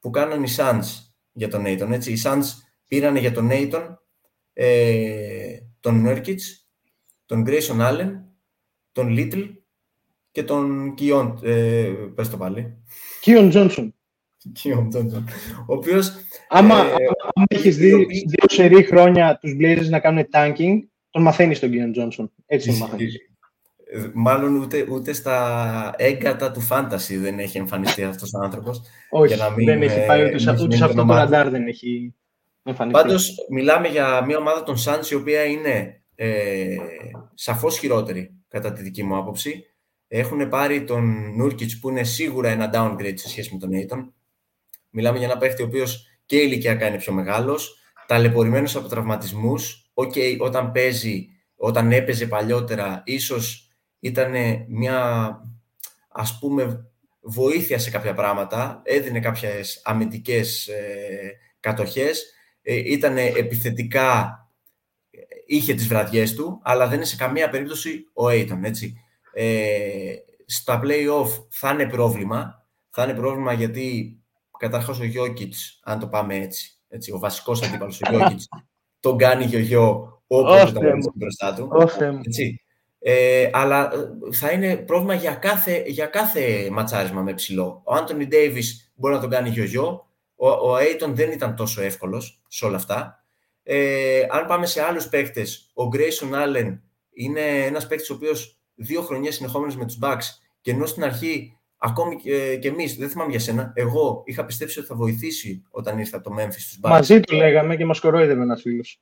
που 0.00 0.10
κάναν 0.10 0.42
οι 0.42 0.48
Suns 0.56 0.84
για 1.32 1.48
τον 1.48 1.64
Aiton. 1.66 1.90
Έτσι. 1.90 2.12
Οι 2.12 2.20
Suns 2.24 2.44
πήρανε 2.88 3.18
για 3.18 3.32
τον 3.32 3.48
Aiton 3.52 3.96
ε, 4.52 5.58
τον 5.80 6.04
Nurkic, 6.06 6.38
τον 7.26 7.44
Grayson 7.46 7.80
Allen, 7.80 8.10
τον 8.92 9.16
Little 9.18 9.48
και 10.34 10.42
τον 10.42 10.94
Κιόν, 10.94 11.38
ε, 11.42 11.92
πες 12.14 12.30
το 12.30 12.36
πάλι. 12.36 12.76
Κιόν 13.20 13.48
Τζόνσον. 13.48 13.94
Κιόν 14.52 14.88
Τζόνσον. 14.88 15.24
Ο 15.66 15.74
οποίος... 15.74 16.12
Άμα, 16.48 16.78
ε, 16.78 16.86
άμα 17.34 17.46
έχεις 17.48 17.76
δει 17.76 17.92
οποίος... 17.92 18.22
δύο 18.26 18.48
σερή 18.48 18.82
χρόνια 18.82 19.38
τους 19.40 19.56
Blazers 19.60 19.88
να 19.88 19.98
κάνουν 20.00 20.26
tanking, 20.32 20.78
τον 21.10 21.22
μαθαίνεις 21.22 21.58
τον 21.60 21.70
Κιόν 21.70 21.92
Τζόνσον. 21.92 22.32
Έτσι 22.46 22.68
τον 22.68 22.76
μαθαίνεις. 22.78 23.14
Ε, 23.84 24.10
μάλλον 24.14 24.56
ούτε, 24.56 24.86
ούτε 24.90 25.12
στα 25.12 25.94
έγκατα 25.96 26.50
του 26.50 26.60
φάνταση 26.60 27.16
δεν 27.16 27.38
έχει 27.38 27.58
εμφανιστεί 27.58 28.02
αυτός 28.02 28.32
ο 28.32 28.38
άνθρωπος. 28.44 28.82
Όχι, 29.10 29.34
για 29.34 29.44
να 29.44 29.50
μην, 29.50 29.66
δεν 29.66 29.82
έχει 29.82 30.06
πάει 30.06 30.20
ούτε, 30.24 30.50
ε, 30.50 30.62
ούτε 30.62 30.76
σε 30.76 30.84
αυτό 30.84 31.04
το 31.04 31.14
ραντάρ 31.14 31.50
δεν 31.50 31.66
έχει 31.66 32.14
εμφανιστεί. 32.62 33.02
Πάντως, 33.02 33.34
μιλάμε 33.50 33.88
για 33.88 34.24
μια 34.24 34.38
ομάδα 34.38 34.62
των 34.62 34.76
Suns 34.84 35.06
η 35.10 35.14
οποία 35.14 35.44
είναι 35.44 36.02
ε, 36.14 36.76
σαφώς 37.34 37.78
χειρότερη 37.78 38.34
κατά 38.48 38.72
τη 38.72 38.82
δική 38.82 39.02
μου 39.02 39.16
άποψη. 39.16 39.64
Έχουν 40.16 40.48
πάρει 40.48 40.84
τον 40.84 41.34
Νούρκιτς 41.36 41.78
που 41.78 41.88
είναι 41.88 42.04
σίγουρα 42.04 42.48
ένα 42.48 42.70
downgrade 42.74 43.14
σε 43.14 43.28
σχέση 43.28 43.52
με 43.52 43.58
τον 43.58 43.70
Ayton. 43.72 44.12
Μιλάμε 44.90 45.18
για 45.18 45.26
ένα 45.26 45.38
παίχτη 45.38 45.62
ο 45.62 45.64
οποίος 45.64 46.06
και 46.26 46.36
ηλικιακά 46.36 46.86
είναι 46.86 46.96
πιο 46.96 47.12
μεγάλος, 47.12 47.78
ταλαιπωρημένος 48.06 48.76
από 48.76 48.88
τραυματισμούς. 48.88 49.90
OK, 49.94 50.12
okay, 50.14 50.36
όταν 50.38 50.72
παίζει, 50.72 51.28
όταν 51.56 51.92
έπαιζε 51.92 52.26
παλιότερα, 52.26 53.02
ίσως 53.04 53.70
ήταν 54.00 54.32
μια 54.68 55.28
ας 56.08 56.38
πούμε 56.38 56.90
βοήθεια 57.20 57.78
σε 57.78 57.90
κάποια 57.90 58.14
πράγματα, 58.14 58.82
έδινε 58.84 59.20
κάποιες 59.20 59.80
αμυντικές 59.84 60.66
ε, 60.66 61.32
κατοχές, 61.60 62.34
ε, 62.62 62.74
ήταν 62.74 63.16
επιθετικά 63.16 64.38
είχε 65.46 65.74
τις 65.74 65.86
βραδιές 65.86 66.34
του, 66.34 66.60
αλλά 66.62 66.86
δεν 66.86 66.96
είναι 66.96 67.04
σε 67.04 67.16
καμία 67.16 67.48
περίπτωση 67.48 68.10
ο 68.12 68.28
Aiton, 68.28 68.60
έτσι. 68.62 69.03
Ε, 69.34 70.14
στα 70.46 70.80
play-off 70.84 71.28
θα 71.50 71.70
είναι 71.70 71.88
πρόβλημα. 71.88 72.66
Θα 72.90 73.02
είναι 73.02 73.14
πρόβλημα 73.14 73.52
γιατί 73.52 74.18
καταρχάς 74.58 75.00
ο 75.00 75.04
Γιώκητς, 75.04 75.80
αν 75.84 75.98
το 75.98 76.06
πάμε 76.06 76.36
έτσι, 76.36 76.70
έτσι 76.88 77.12
ο 77.12 77.18
βασικός 77.18 77.62
αντίπαλος 77.62 78.00
ο 78.00 78.10
Γιώκητς, 78.10 78.48
τον 79.00 79.16
κάνει 79.18 79.44
γιογιό 79.44 80.22
όπως 80.26 80.72
το 80.72 80.80
κάνει 80.80 81.10
μπροστά 81.14 81.54
του. 81.54 81.70
Έτσι. 82.26 82.58
Ε, 82.98 83.50
αλλά 83.52 83.90
ε, 83.92 84.32
θα 84.32 84.50
είναι 84.50 84.76
πρόβλημα 84.76 85.14
για 85.14 85.34
κάθε, 85.34 85.84
για 85.86 86.06
κάθε 86.06 86.68
ματσάρισμα 86.70 87.22
με 87.22 87.34
ψηλό. 87.34 87.82
Ο 87.84 87.94
Άντωνι 87.94 88.26
Ντέιβις 88.26 88.92
μπορεί 88.94 89.14
να 89.14 89.20
τον 89.20 89.30
κάνει 89.30 89.48
γιογιό. 89.48 90.08
Ο, 90.34 90.48
ο 90.48 90.76
Aiton 90.76 91.08
δεν 91.08 91.30
ήταν 91.30 91.56
τόσο 91.56 91.82
εύκολος 91.82 92.42
σε 92.48 92.64
όλα 92.64 92.76
αυτά. 92.76 93.24
Ε, 93.62 94.26
αν 94.30 94.46
πάμε 94.46 94.66
σε 94.66 94.82
άλλους 94.82 95.08
παίκτες, 95.08 95.70
ο 95.74 95.82
Grayson 95.92 96.32
Allen 96.32 96.78
είναι 97.14 97.40
ένας 97.40 97.86
παίκτης 97.86 98.10
ο 98.10 98.14
οποίος 98.14 98.58
δύο 98.74 99.02
χρονιές 99.02 99.34
συνεχόμενες 99.34 99.76
με 99.76 99.84
τους 99.84 99.98
Bucks 100.02 100.24
και 100.60 100.70
ενώ 100.70 100.86
στην 100.86 101.04
αρχή 101.04 101.58
ακόμη 101.76 102.16
και, 102.16 102.56
και 102.56 102.68
εμείς, 102.68 102.96
δεν 102.96 103.08
θυμάμαι 103.08 103.30
για 103.30 103.40
σένα, 103.40 103.72
εγώ 103.74 104.22
είχα 104.24 104.44
πιστέψει 104.44 104.78
ότι 104.78 104.88
θα 104.88 104.94
βοηθήσει 104.94 105.62
όταν 105.70 105.98
ήρθε 105.98 106.16
από 106.16 106.30
το 106.30 106.36
Memphis 106.38 106.58
στους 106.58 106.78
Bucks. 106.82 106.90
Μαζί 106.90 107.20
του 107.20 107.36
λέγαμε 107.36 107.76
και 107.76 107.84
μας 107.84 108.00
κορόιδευε 108.00 108.42
ένας 108.42 108.60
φίλος. 108.60 109.00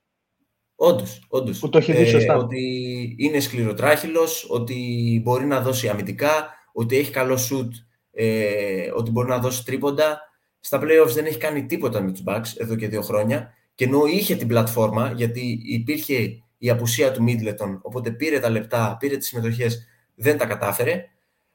Όντως, 0.75 1.25
όντως. 1.29 1.59
Που 1.59 1.69
το 1.69 1.79
έχει 1.79 1.93
δει 1.93 2.07
σωστά. 2.07 2.33
Ε, 2.33 2.37
ότι 2.37 2.61
είναι 3.19 3.41
σκληροτράχυλος, 3.41 4.47
ότι 4.49 5.21
μπορεί 5.25 5.45
να 5.45 5.61
δώσει 5.61 5.89
αμυντικά, 5.89 6.55
ότι 6.73 6.97
έχει 6.97 7.11
καλό 7.11 7.37
σουτ, 7.37 7.75
ε, 8.11 8.91
ότι 8.95 9.11
μπορεί 9.11 9.29
να 9.29 9.39
δώσει 9.39 9.65
τρίποντα. 9.65 10.21
Στα 10.61 10.81
playoffs 10.83 11.11
δεν 11.13 11.27
έχει 11.27 11.39
κάνει 11.39 11.67
τίποτα 11.67 12.03
με 12.03 12.13
τους 12.13 12.23
Bucks 12.27 12.53
εδώ 12.57 12.77
και 12.77 12.89
δύο 12.89 13.03
χρόνια 13.03 13.55
και 13.75 13.85
ενώ 13.85 14.05
είχε 14.07 14.37
την 14.37 14.49
πλατφόρμα, 14.49 15.13
γιατί 15.13 15.61
υπήρχε 15.65 16.42
η 16.63 16.71
απουσία 16.71 17.13
του 17.13 17.23
Μίτλετον, 17.23 17.79
οπότε 17.83 18.11
πήρε 18.11 18.39
τα 18.39 18.51
λεπτά, 18.51 18.97
πήρε 19.01 19.17
τις 19.17 19.27
συμμετοχές, 19.27 19.87
δεν 20.15 20.39
τα 20.39 20.47
κατάφερε. 20.47 21.05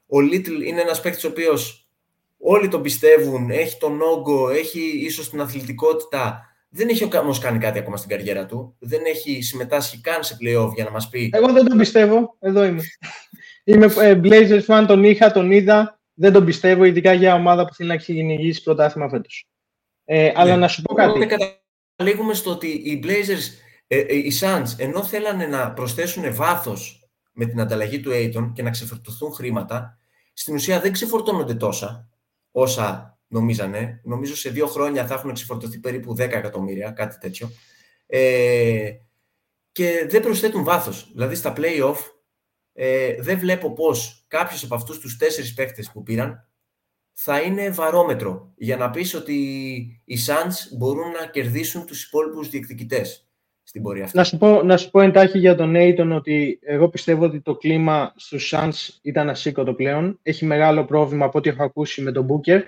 Ο 0.08 0.20
Λίτλ 0.20 0.62
είναι 0.62 0.82
ένας 0.82 1.02
παίκτης 1.02 1.24
ο 1.24 1.28
οποίος 1.28 1.90
όλοι 2.38 2.68
τον 2.68 2.82
πιστεύουν, 2.82 3.50
έχει 3.50 3.78
τον 3.78 4.02
όγκο, 4.02 4.50
έχει 4.50 4.80
ίσως 4.80 5.30
την 5.30 5.42
αθλητικότητα, 5.42 6.42
δεν 6.70 6.90
έχει 6.90 7.18
όμως 7.18 7.40
κάνει 7.40 7.58
κάτι 7.58 7.80
ακόμα 7.80 7.98
στην 7.98 8.10
καριέρα 8.10 8.46
του. 8.46 8.76
Δεν 8.80 9.02
έχει 9.06 9.42
συμμετάσχει 9.42 10.02
καν 10.02 10.24
σε 10.24 10.38
playoff 10.42 10.72
για 10.74 10.84
να 10.84 10.92
μας 10.92 11.10
πει. 11.10 11.30
Εγώ 11.34 11.52
δεν 11.54 11.66
τον 11.66 11.78
πιστεύω. 11.78 12.36
Εδώ 12.40 12.64
είμαι. 12.64 12.82
είμαι 13.64 13.86
ε, 13.86 14.20
Blazers 14.24 14.66
fan, 14.66 14.86
τον 14.88 15.04
είχα, 15.04 15.32
τον 15.32 15.52
είδα. 15.52 16.00
Δεν 16.14 16.34
τον 16.34 16.46
πιστεύω, 16.46 16.84
ειδικά 16.84 17.14
για 17.14 17.34
ομάδα 17.34 17.66
που 17.66 17.74
θέλει 17.74 17.90
να 17.90 17.96
κυνηγήσει 17.96 18.64
πρωτάθλημα 18.64 19.10
φέτος. 19.10 19.48
Ε, 20.06 20.32
αλλά 20.36 20.52
ναι. 20.52 20.60
να 20.60 20.68
σου 20.68 20.82
πω 20.82 20.94
κάτι 20.94 21.26
καταλήγουμε 21.98 22.34
στο 22.34 22.52
ότι 22.52 22.68
οι 22.68 23.04
Blazers, 23.04 23.67
ε, 23.88 24.00
ε, 24.00 24.16
οι 24.16 24.32
Suns, 24.42 24.68
ενώ 24.78 25.04
θέλανε 25.04 25.46
να 25.46 25.74
προσθέσουν 25.74 26.36
βάθος 26.36 27.10
με 27.32 27.46
την 27.46 27.60
ανταλλαγή 27.60 28.00
του 28.00 28.12
Aiton 28.14 28.52
και 28.54 28.64
να 28.64 28.70
ξεφορτωθούν 28.70 29.34
χρήματα, 29.34 29.98
στην 30.34 30.56
ουσία 30.56 30.80
δεν 30.80 30.92
ξεφορτώνονται 30.92 31.56
τόσα 31.56 32.10
όσα 32.52 33.20
νομίζανε. 33.28 34.02
Νομίζω 34.04 34.36
σε 34.36 34.50
δύο 34.50 34.68
χρόνια 34.68 35.08
θα 35.08 35.14
έχουν 35.14 35.34
ξεφορτωθεί 35.34 35.80
περίπου 35.80 36.14
10 36.14 36.20
εκατομμύρια, 36.20 36.92
κάτι 36.92 37.18
τέτοιο. 37.18 37.50
Ε, 38.06 38.92
και 39.72 40.06
δεν 40.10 40.22
προσθέτουν 40.22 40.64
βάθος. 40.64 41.10
Δηλαδή 41.12 41.36
στα 41.36 41.54
play-off 41.58 41.98
ε, 42.74 43.22
δεν 43.22 43.40
βλέπω 43.40 43.74
πώς 43.74 44.26
κάποιος 44.28 44.64
από 44.64 44.76
αυτούς 44.76 45.00
τους 45.00 45.18
τέσσερις 45.18 45.54
παίκτες 45.54 45.92
που 45.92 46.04
πήραν 46.04 46.48
θα 47.14 47.42
είναι 47.42 47.70
βαρόμετρο 47.70 48.54
για 48.56 48.78
να 48.78 48.90
πεις 48.90 49.14
ότι 49.14 49.34
οι 50.06 50.18
Suns 50.28 50.78
μπορούν 50.78 51.12
να 51.12 51.28
κερδίσουν 51.28 51.86
τους 51.86 52.06
υπόλοιπους 52.06 52.50
διεκδικητές 52.50 53.27
στην 53.78 53.90
πορεία 53.90 54.04
αυτή. 54.04 54.18
Να 54.18 54.24
σου 54.24 54.38
πω, 54.38 54.64
να 54.64 54.78
σου 54.78 54.90
πω 54.90 55.02
εντάχει 55.02 55.38
για 55.38 55.56
τον 55.56 55.74
Aiton 55.76 56.12
ότι 56.16 56.60
εγώ 56.62 56.90
πιστεύω 56.90 57.26
ότι 57.26 57.42
το 57.42 57.56
κλίμα 57.56 58.14
στους 58.16 58.54
Suns 58.56 58.98
ήταν 59.02 59.30
ασήκωτο 59.30 59.74
πλέον. 59.74 60.20
Έχει 60.24 60.46
μεγάλο 60.46 60.86
πρόβλημα 60.86 61.26
από 61.26 61.38
ό,τι 61.38 61.50
έχω 61.50 61.64
ακούσει 61.64 62.02
με 62.02 62.12
τον 62.12 62.28
Booker. 62.30 62.62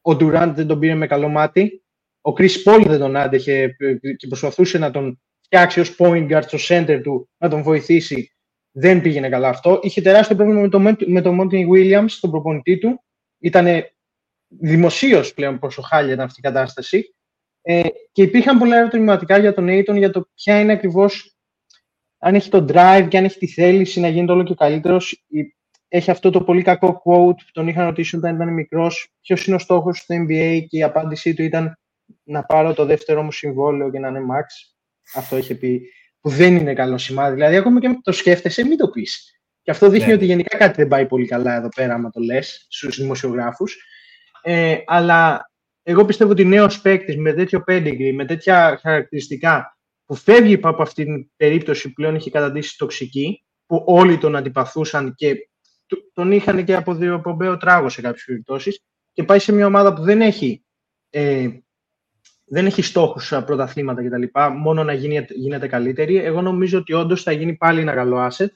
Ο 0.00 0.10
Durant 0.10 0.52
δεν 0.54 0.66
τον 0.66 0.78
πήρε 0.78 0.94
με 0.94 1.06
καλό 1.06 1.28
μάτι. 1.28 1.82
Ο 2.20 2.32
Chris 2.36 2.62
Paul 2.64 2.84
δεν 2.86 2.98
τον 2.98 3.16
άντεχε 3.16 3.76
και 4.16 4.26
προσπαθούσε 4.26 4.78
να 4.78 4.90
τον 4.90 5.20
φτιάξει 5.40 5.80
ως 5.80 5.96
point 5.98 6.30
guard 6.30 6.42
στο 6.46 6.58
center 6.68 7.00
του, 7.02 7.28
να 7.38 7.48
τον 7.48 7.62
βοηθήσει. 7.62 8.32
Δεν 8.70 9.00
πήγαινε 9.00 9.28
καλά 9.28 9.48
αυτό. 9.48 9.80
Είχε 9.82 10.00
τεράστιο 10.00 10.36
πρόβλημα 10.36 10.60
με 10.60 10.68
τον 10.68 10.96
με 11.06 11.20
το 11.20 11.36
Monty 11.40 11.68
Williams, 11.68 12.10
τον 12.20 12.30
προπονητή 12.30 12.78
του. 12.78 13.04
Ήταν 13.38 13.66
δημοσίως 14.48 15.34
πλέον 15.34 15.58
πόσο 15.58 15.82
χάλια 15.82 16.12
ήταν 16.12 16.24
αυτή 16.24 16.40
η 16.40 16.42
κατάσταση. 16.42 17.14
Ε, 17.62 17.82
και 18.12 18.22
υπήρχαν 18.22 18.58
πολλά 18.58 18.76
ερωτηματικά 18.76 19.38
για 19.38 19.54
τον 19.54 19.66
Aiton 19.68 19.96
για 19.96 20.10
το 20.10 20.28
ποια 20.34 20.60
είναι 20.60 20.72
ακριβώς, 20.72 21.36
αν 22.18 22.34
έχει 22.34 22.48
το 22.48 22.64
drive 22.68 23.06
και 23.08 23.18
αν 23.18 23.24
έχει 23.24 23.38
τη 23.38 23.46
θέληση 23.46 24.00
να 24.00 24.08
γίνεται 24.08 24.32
όλο 24.32 24.42
και 24.42 24.54
καλύτερος. 24.54 25.24
Έχει 25.88 26.10
αυτό 26.10 26.30
το 26.30 26.42
πολύ 26.42 26.62
κακό 26.62 27.02
quote 27.04 27.36
που 27.36 27.52
τον 27.52 27.68
είχαν 27.68 27.84
ρωτήσει 27.84 28.16
όταν 28.16 28.34
ήταν 28.34 28.52
μικρός, 28.52 29.12
ποιος 29.20 29.46
είναι 29.46 29.56
ο 29.56 29.58
στόχος 29.58 29.98
στο 29.98 30.14
NBA 30.14 30.64
και 30.68 30.76
η 30.76 30.82
απάντησή 30.82 31.34
του 31.34 31.42
ήταν 31.42 31.78
να 32.22 32.44
πάρω 32.44 32.74
το 32.74 32.84
δεύτερο 32.84 33.22
μου 33.22 33.32
συμβόλαιο 33.32 33.90
και 33.90 33.98
να 33.98 34.08
είναι 34.08 34.20
max. 34.20 34.44
Αυτό 35.14 35.36
είχε 35.36 35.54
πει, 35.54 35.82
που 36.20 36.28
δεν 36.28 36.56
είναι 36.56 36.72
καλό 36.72 36.98
σημάδι. 36.98 37.34
Δηλαδή, 37.34 37.56
ακόμα 37.56 37.80
και 37.80 37.98
το 38.02 38.12
σκέφτεσαι, 38.12 38.64
μην 38.64 38.76
το 38.76 38.88
πεις. 38.88 39.40
Και 39.62 39.70
αυτό 39.70 39.88
δείχνει 39.88 40.08
ναι. 40.08 40.14
ότι 40.14 40.24
γενικά 40.24 40.56
κάτι 40.56 40.76
δεν 40.76 40.88
πάει 40.88 41.06
πολύ 41.06 41.26
καλά 41.26 41.54
εδώ 41.54 41.68
πέρα, 41.68 41.94
άμα 41.94 42.10
το 42.10 42.20
λες 42.20 42.66
στους 42.68 42.96
δημοσιογράφους. 42.96 43.76
Ε, 44.42 44.76
αλλά 44.86 45.50
εγώ 45.82 46.04
πιστεύω 46.04 46.30
ότι 46.30 46.44
νέος 46.44 46.80
παίκτης 46.80 47.16
με 47.16 47.32
τέτοιο 47.32 47.64
pedigree, 47.66 48.12
με 48.14 48.24
τέτοια 48.24 48.78
χαρακτηριστικά, 48.82 49.78
που 50.04 50.14
φεύγει 50.14 50.58
από 50.62 50.82
αυτή 50.82 51.04
την 51.04 51.30
περίπτωση 51.36 51.88
που 51.88 51.92
πλέον 51.92 52.14
είχε 52.14 52.30
καταντήσει 52.30 52.78
τοξική, 52.78 53.44
που 53.66 53.84
όλοι 53.86 54.18
τον 54.18 54.36
αντιπαθούσαν 54.36 55.14
και 55.14 55.48
τον 56.12 56.32
είχαν 56.32 56.64
και 56.64 56.74
από 56.74 56.94
διοπομπαίο 56.94 57.56
τράγο 57.56 57.88
σε 57.88 58.00
κάποιες 58.00 58.24
περιπτώσεις, 58.24 58.80
και 59.12 59.22
πάει 59.22 59.38
σε 59.38 59.52
μια 59.52 59.66
ομάδα 59.66 59.94
που 59.94 60.02
δεν 60.02 60.20
έχει, 60.20 60.64
ε, 61.10 61.48
δεν 62.44 62.66
έχει 62.66 62.82
στόχους 62.82 63.32
πρωταθλήματα 63.46 64.02
κτλ. 64.04 64.22
Μόνο 64.56 64.84
να 64.84 64.92
γίνει, 64.92 65.26
γίνεται 65.28 65.68
καλύτερη. 65.68 66.16
Εγώ 66.16 66.40
νομίζω 66.42 66.78
ότι 66.78 66.92
όντως 66.92 67.22
θα 67.22 67.32
γίνει 67.32 67.56
πάλι 67.56 67.80
ένα 67.80 67.94
καλό 67.94 68.28
asset, 68.30 68.48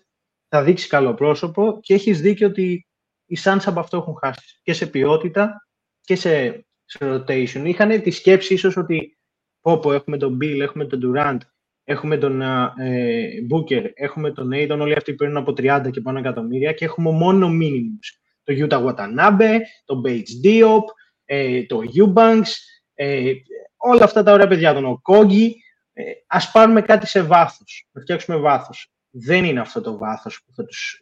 θα 0.49 0.62
δείξει 0.62 0.89
καλό 0.89 1.14
πρόσωπο 1.14 1.79
και 1.83 1.95
έχεις 1.95 2.20
δίκιο 2.20 2.47
ότι 2.47 2.87
οι 3.27 3.39
Suns 3.43 3.62
από 3.64 3.81
αυτό 3.81 3.97
έχουν 3.97 4.16
χάσει 4.22 4.61
και 4.62 4.72
σε 4.72 4.87
ποιότητα 4.87 5.68
και 6.01 6.16
σε 6.16 6.66
σε 6.87 6.99
rotation. 7.01 7.62
Είχαν 7.64 8.03
τη 8.03 8.11
σκέψη 8.11 8.55
ίσως 8.55 8.76
ότι 8.76 9.18
πω, 9.61 9.93
έχουμε 9.93 10.16
τον 10.16 10.39
Bill, 10.43 10.61
έχουμε 10.61 10.84
τον 10.84 11.01
Durant, 11.05 11.39
έχουμε 11.84 12.16
τον 12.16 12.43
ε, 12.43 13.28
Booker, 13.51 13.91
έχουμε 13.95 14.32
τον 14.32 14.51
Aiton, 14.53 14.78
όλοι 14.80 14.95
αυτοί 14.95 15.14
παίρνουν 15.14 15.37
από 15.37 15.53
30 15.57 15.89
και 15.91 16.01
πάνω 16.01 16.18
εκατομμύρια 16.18 16.72
και 16.72 16.84
έχουμε 16.84 17.11
μόνο 17.11 17.49
minimums. 17.61 18.18
Το 18.43 18.66
Utah 18.66 18.84
Watanabe, 18.84 19.59
το 19.84 20.03
Bates 20.07 20.45
Diop, 20.45 20.84
ε, 21.24 21.64
το 21.64 21.80
Eubanks, 21.97 22.51
ε, 22.95 23.32
όλα 23.76 24.05
αυτά 24.05 24.22
τα 24.22 24.32
ωραία 24.32 24.47
παιδιά, 24.47 24.74
τον 24.74 25.01
Okogi. 25.03 25.49
Ε, 25.93 26.03
ας 26.26 26.51
πάρουμε 26.51 26.82
κάτι 26.82 27.07
σε 27.07 27.22
βάθος, 27.22 27.89
να 27.93 28.01
φτιάξουμε 28.01 28.37
βάθος. 28.37 28.91
Δεν 29.11 29.45
είναι 29.45 29.61
αυτό 29.61 29.80
το 29.80 29.97
βάθος 29.97 30.43
που 30.45 30.53
θα 30.55 30.64
τους 30.64 31.01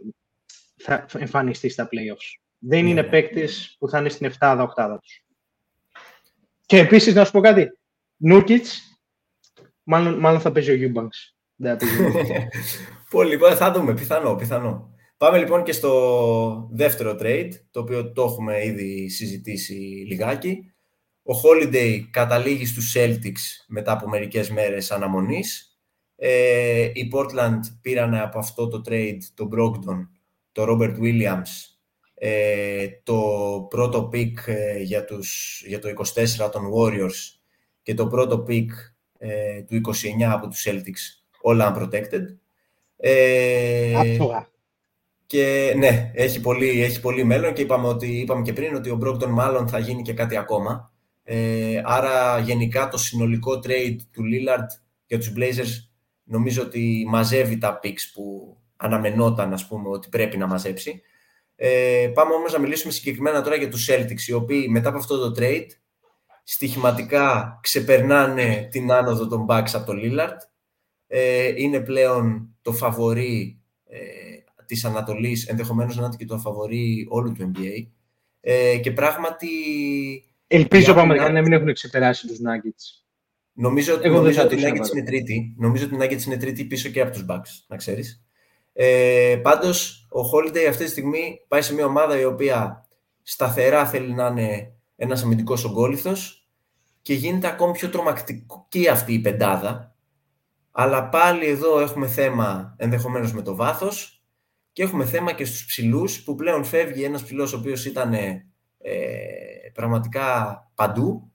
θα 0.77 1.07
εμφανιστεί 1.19 1.69
στα 1.69 1.85
playoffs. 1.85 2.41
Δεν 2.59 2.87
είναι 2.87 3.03
ναι. 3.03 3.09
παίκτες 3.09 3.77
που 3.79 3.89
θα 3.89 3.99
είναι 3.99 4.09
στην 4.09 4.33
7-8 4.39 4.99
τους. 5.01 5.24
Και 6.67 6.79
επίσης 6.79 7.15
να 7.15 7.25
σου 7.25 7.33
πω 7.33 7.41
κάτι. 7.41 7.79
Νούρκιτς, 8.17 8.67
μάλλον, 9.83 10.19
μάλλον 10.19 10.41
θα 10.41 10.53
παίζει 10.53 10.71
ο 10.71 10.75
Eubanks. 10.75 11.37
Πολύ 13.11 13.31
λοιπόν, 13.31 13.57
θα 13.57 13.73
δούμε. 13.73 13.95
Πιθανό, 13.95 14.35
πιθανό. 14.35 14.95
Πάμε 15.17 15.39
λοιπόν 15.39 15.63
και 15.63 15.73
στο 15.73 16.69
δεύτερο 16.73 17.17
trade, 17.21 17.51
το 17.71 17.81
οποίο 17.81 18.13
το 18.13 18.23
έχουμε 18.23 18.65
ήδη 18.65 19.09
συζητήσει 19.09 19.73
λιγάκι. 20.09 20.73
Ο 21.23 21.33
Holiday 21.43 22.01
καταλήγει 22.11 22.67
στους 22.67 22.95
Celtics 22.97 23.65
μετά 23.69 23.93
από 23.93 24.09
μερικές 24.09 24.51
μέρες 24.51 24.91
αναμονής. 24.91 25.79
Ε, 26.17 26.91
οι 26.93 27.11
Portland 27.15 27.61
πήραν 27.81 28.15
από 28.15 28.39
αυτό 28.39 28.69
το 28.69 28.83
trade 28.89 29.19
τον 29.35 29.51
Brogdon, 29.55 30.09
τον 30.53 30.67
Robert 30.71 30.99
Williams 30.99 31.74
ε, 32.15 32.87
το 33.03 33.21
πρώτο 33.71 34.11
pick 34.13 34.33
ε, 34.47 34.79
για, 34.79 35.05
τους, 35.05 35.63
για 35.67 35.79
το 35.79 35.89
24 36.45 36.51
των 36.51 36.63
Warriors 36.75 37.39
και 37.83 37.95
το 37.95 38.07
πρώτο 38.07 38.45
pick 38.49 38.67
ε, 39.19 39.63
του 39.63 39.81
29 40.21 40.23
από 40.33 40.49
τους 40.49 40.67
Celtics, 40.69 41.25
όλα 41.41 41.77
unprotected. 41.77 42.25
Ε, 42.97 44.17
και 45.27 45.75
ναι, 45.77 46.11
έχει 46.15 46.41
πολύ, 46.41 46.83
έχει 46.83 47.01
πολύ 47.01 47.25
μέλλον 47.25 47.53
και 47.53 47.63
είπαμε, 47.63 47.89
ότι, 47.89 48.07
είπαμε 48.07 48.43
και 48.43 48.53
πριν 48.53 48.75
ότι 48.75 48.91
ο 48.91 48.99
Brogdon 49.03 49.29
μάλλον 49.29 49.69
θα 49.69 49.79
γίνει 49.79 50.03
και 50.03 50.13
κάτι 50.13 50.37
ακόμα. 50.37 50.93
Ε, 51.23 51.81
άρα 51.85 52.39
γενικά 52.39 52.89
το 52.89 52.99
συνολικό 52.99 53.53
trade 53.53 53.97
του 54.11 54.23
Lillard 54.23 54.81
για 55.07 55.19
τους 55.19 55.33
Blazers 55.37 55.89
νομίζω 56.25 56.63
ότι 56.63 57.05
μαζεύει 57.09 57.59
τα 57.59 57.81
picks 57.83 58.11
που 58.15 58.57
αναμενόταν 58.77 59.53
ας 59.53 59.67
πούμε 59.67 59.89
ότι 59.89 60.09
πρέπει 60.09 60.37
να 60.37 60.47
μαζέψει. 60.47 61.03
Ε, 61.57 62.11
πάμε 62.15 62.35
όμως 62.35 62.53
να 62.53 62.59
μιλήσουμε 62.59 62.93
συγκεκριμένα 62.93 63.43
τώρα 63.43 63.57
για 63.57 63.69
τους 63.69 63.89
Celtics, 63.91 64.23
οι 64.27 64.33
οποίοι 64.33 64.67
μετά 64.71 64.89
από 64.89 64.99
αυτό 64.99 65.19
το 65.19 65.43
trade 65.43 65.67
στοιχηματικά 66.45 67.59
ξεπερνάνε 67.63 68.69
την 68.71 68.93
άνοδο 68.93 69.27
των 69.29 69.47
Bucks 69.49 69.71
από 69.73 69.87
το 69.87 69.93
Lillard. 70.03 70.37
Ε, 71.07 71.53
είναι 71.57 71.81
πλέον 71.81 72.57
το 72.63 72.73
φαβορή 72.73 73.61
ε, 73.85 73.99
της 74.67 74.85
Ανατολής, 74.85 75.49
ενδεχομένως 75.49 75.97
να 75.97 76.05
είναι 76.05 76.17
και 76.19 76.25
το 76.25 76.39
φαβορή 76.39 77.07
όλου 77.11 77.33
του 77.33 77.53
NBA. 77.55 77.87
Ε, 78.41 78.79
και 78.79 78.93
πράγματι... 78.93 79.49
Ελπίζω 80.47 80.95
πάμε 80.95 81.15
να 81.15 81.43
μην 81.43 81.53
έχουν 81.53 81.73
ξεπεράσει 81.73 82.27
τους 82.27 82.39
Nuggets. 82.39 83.05
Νομίζω, 83.53 83.99
Εγώ 84.03 84.17
νομίζω 84.17 84.43
ότι 84.43 84.55
οι 84.55 84.63
Nuggets 84.63 84.93
είναι 84.93 85.05
τρίτη. 85.05 85.55
Νομίζω 85.59 85.85
ότι 85.85 85.95
οι 85.95 85.99
Nuggets 86.01 86.27
είναι 86.27 86.37
τρίτη 86.37 86.65
πίσω 86.65 86.89
και 86.89 87.01
από 87.01 87.13
τους 87.13 87.25
Bucks, 87.29 87.65
να 87.69 87.77
ξέρεις. 87.77 88.24
Ε, 88.77 89.41
Πάντως, 89.43 90.07
ο 90.11 90.21
Holiday 90.21 90.67
αυτή 90.69 90.85
τη 90.85 90.91
στιγμή 90.91 91.41
πάει 91.49 91.63
σε 91.63 91.75
μια 91.75 91.87
ομάδα 91.87 92.19
η 92.21 92.25
οποία 92.25 92.87
σταθερά 93.23 93.87
θέλει 93.87 94.13
να 94.13 94.27
είναι 94.27 94.73
ένας 94.97 95.23
αμυντικός 95.23 95.65
ογκόλυθο 95.65 96.13
και 97.03 97.15
γίνεται 97.15 97.47
ακόμη 97.47 97.73
πιο 97.73 97.89
τρομακτική 97.89 98.89
αυτή 98.89 99.13
η 99.13 99.21
πεντάδα. 99.21 99.95
Αλλά 100.71 101.09
πάλι 101.09 101.47
εδώ 101.47 101.81
έχουμε 101.81 102.07
θέμα 102.07 102.75
ενδεχομένως 102.79 103.33
με 103.33 103.43
το 103.43 103.55
βάθος 103.55 104.25
και 104.73 104.83
έχουμε 104.83 105.05
θέμα 105.05 105.33
και 105.33 105.45
στους 105.45 105.65
ψηλούς 105.65 106.23
που 106.23 106.35
πλέον 106.35 106.65
φεύγει 106.65 107.03
ένας 107.03 107.23
ψηλός 107.23 107.53
ο 107.53 107.57
οποίος 107.59 107.85
ήταν 107.85 108.13
ε, 108.13 108.41
πραγματικά 109.73 110.59
παντού 110.75 111.33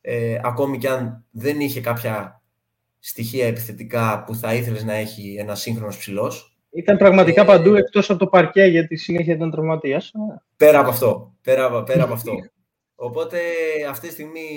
ε, 0.00 0.40
ακόμη 0.42 0.78
και 0.78 0.88
αν 0.88 1.24
δεν 1.30 1.60
είχε 1.60 1.80
κάποια 1.80 2.42
στοιχεία 2.98 3.46
επιθετικά 3.46 4.24
που 4.24 4.34
θα 4.34 4.54
ήθελες 4.54 4.84
να 4.84 4.92
έχει 4.92 5.36
ένας 5.38 5.60
σύγχρονος 5.60 5.96
ψηλός 5.96 6.51
ήταν 6.72 6.96
πραγματικά 6.96 7.42
ε, 7.42 7.44
παντού 7.44 7.74
εκτός 7.74 8.10
από 8.10 8.18
το 8.18 8.26
παρκέ 8.26 8.64
γιατί 8.64 8.96
συνέχεια 8.96 9.34
ήταν 9.34 9.50
τραυματίας. 9.50 10.12
Πέρα 10.56 10.78
από 10.78 10.88
αυτό. 10.88 11.34
Πέρα, 11.42 11.82
πέρα 11.82 12.02
από 12.02 12.12
αυτό. 12.12 12.32
Οπότε 12.94 13.38
αυτή 13.88 14.06
τη 14.06 14.12
στιγμή 14.12 14.48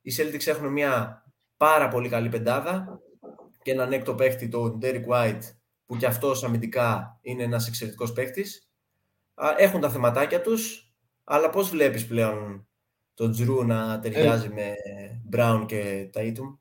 οι 0.00 0.12
Celtics 0.18 0.46
έχουν 0.46 0.72
μια 0.72 1.22
πάρα 1.56 1.88
πολύ 1.88 2.08
καλή 2.08 2.28
πεντάδα 2.28 3.00
και 3.62 3.70
έναν 3.70 3.92
έκτο 3.92 4.14
παίχτη, 4.14 4.48
τον 4.48 4.78
Derek 4.82 5.04
White, 5.12 5.42
που 5.86 5.96
κι 5.96 6.06
αυτός 6.06 6.44
αμυντικά 6.44 7.18
είναι 7.22 7.42
ένας 7.42 7.68
εξαιρετικός 7.68 8.12
παίχτης. 8.12 8.70
Έχουν 9.56 9.80
τα 9.80 9.90
θεματάκια 9.90 10.40
τους, 10.40 10.92
αλλά 11.24 11.50
πώς 11.50 11.70
βλέπεις 11.70 12.06
πλέον 12.06 12.68
τον 13.14 13.30
Τζρου 13.30 13.64
να 13.64 13.98
ταιριάζει 13.98 14.46
ε. 14.46 14.54
με 14.54 14.74
Brown 15.36 15.64
και 15.66 16.10
Tatum; 16.14 16.56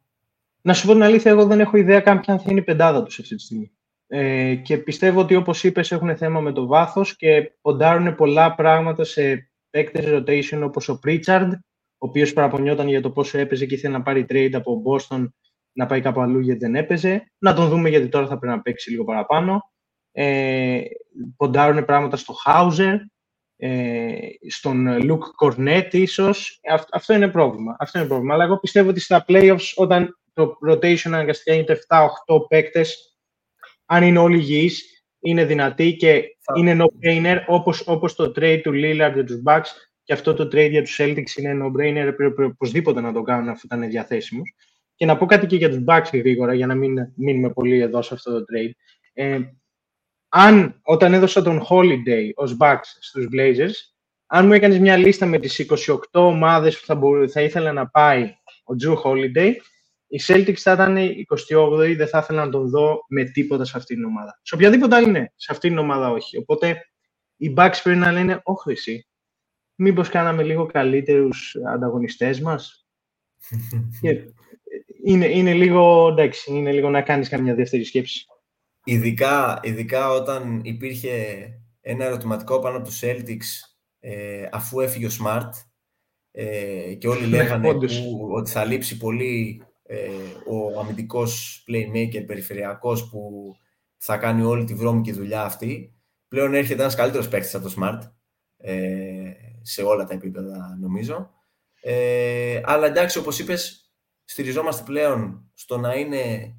Να 0.62 0.74
σου 0.74 0.88
πω 0.88 0.94
την 0.94 1.04
αλήθεια, 1.04 1.32
εγώ 1.32 1.46
δεν 1.46 1.60
έχω 1.60 1.78
ιδέα 1.78 2.00
καν 2.00 2.20
ποια 2.20 2.38
θα 2.38 2.46
είναι 2.50 2.60
η 2.60 2.64
πεντάδα 2.64 3.04
τους 3.04 3.20
αυτή 3.20 3.36
τη 3.36 3.42
στιγμή. 3.42 3.72
Ε, 4.08 4.56
και 4.56 4.78
πιστεύω 4.78 5.20
ότι 5.20 5.36
όπως 5.36 5.64
είπες 5.64 5.92
έχουν 5.92 6.18
θέμα 6.18 6.40
με 6.42 6.52
το 6.52 6.68
βάθος 6.68 7.16
και 7.16 7.52
ποντάρουν 7.62 8.16
πολλά 8.16 8.56
πράγματα 8.56 9.04
σε 9.04 9.52
παίκτες 9.70 10.06
rotation 10.08 10.62
όπως 10.64 10.90
ο 10.90 11.00
Pritchard, 11.06 11.50
ο 11.98 12.08
οποίος 12.08 12.34
παραπονιόταν 12.34 12.88
για 12.88 13.02
το 13.02 13.12
πόσο 13.12 13.38
έπαιζε 13.38 13.66
και 13.66 13.76
ήθελε 13.76 13.98
να 13.98 14.04
πάρει 14.04 14.26
trade 14.30 14.54
από 14.54 14.82
Boston 14.86 15.28
να 15.72 15.86
πάει 15.86 16.02
κάπου 16.02 16.22
αλλού 16.22 16.40
γιατί 16.40 16.60
δεν 16.60 16.76
έπαιζε. 16.76 17.32
Να 17.38 17.54
τον 17.54 17.70
δούμε 17.70 17.90
γιατί 17.90 18.08
τώρα 18.10 18.28
θα 18.28 18.38
πρέπει 18.38 18.56
να 18.56 18.62
παίξει 18.62 18.90
λίγο 18.90 19.04
παραπάνω. 19.04 19.72
Ε, 20.12 20.82
ποντάρουν 21.38 21.86
πράγματα 21.86 22.18
στο 22.18 22.34
Hauser, 22.46 22.96
ε, 23.56 24.18
στον 24.50 24.88
Luke 25.02 25.48
Cornet 25.48 25.88
ίσως. 25.92 26.60
Ε, 26.62 26.76
αυτό 26.92 27.14
είναι 27.14 27.28
πρόβλημα. 27.28 27.76
Αυτό 27.80 28.00
είναι 28.00 28.08
πρόβλημα. 28.08 28.34
Αλλά 28.34 28.44
εγώ 28.44 28.60
πιστεύω 28.60 28.90
ότι 28.90 29.00
στα 29.00 29.26
playoffs 29.28 29.72
όταν 29.76 30.20
το 30.34 30.58
rotation 30.70 31.06
αναγκαστικά 31.06 31.54
είναι 31.54 31.66
7-8 31.88 32.48
παίκτες 32.48 33.17
αν 33.88 34.04
είναι 34.04 34.20
όλοι 34.20 34.38
υγιείς, 34.38 35.06
είναι 35.20 35.46
δυνατοί 35.46 35.96
και 35.96 36.24
είναι 36.58 36.78
no-brainer, 36.80 37.38
όπως, 37.48 37.84
όπως 37.88 38.16
το 38.16 38.24
trade 38.24 38.60
του 38.64 38.72
Lillard 38.74 39.12
για 39.14 39.24
τους 39.26 39.42
Bucks 39.46 39.68
και 40.04 40.14
αυτό 40.14 40.34
το 40.34 40.44
trade 40.44 40.70
για 40.70 40.84
τους 40.84 41.00
Celtics 41.02 41.38
είναι 41.38 41.58
no-brainer, 41.64 42.14
πρέπει 42.16 42.44
οπωσδήποτε 42.44 43.02
να 43.02 43.14
το 43.14 43.22
κάνουν 43.22 43.50
αφού 43.50 43.62
ήταν 43.64 43.90
διαθέσιμος. 43.90 44.54
Και 44.96 45.06
να 45.06 45.18
πω 45.18 45.26
κάτι 45.26 45.46
και 45.46 45.56
για 45.56 45.70
τους 45.70 45.84
Bucks 45.88 46.10
γρήγορα, 46.14 46.54
για 46.54 46.68
να 46.68 46.76
μην 46.76 46.98
μείνουμε 47.16 47.50
πολύ 47.50 47.80
εδώ 47.80 48.02
σε 48.02 48.14
αυτό 48.14 48.32
το 48.32 48.40
trade. 48.40 48.72
Ε, 49.14 49.40
αν 50.30 50.80
όταν 50.84 51.14
έδωσα 51.14 51.42
τον 51.42 51.66
Holiday 51.70 52.30
ως 52.36 52.58
Bucks 52.60 52.86
στους 53.00 53.28
Blazers, 53.36 53.74
αν 54.26 54.46
μου 54.46 54.54
έκανες 54.54 54.80
μια 54.80 54.98
λίστα 54.98 55.26
με 55.26 55.40
τις 55.40 55.60
28 55.60 55.96
ομάδες 56.12 56.80
που 56.80 56.86
θα, 56.86 57.00
θα 57.32 57.42
ήθελα 57.42 57.72
να 57.72 57.88
πάει 57.88 58.24
ο 58.64 58.74
Drew 58.84 58.96
Holiday, 59.04 59.54
η 60.08 60.22
Celtics 60.28 60.54
θα 60.58 60.72
ήταν 60.72 60.98
28η, 60.98 61.96
δεν 61.96 62.08
θα 62.08 62.18
ήθελα 62.18 62.46
να 62.46 62.52
τον 62.52 62.70
δω 62.70 63.00
με 63.08 63.24
τίποτα 63.24 63.66
σε 63.66 63.78
αυτήν 63.78 63.96
την 63.96 64.06
ομάδα. 64.06 64.40
Σε 64.42 64.56
οποιαδήποτε 64.56 64.96
άλλη 64.96 65.12
ναι, 65.12 65.26
σε 65.36 65.52
αυτήν 65.52 65.70
την 65.70 65.80
ομάδα 65.80 66.10
όχι. 66.10 66.38
Οπότε 66.38 66.78
οι 67.38 67.54
Bucks 67.58 67.80
πρέπει 67.84 68.00
να 68.00 68.12
λένε, 68.12 68.42
όχι 68.44 68.72
εσύ, 68.72 69.08
μήπως 69.76 70.10
κάναμε 70.10 70.44
λίγο 70.44 70.66
καλύτερους 70.66 71.56
ανταγωνιστές 71.74 72.40
μας; 72.40 72.88
είναι, 75.06 75.26
είναι, 75.26 75.54
λίγο, 75.54 76.08
εντάξει, 76.08 76.52
είναι 76.52 76.72
λίγο 76.72 76.90
να 76.90 77.02
κάνεις 77.02 77.30
καμιά 77.30 77.56
δεύτερη 77.56 77.84
σκέψη. 77.84 78.26
Ειδικά, 78.84 79.60
ειδικά 79.64 80.10
όταν 80.10 80.62
υπήρχε 80.64 81.14
ένα 81.82 82.06
ερωτηματικό 82.06 82.60
πάνω 82.60 82.78
από 82.78 82.86
τους 82.86 83.02
Celtics 83.04 83.78
ε, 84.00 84.48
αφού 84.52 84.80
έφυγε 84.80 85.06
ο 85.06 85.10
Smart 85.20 85.50
ε, 86.32 86.94
και 86.94 87.08
όλοι 87.08 87.28
ναι, 87.28 87.38
λέγανε 87.38 87.74
που, 87.74 88.30
ότι 88.32 88.52
θα 88.52 88.66
λείψει 88.66 88.98
πολύ 88.98 89.62
ε, 89.88 90.10
ο 90.48 90.80
αμυντικός 90.80 91.64
playmaker 91.68 92.26
περιφερειακός 92.26 93.10
που 93.10 93.52
θα 93.98 94.18
κάνει 94.18 94.44
όλη 94.44 94.64
τη 94.64 94.74
βρώμικη 94.74 95.12
δουλειά 95.12 95.44
αυτή. 95.44 95.96
Πλέον 96.28 96.54
έρχεται 96.54 96.82
ένας 96.82 96.96
καλύτερος 96.96 97.28
παίκτης 97.28 97.56
από 97.56 97.70
το 97.70 97.74
Smart 97.78 98.00
ε, 98.58 99.32
σε 99.62 99.82
όλα 99.82 100.04
τα 100.06 100.14
επίπεδα 100.14 100.78
νομίζω. 100.80 101.32
Ε, 101.82 102.62
αλλά 102.64 102.86
εντάξει, 102.86 103.18
όπως 103.18 103.40
είπες, 103.40 103.92
στηριζόμαστε 104.26 104.84
πλέον 104.84 105.52
στο 105.54 105.78
να 105.78 105.96
είναι 105.96 106.54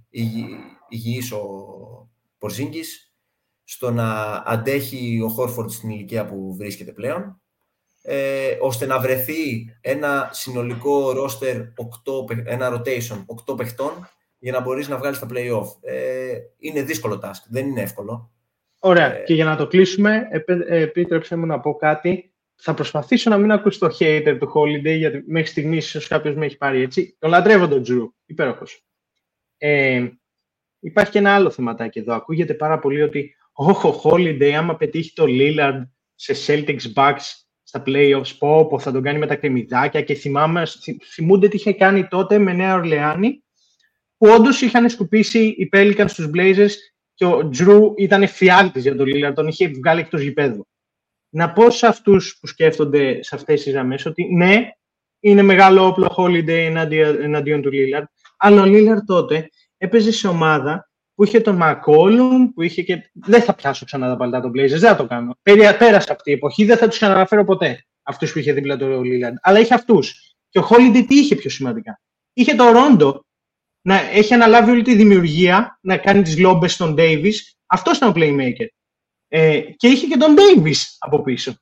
υγιής 0.88 1.32
ο 1.32 1.40
Πορζίνγκης, 2.38 3.14
στο 3.64 3.90
να 3.90 4.32
αντέχει 4.46 5.20
ο 5.24 5.28
Χόρφορντ 5.28 5.70
στην 5.70 5.90
ηλικία 5.90 6.26
που 6.26 6.54
βρίσκεται 6.56 6.92
πλέον, 6.92 7.42
ε, 8.10 8.56
ώστε 8.60 8.86
να 8.86 8.98
βρεθεί 8.98 9.76
ένα 9.80 10.28
συνολικό 10.32 11.10
roster, 11.10 11.72
8, 12.26 12.42
ένα 12.44 12.72
rotation 12.72 13.24
8 13.52 13.56
παιχτών 13.56 14.08
για 14.38 14.52
να 14.52 14.60
μπορείς 14.60 14.88
να 14.88 14.96
βγάλεις 14.96 15.18
τα 15.18 15.26
play-off. 15.30 15.66
Ε, 15.80 16.32
είναι 16.58 16.82
δύσκολο 16.82 17.20
task, 17.24 17.42
δεν 17.48 17.66
είναι 17.66 17.80
εύκολο. 17.80 18.30
Ωραία. 18.78 19.16
Ε, 19.16 19.22
και 19.22 19.34
για 19.34 19.44
να 19.44 19.56
το 19.56 19.66
κλείσουμε, 19.66 20.28
επίτρεψε 20.68 21.36
μου 21.36 21.46
να 21.46 21.60
πω 21.60 21.74
κάτι. 21.74 22.32
Θα 22.54 22.74
προσπαθήσω 22.74 23.30
να 23.30 23.38
μην 23.38 23.52
ακούσω 23.52 23.78
το 23.78 23.96
hater 23.98 24.36
του 24.40 24.52
Holiday, 24.54 24.96
γιατί 24.96 25.24
μέχρι 25.26 25.48
στιγμής 25.48 25.86
ίσως 25.86 26.06
κάποιος 26.06 26.34
με 26.34 26.46
έχει 26.46 26.56
πάρει 26.56 26.82
έτσι. 26.82 27.16
Τον 27.18 27.30
λατρεύω 27.30 27.68
τον 27.68 27.82
Τζρου. 27.82 28.12
Υπέροχος. 28.26 28.84
Ε, 29.56 30.08
υπάρχει 30.78 31.10
και 31.10 31.18
ένα 31.18 31.34
άλλο 31.34 31.50
θεματάκι 31.50 31.98
εδώ. 31.98 32.14
Ακούγεται 32.14 32.54
πάρα 32.54 32.78
πολύ 32.78 33.02
ότι 33.02 33.34
όχι 33.52 33.86
ο 33.86 34.00
Holiday, 34.02 34.50
άμα 34.50 34.76
πετύχει 34.76 35.12
το 35.12 35.24
Lillard 35.28 35.82
σε 36.14 36.34
Celtics 36.46 36.92
Bucks 36.94 37.47
στα 37.68 37.82
playoffs, 37.86 38.36
πω, 38.38 38.66
πω 38.66 38.78
θα 38.78 38.92
τον 38.92 39.02
κάνει 39.02 39.18
με 39.18 39.26
τα 39.26 39.36
κρεμμυδάκια 39.36 40.02
και 40.02 40.14
θυμάμαι, 40.14 40.62
θυμούνται 41.14 41.48
τι 41.48 41.56
είχε 41.56 41.72
κάνει 41.72 42.06
τότε 42.06 42.38
με 42.38 42.52
Νέα 42.52 42.74
Ορλεάνη, 42.74 43.42
που 44.16 44.28
όντως 44.28 44.60
είχαν 44.60 44.88
σκουπίσει 44.88 45.38
οι 45.38 45.68
Pelicans 45.72 46.04
στους 46.06 46.30
Blazers 46.34 46.70
και 47.14 47.24
ο 47.24 47.48
Τζρου 47.48 47.94
ήταν 47.96 48.28
φιάλτης 48.28 48.82
για 48.82 48.96
τον 48.96 49.06
Lillard, 49.06 49.32
τον 49.34 49.46
είχε 49.46 49.68
βγάλει 49.68 50.00
εκτός 50.00 50.20
γηπέδου. 50.20 50.66
Να 51.28 51.52
πω 51.52 51.70
σε 51.70 51.86
αυτούς 51.86 52.38
που 52.40 52.46
σκέφτονται 52.46 53.22
σε 53.22 53.34
αυτές 53.34 53.62
τις 53.62 53.72
γραμμές 53.72 54.06
ότι 54.06 54.34
ναι, 54.34 54.68
είναι 55.20 55.42
μεγάλο 55.42 55.86
όπλο 55.86 56.14
Holiday 56.16 56.48
εναντίον, 56.48 57.22
εναντίον 57.22 57.62
του 57.62 57.70
Lillard, 57.72 58.04
αλλά 58.36 58.62
ο 58.62 58.66
Lillard 58.66 59.04
τότε 59.06 59.48
έπαιζε 59.76 60.12
σε 60.12 60.28
ομάδα 60.28 60.87
που 61.18 61.24
είχε 61.24 61.40
τον 61.40 61.56
Μακόλουμ, 61.56 62.52
που 62.52 62.62
είχε 62.62 62.82
και. 62.82 63.10
Δεν 63.12 63.42
θα 63.42 63.54
πιάσω 63.54 63.84
ξανά 63.84 64.08
τα 64.08 64.16
παλτά 64.16 64.40
των 64.40 64.50
Blazers, 64.50 64.68
δεν 64.68 64.80
θα 64.80 64.96
το 64.96 65.06
κάνω. 65.06 65.36
Πέρασε 65.42 66.12
αυτή 66.12 66.30
η 66.30 66.32
εποχή, 66.32 66.64
δεν 66.64 66.76
θα 66.76 66.88
τους 66.88 66.96
ξαναφέρω 66.96 67.44
ποτέ 67.44 67.86
αυτούς 68.02 68.32
που 68.32 68.38
είχε 68.38 68.52
δίπλα 68.52 68.76
το 68.76 69.00
Λίλαντ. 69.02 69.36
Αλλά 69.40 69.58
είχε 69.58 69.74
αυτούς. 69.74 70.34
Και 70.48 70.58
ο 70.58 70.62
Χόλιντι 70.62 71.02
τι 71.02 71.18
είχε 71.18 71.34
πιο 71.34 71.50
σημαντικά; 71.50 72.00
Είχε 72.32 72.54
το 72.54 72.70
Ρόντο 72.70 73.24
να 73.80 73.94
έχει 74.00 74.34
αναλάβει 74.34 74.70
όλη 74.70 74.82
τη 74.82 74.94
δημιουργία, 74.94 75.78
να 75.82 75.96
κάνει 75.96 76.22
τις 76.22 76.38
λόμπες 76.38 76.72
στον 76.72 76.94
Ντέιβι. 76.94 77.32
Αυτός 77.66 77.96
ήταν 77.96 78.08
ο 78.08 78.12
playmaker. 78.16 78.66
Ε, 79.28 79.60
και 79.60 79.88
είχε 79.88 80.06
και 80.06 80.16
τον 80.16 80.34
Ντέιβι 80.34 80.74
από 80.98 81.22
πίσω. 81.22 81.54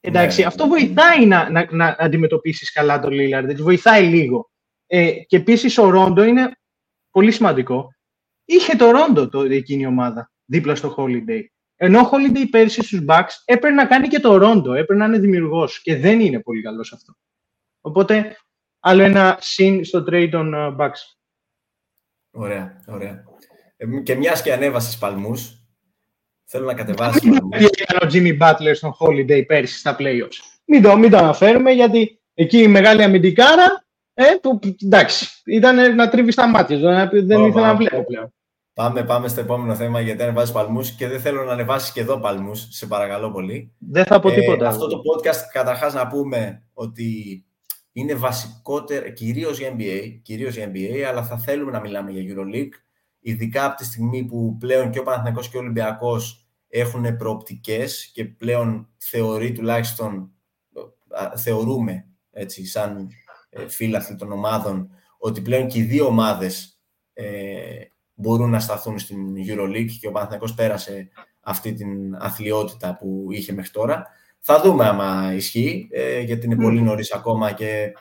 Εντάξει, 0.00 0.40
ναι, 0.40 0.46
αυτό 0.46 0.66
ναι. 0.66 0.70
βοηθάει 0.70 1.26
να, 1.26 1.50
να, 1.50 1.66
να 1.70 1.96
αντιμετωπίσεις 1.98 2.72
καλά 2.72 3.00
τον 3.00 3.10
Λίλαρντ. 3.10 3.60
Βοηθάει 3.60 4.06
λίγο. 4.06 4.50
Ε, 4.86 5.10
και 5.10 5.36
επίσης 5.36 5.78
ο 5.78 5.90
Ρόντο 5.90 6.22
είναι 6.22 6.50
πολύ 7.10 7.30
σημαντικό 7.30 7.88
είχε 8.54 8.76
το 8.76 8.90
Ρόντο 8.90 9.28
το, 9.28 9.40
εκείνη 9.40 9.82
η 9.82 9.86
ομάδα 9.86 10.30
δίπλα 10.44 10.74
στο 10.74 10.94
Holiday. 10.96 11.42
Ενώ 11.76 12.00
ο 12.00 12.10
Holiday 12.12 12.44
πέρυσι 12.50 12.82
στους 12.82 13.04
Bucks 13.08 13.32
έπρεπε 13.44 13.74
να 13.74 13.86
κάνει 13.86 14.08
και 14.08 14.20
το 14.20 14.36
Ρόντο, 14.36 14.72
έπρεπε 14.72 14.94
να 14.94 15.04
είναι 15.04 15.18
δημιουργός 15.18 15.82
και 15.82 15.96
δεν 15.96 16.20
είναι 16.20 16.40
πολύ 16.40 16.62
καλός 16.62 16.86
σε 16.86 16.94
αυτό. 16.94 17.14
Οπότε, 17.80 18.36
άλλο 18.80 19.02
ένα 19.02 19.38
συν 19.40 19.84
στο 19.84 20.04
trade 20.08 20.28
των 20.30 20.52
uh, 20.54 20.76
Bucks. 20.76 21.00
Ωραία, 22.30 22.84
ωραία. 22.86 23.24
Ε, 23.76 23.86
και 24.02 24.14
μιας 24.14 24.42
και 24.42 24.52
ανέβασες 24.52 24.98
παλμούς, 24.98 25.64
θέλω 26.44 26.66
να 26.66 26.74
κατεβάσει. 26.74 27.28
Μην 27.28 27.38
ο 28.02 28.06
Jimmy 28.12 28.38
Butler 28.38 28.72
στον 28.74 28.94
Holiday 28.98 29.46
πέρυσι 29.46 29.78
στα 29.78 29.96
playoffs. 29.98 30.60
Μην 30.64 30.82
το, 30.82 30.96
μην 30.96 31.10
το 31.10 31.16
αναφέρουμε 31.16 31.70
γιατί 31.70 32.20
εκεί 32.34 32.58
η 32.58 32.68
μεγάλη 32.68 33.02
αμυντικάρα 33.02 33.84
ε, 34.14 34.24
που, 34.42 34.60
εντάξει, 34.84 35.42
ήταν 35.44 35.94
να 35.94 36.08
τρίβει 36.08 36.32
στα 36.32 36.48
μάτια. 36.48 36.78
Δεν 37.10 37.44
ήθελα 37.44 37.66
να 37.66 37.76
βλέπω 37.76 38.04
πλέον. 38.04 38.34
Πάμε, 38.80 39.04
πάμε 39.04 39.28
στο 39.28 39.40
επόμενο 39.40 39.74
θέμα 39.74 40.00
γιατί 40.00 40.22
ανεβάζεις 40.22 40.54
παλμούς 40.54 40.90
και 40.90 41.08
δεν 41.08 41.20
θέλω 41.20 41.44
να 41.44 41.52
ανεβάσεις 41.52 41.92
και 41.92 42.00
εδώ 42.00 42.18
παλμούς. 42.18 42.66
Σε 42.70 42.86
παρακαλώ 42.86 43.30
πολύ. 43.30 43.74
Δεν 43.78 44.04
θα 44.04 44.20
πω 44.20 44.28
ε, 44.28 44.34
τίποτα. 44.34 44.68
αυτό 44.68 44.86
το 44.86 44.96
podcast 44.96 45.48
καταρχάς 45.52 45.94
να 45.94 46.06
πούμε 46.06 46.62
ότι 46.72 47.44
είναι 47.92 48.14
βασικότερο 48.14 49.10
κυρίως 49.10 49.58
για 49.58 49.76
NBA, 49.76 50.18
κυρίως 50.22 50.56
για 50.56 50.70
NBA, 50.74 50.98
αλλά 51.08 51.24
θα 51.24 51.38
θέλουμε 51.38 51.70
να 51.70 51.80
μιλάμε 51.80 52.10
για 52.10 52.34
EuroLeague. 52.34 52.72
Ειδικά 53.20 53.64
από 53.64 53.76
τη 53.76 53.84
στιγμή 53.84 54.24
που 54.24 54.56
πλέον 54.58 54.90
και 54.90 54.98
ο 54.98 55.02
Παναθηναϊκός 55.02 55.48
και 55.48 55.56
ο 55.56 55.60
Ολυμπιακός 55.60 56.48
έχουν 56.68 57.16
προοπτικές 57.16 58.10
και 58.14 58.24
πλέον 58.24 58.88
θεωρεί 58.96 59.52
τουλάχιστον, 59.52 60.30
θεωρούμε 61.36 62.06
έτσι, 62.30 62.66
σαν 62.66 63.08
ε, 63.50 63.68
φίλαθλοι 63.68 64.16
των 64.16 64.32
ομάδων 64.32 64.90
ότι 65.18 65.40
πλέον 65.40 65.66
και 65.66 65.78
οι 65.78 65.82
δύο 65.82 66.06
ομάδες 66.06 66.80
ε, 67.12 67.84
μπορούν 68.20 68.50
να 68.50 68.60
σταθούν 68.60 68.98
στην 68.98 69.34
EuroLeague 69.36 69.96
και 70.00 70.08
ο 70.08 70.10
Παναθηναϊκός 70.10 70.54
πέρασε 70.54 71.08
αυτή 71.40 71.72
την 71.72 72.14
αθλειότητα 72.14 72.96
που 72.96 73.26
είχε 73.30 73.52
μέχρι 73.52 73.70
τώρα. 73.70 74.06
Θα 74.40 74.60
δούμε 74.60 74.86
άμα 74.86 75.32
ισχύει, 75.34 75.88
ε, 75.92 76.20
γιατί 76.20 76.46
είναι 76.46 76.56
πολύ 76.56 76.82
νωρίς 76.82 77.12
ακόμα 77.12 77.52
και 77.52 77.92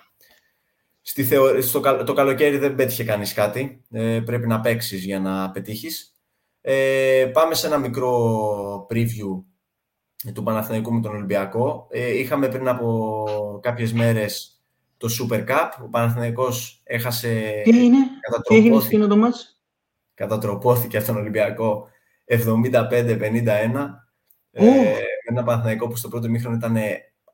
στη 1.02 1.24
θεω... 1.24 1.62
στο, 1.62 2.04
το 2.06 2.14
καλοκαίρι 2.14 2.58
δεν 2.58 2.76
πέτυχε 2.76 3.04
κανείς 3.04 3.34
κάτι. 3.34 3.84
Ε, 3.92 4.20
πρέπει 4.26 4.48
να 4.48 4.60
παίξεις 4.60 5.04
για 5.06 5.20
να 5.20 5.52
πετύχεις. 5.52 6.14
Ε, 6.62 7.30
πάμε 7.34 7.54
σε 7.54 7.68
ένα 7.68 7.78
μικρό 7.78 8.88
preview 8.90 9.44
του 10.34 10.44
Παναθηναϊκού 10.44 10.94
με 10.94 11.02
τον 11.02 11.16
Ολυμπιακό. 11.16 11.88
Ε, 11.90 12.18
είχαμε 12.18 12.48
πριν 12.48 12.68
από 12.68 13.60
κάποιες 13.62 13.94
μέρες 13.94 14.62
το 14.98 15.08
Super 15.20 15.40
Cup. 15.40 15.70
Ο 15.84 15.90
Παναθηναϊκός 15.90 16.82
έχασε... 16.84 17.62
Τι 17.64 17.86
είναι, 17.86 17.98
τι 18.48 18.56
έγινε 18.56 19.08
το 19.08 19.18
μάτς; 19.18 19.59
Κατατροπώθηκε 20.20 20.98
από 20.98 21.06
τον 21.06 21.16
Ολυμπιακό 21.16 21.88
75-51. 22.28 22.40
Ε, 24.52 24.66
ένα 25.30 25.44
Παναθηναϊκό 25.44 25.88
που 25.88 25.96
στο 25.96 26.08
πρώτο 26.08 26.28
ημίχρονο 26.28 26.56
ήταν 26.56 26.78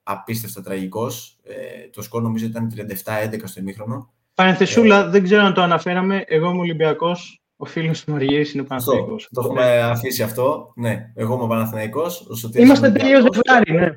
απίστευτα 0.03 0.61
τραγικός. 0.61 1.38
Ε, 1.43 1.89
το 1.89 2.01
σκορ 2.01 2.21
νομίζω 2.21 2.45
ήταν 2.45 2.73
37-11 2.75 3.39
στο 3.43 3.59
ημίχρονο. 3.59 4.13
Παρενθεσούλα, 4.33 5.05
ε, 5.05 5.09
δεν 5.09 5.23
ξέρω 5.23 5.43
αν 5.43 5.53
το 5.53 5.61
αναφέραμε. 5.61 6.23
Εγώ 6.27 6.49
είμαι 6.49 6.59
Ολυμπιακός. 6.59 7.43
Ο 7.55 7.65
φίλος 7.65 8.03
του 8.03 8.11
Μαριέρη 8.11 8.51
είναι 8.53 8.63
Παναθηναϊκός. 8.63 9.29
Το, 9.33 9.41
το 9.41 9.47
έχουμε 9.47 9.81
αφήσει 9.81 10.23
αυτό. 10.23 10.73
Ναι, 10.75 11.11
εγώ 11.15 11.36
είμαι 11.36 11.47
Παναθηναϊκός. 11.47 12.27
Είμαστε 12.53 12.91
τελείω 12.91 13.19
ζευγάρι, 13.21 13.73
ναι. 13.73 13.95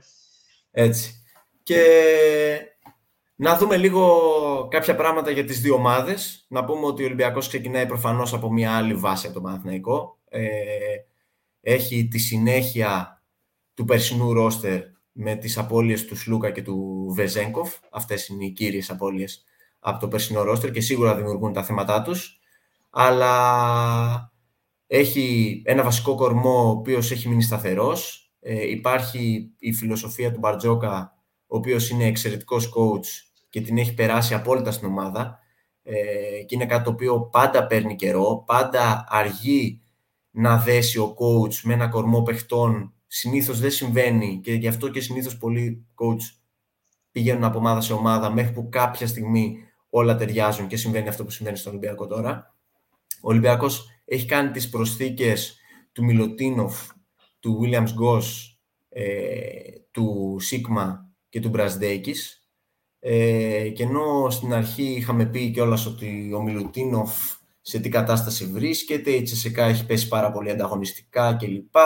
Έτσι. 0.70 1.22
Και 1.62 1.82
να 3.34 3.56
δούμε 3.56 3.76
λίγο 3.76 4.20
κάποια 4.66 4.94
πράγματα 4.94 5.30
για 5.30 5.44
τις 5.44 5.60
δύο 5.60 5.74
ομάδες. 5.74 6.46
Να 6.48 6.64
πούμε 6.64 6.86
ότι 6.86 7.02
ο 7.02 7.06
Ολυμπιακός 7.06 7.48
ξεκινάει 7.48 7.86
προφανώς 7.86 8.32
από 8.32 8.52
μια 8.52 8.76
άλλη 8.76 8.94
βάση 8.94 9.26
από 9.26 9.34
το 9.34 9.40
Παναθηναϊκό. 9.40 10.18
Ε, 10.28 10.48
έχει 11.60 12.08
τη 12.08 12.18
συνέχεια 12.18 13.22
του 13.74 13.84
περσινού 13.84 14.32
ρόστερ 14.32 14.82
με 15.12 15.34
τις 15.34 15.58
απώλειες 15.58 16.04
του 16.04 16.16
Σλούκα 16.16 16.50
και 16.50 16.62
του 16.62 17.06
Βεζέγκοφ. 17.14 17.74
Αυτές 17.90 18.28
είναι 18.28 18.44
οι 18.44 18.50
κύριες 18.50 18.90
απώλειες 18.90 19.44
από 19.78 20.00
το 20.00 20.08
περσινό 20.08 20.42
ρόστερ 20.42 20.70
και 20.70 20.80
σίγουρα 20.80 21.16
δημιουργούν 21.16 21.52
τα 21.52 21.64
θέματά 21.64 22.02
τους. 22.02 22.38
Αλλά 22.90 24.32
έχει 24.86 25.62
ένα 25.64 25.82
βασικό 25.82 26.14
κορμό 26.14 26.64
ο 26.64 26.68
οποίος 26.68 27.10
έχει 27.10 27.28
μείνει 27.28 27.42
σταθερός. 27.42 28.32
Ε, 28.40 28.70
υπάρχει 28.70 29.50
η 29.58 29.72
φιλοσοφία 29.72 30.32
του 30.32 30.38
Μπαρτζόκα, 30.38 31.14
ο 31.46 31.56
οποίος 31.56 31.90
είναι 31.90 32.04
εξαιρετικός 32.04 32.72
coach 32.76 33.27
και 33.48 33.60
την 33.60 33.78
έχει 33.78 33.94
περάσει 33.94 34.34
απόλυτα 34.34 34.70
στην 34.72 34.88
ομάδα. 34.88 35.38
ε, 35.82 36.42
και 36.46 36.54
είναι 36.54 36.66
κάτι 36.66 36.84
το 36.84 36.90
οποίο 36.90 37.20
πάντα 37.20 37.66
παίρνει 37.66 37.96
καιρό, 37.96 38.42
πάντα 38.46 39.04
αργεί 39.08 39.82
να 40.30 40.58
δέσει 40.58 40.98
ο 40.98 41.14
coach 41.18 41.54
με 41.62 41.74
ένα 41.74 41.88
κορμό 41.88 42.22
παιχτών. 42.22 42.92
Συνήθως 43.06 43.60
δεν 43.60 43.70
συμβαίνει 43.70 44.40
και 44.42 44.52
γι' 44.52 44.68
αυτό 44.68 44.88
και 44.90 45.00
συνήθως 45.00 45.38
πολλοί 45.38 45.86
coach 45.94 46.38
πηγαίνουν 47.10 47.44
από 47.44 47.58
ομάδα 47.58 47.80
σε 47.80 47.92
ομάδα 47.92 48.30
μέχρι 48.30 48.52
που 48.52 48.68
κάποια 48.68 49.06
στιγμή 49.06 49.56
όλα 49.90 50.16
ταιριάζουν 50.16 50.66
και 50.66 50.76
συμβαίνει 50.76 51.08
αυτό 51.08 51.24
που 51.24 51.30
συμβαίνει 51.30 51.56
στον 51.56 51.72
Ολυμπιακό 51.72 52.06
τώρα. 52.06 52.54
Ο 53.22 53.28
Ολυμπιακός 53.28 53.88
έχει 54.04 54.26
κάνει 54.26 54.50
τις 54.50 54.68
προσθήκες 54.68 55.58
του 55.92 56.04
Μιλωτίνοφ, 56.04 56.88
του 57.40 57.60
Williams 57.62 57.88
Goss, 58.02 58.24
ε, 58.88 59.48
του 59.90 60.36
Σίγμα 60.40 61.10
και 61.28 61.40
του 61.40 61.48
Μπρασδέικης. 61.48 62.37
Ε, 63.00 63.68
και 63.68 63.82
ενώ 63.82 64.30
στην 64.30 64.54
αρχή 64.54 64.82
είχαμε 64.82 65.24
πει 65.26 65.50
κιόλας 65.50 65.86
ότι 65.86 66.32
ο 66.34 66.42
Μιλουτίνοφ 66.42 67.10
σε 67.60 67.78
τι 67.78 67.88
κατάσταση 67.88 68.46
βρίσκεται, 68.46 69.10
η 69.10 69.22
Τσεσεκά 69.22 69.64
έχει 69.64 69.86
πέσει 69.86 70.08
πάρα 70.08 70.30
πολύ 70.30 70.50
ανταγωνιστικά 70.50 71.34
κλπ. 71.34 71.76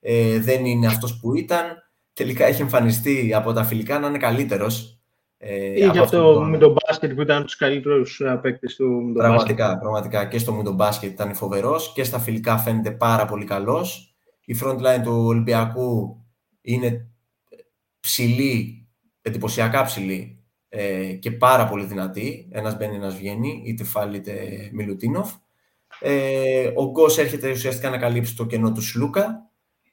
Ε, 0.00 0.38
δεν 0.38 0.64
είναι 0.64 0.86
αυτός 0.86 1.18
που 1.20 1.34
ήταν. 1.34 1.82
Τελικά 2.12 2.46
έχει 2.46 2.62
εμφανιστεί 2.62 3.34
από 3.34 3.52
τα 3.52 3.64
φιλικά 3.64 3.98
να 3.98 4.06
είναι 4.06 4.18
καλύτερος 4.18 4.98
ε, 5.40 5.84
ή 5.84 5.88
για 5.88 6.02
αυτό 6.02 6.46
με 6.48 6.58
τον 6.58 6.72
μπάσκετ 6.72 7.12
που 7.12 7.22
ήταν 7.22 7.42
τους 7.42 7.56
καλύτερους 7.56 8.20
ε, 8.20 8.38
παίκτες 8.42 8.76
του 8.76 9.12
Πραγματικά, 9.14 9.78
πραγματικά 9.78 10.24
και 10.24 10.38
στο 10.38 10.52
με 10.52 10.70
μπάσκετ 10.70 11.10
ήταν 11.10 11.34
φοβερός 11.34 11.92
και 11.94 12.04
στα 12.04 12.18
φιλικά 12.18 12.58
φαίνεται 12.58 12.90
πάρα 12.90 13.24
πολύ 13.24 13.44
καλός. 13.44 14.16
Η 14.44 14.56
front 14.62 14.78
line 14.78 15.02
του 15.02 15.24
Ολυμπιακού 15.26 16.16
είναι 16.60 17.10
ψηλή, 18.00 18.88
εντυπωσιακά 19.22 19.84
ψηλή 19.84 20.37
ε, 20.68 21.12
και 21.12 21.30
πάρα 21.30 21.68
πολύ 21.68 21.84
δυνατή. 21.84 22.48
Ένας 22.50 22.76
μπαίνει, 22.76 22.96
ένας 22.96 23.16
βγαίνει, 23.16 23.62
είτε 23.66 23.84
Φάλ 23.84 24.14
είτε 24.14 24.34
Μιλουτίνοφ. 24.72 25.32
Ε, 26.00 26.72
ο 26.74 26.90
Γκος 26.90 27.18
έρχεται 27.18 27.50
ουσιαστικά 27.50 27.90
να 27.90 27.98
καλύψει 27.98 28.36
το 28.36 28.46
κενό 28.46 28.72
του 28.72 28.82
Σλούκα. 28.82 29.50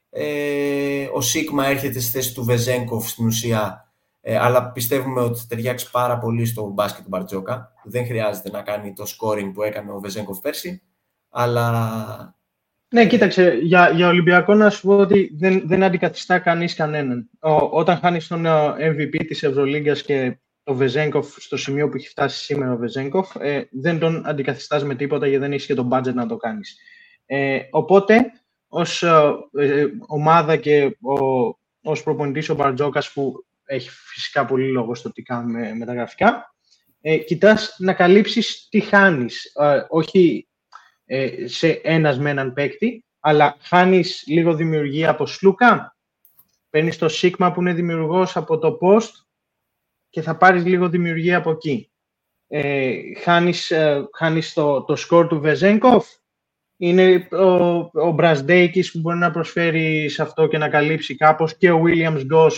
Ε, 0.10 1.08
ο 1.14 1.22
Σίγμα 1.22 1.68
έρχεται 1.68 2.00
στη 2.00 2.12
θέση 2.12 2.34
του 2.34 2.44
Βεζέγκοφ 2.44 3.10
στην 3.10 3.26
ουσία 3.26 3.86
ε, 4.28 4.38
αλλά 4.38 4.72
πιστεύουμε 4.72 5.22
ότι 5.22 5.40
θα 5.40 5.46
ταιριάξει 5.48 5.92
πάρα 5.92 6.18
πολύ 6.18 6.46
στο 6.46 6.70
μπάσκετ 6.74 7.04
του 7.04 7.10
Μπαρτζόκα. 7.10 7.74
Δεν 7.84 8.06
χρειάζεται 8.06 8.50
να 8.50 8.62
κάνει 8.62 8.94
το 8.94 9.04
scoring 9.04 9.52
που 9.54 9.64
έκανε 9.64 9.92
ο 9.92 10.00
Βεζέγκοφ 10.00 10.40
πέρσι, 10.40 10.82
αλλά... 11.30 12.36
Ναι, 12.88 13.08
κοίταξε, 13.08 13.60
για, 13.62 13.90
για 13.90 14.08
Ολυμπιακό 14.08 14.54
να 14.54 14.70
σου 14.70 14.82
πω 14.88 14.98
ότι 14.98 15.32
δεν, 15.38 15.62
δεν 15.66 15.84
αντικαθιστά 15.84 16.40
κανείς 16.40 16.76
κανέναν. 16.76 17.30
Ο, 17.40 17.52
όταν 17.52 17.98
χάνεις 17.98 18.28
τον 18.28 18.46
MVP 18.80 19.26
της 19.28 19.44
Ευρωλίγκας 19.44 20.02
και 20.02 20.38
ο 20.68 20.74
Βεζέγκοφ 20.74 21.36
στο 21.38 21.58
σημείο 21.58 21.90
που 21.90 21.96
έχει 21.96 22.08
φτάσει 22.08 22.44
σήμερα 22.44 22.72
ο 22.72 22.78
Βεζέγκοφ, 22.78 23.36
ε, 23.36 23.68
δεν 23.72 24.00
τον 24.00 24.28
αντικαθιστάς 24.28 24.84
με 24.84 24.96
τίποτα 24.96 25.28
γιατί 25.28 25.42
δεν 25.42 25.52
έχεις 25.52 25.66
και 25.66 25.74
τον 25.74 25.90
budget 25.92 26.14
να 26.14 26.26
το 26.26 26.38
κάνεις. 26.38 26.78
Ε, 27.26 27.60
οπότε, 27.72 28.32
ως 28.68 29.04
ε, 29.04 29.34
ε, 29.52 29.86
ομάδα 30.08 30.56
και 30.56 30.86
ο, 30.86 31.46
ως 31.82 32.04
προπονητής 32.04 32.50
ο 32.50 32.56
Μπαρτζόκας 32.56 33.12
που 33.12 33.46
έχει 33.66 33.90
φυσικά 33.90 34.46
πολύ 34.46 34.72
λόγο 34.72 34.96
στο 34.96 35.12
τι 35.12 35.22
κάνουμε 35.22 35.74
με 35.74 35.86
τα 35.86 35.94
γραφικά. 35.94 36.56
Ε, 37.02 37.18
κοιτάς 37.18 37.76
να 37.80 37.94
καλύψεις 37.94 38.68
τι 38.70 38.80
χάνεις. 38.80 39.46
Ε, 39.56 39.86
όχι 39.90 40.48
ε, 41.06 41.48
σε 41.48 41.70
ένας 41.70 42.20
με 42.20 42.30
έναν 42.30 42.54
παίκτη, 42.54 43.06
αλλά 43.20 43.58
χάνεις 43.60 44.24
λίγο 44.28 44.54
δημιουργία 44.54 45.10
από 45.10 45.26
Σλούκα, 45.26 45.98
παίρνεις 46.70 46.98
το 46.98 47.10
Σίγμα 47.10 47.52
που 47.52 47.62
είναι 47.62 47.74
δημιουργός 47.74 48.36
από 48.38 48.58
το 48.58 48.78
Post 48.82 49.25
και 50.16 50.22
θα 50.22 50.38
πάρεις 50.38 50.66
λίγο 50.66 50.90
δημιουργία 50.90 51.38
από 51.38 51.52
εκεί. 51.52 51.92
Ε, 52.48 52.94
χάνεις, 53.22 53.72
ε, 53.72 54.08
χάνεις 54.18 54.54
το, 54.54 54.84
το 54.84 54.96
σκορ 54.96 55.28
του 55.28 55.40
Βεζέγκοφ, 55.40 56.08
είναι 56.78 57.28
ο, 57.32 57.46
ο 57.94 58.12
Μπρασδέικης 58.12 58.92
που 58.92 59.00
μπορεί 59.00 59.18
να 59.18 59.32
προσφέρει 59.32 60.10
σε 60.10 60.22
αυτό 60.22 60.48
και 60.48 60.58
να 60.58 60.70
καλύψει 60.70 61.16
κάπως 61.16 61.58
και 61.58 61.72
ο 61.72 61.82
Williams 61.86 62.26
Goss 62.34 62.52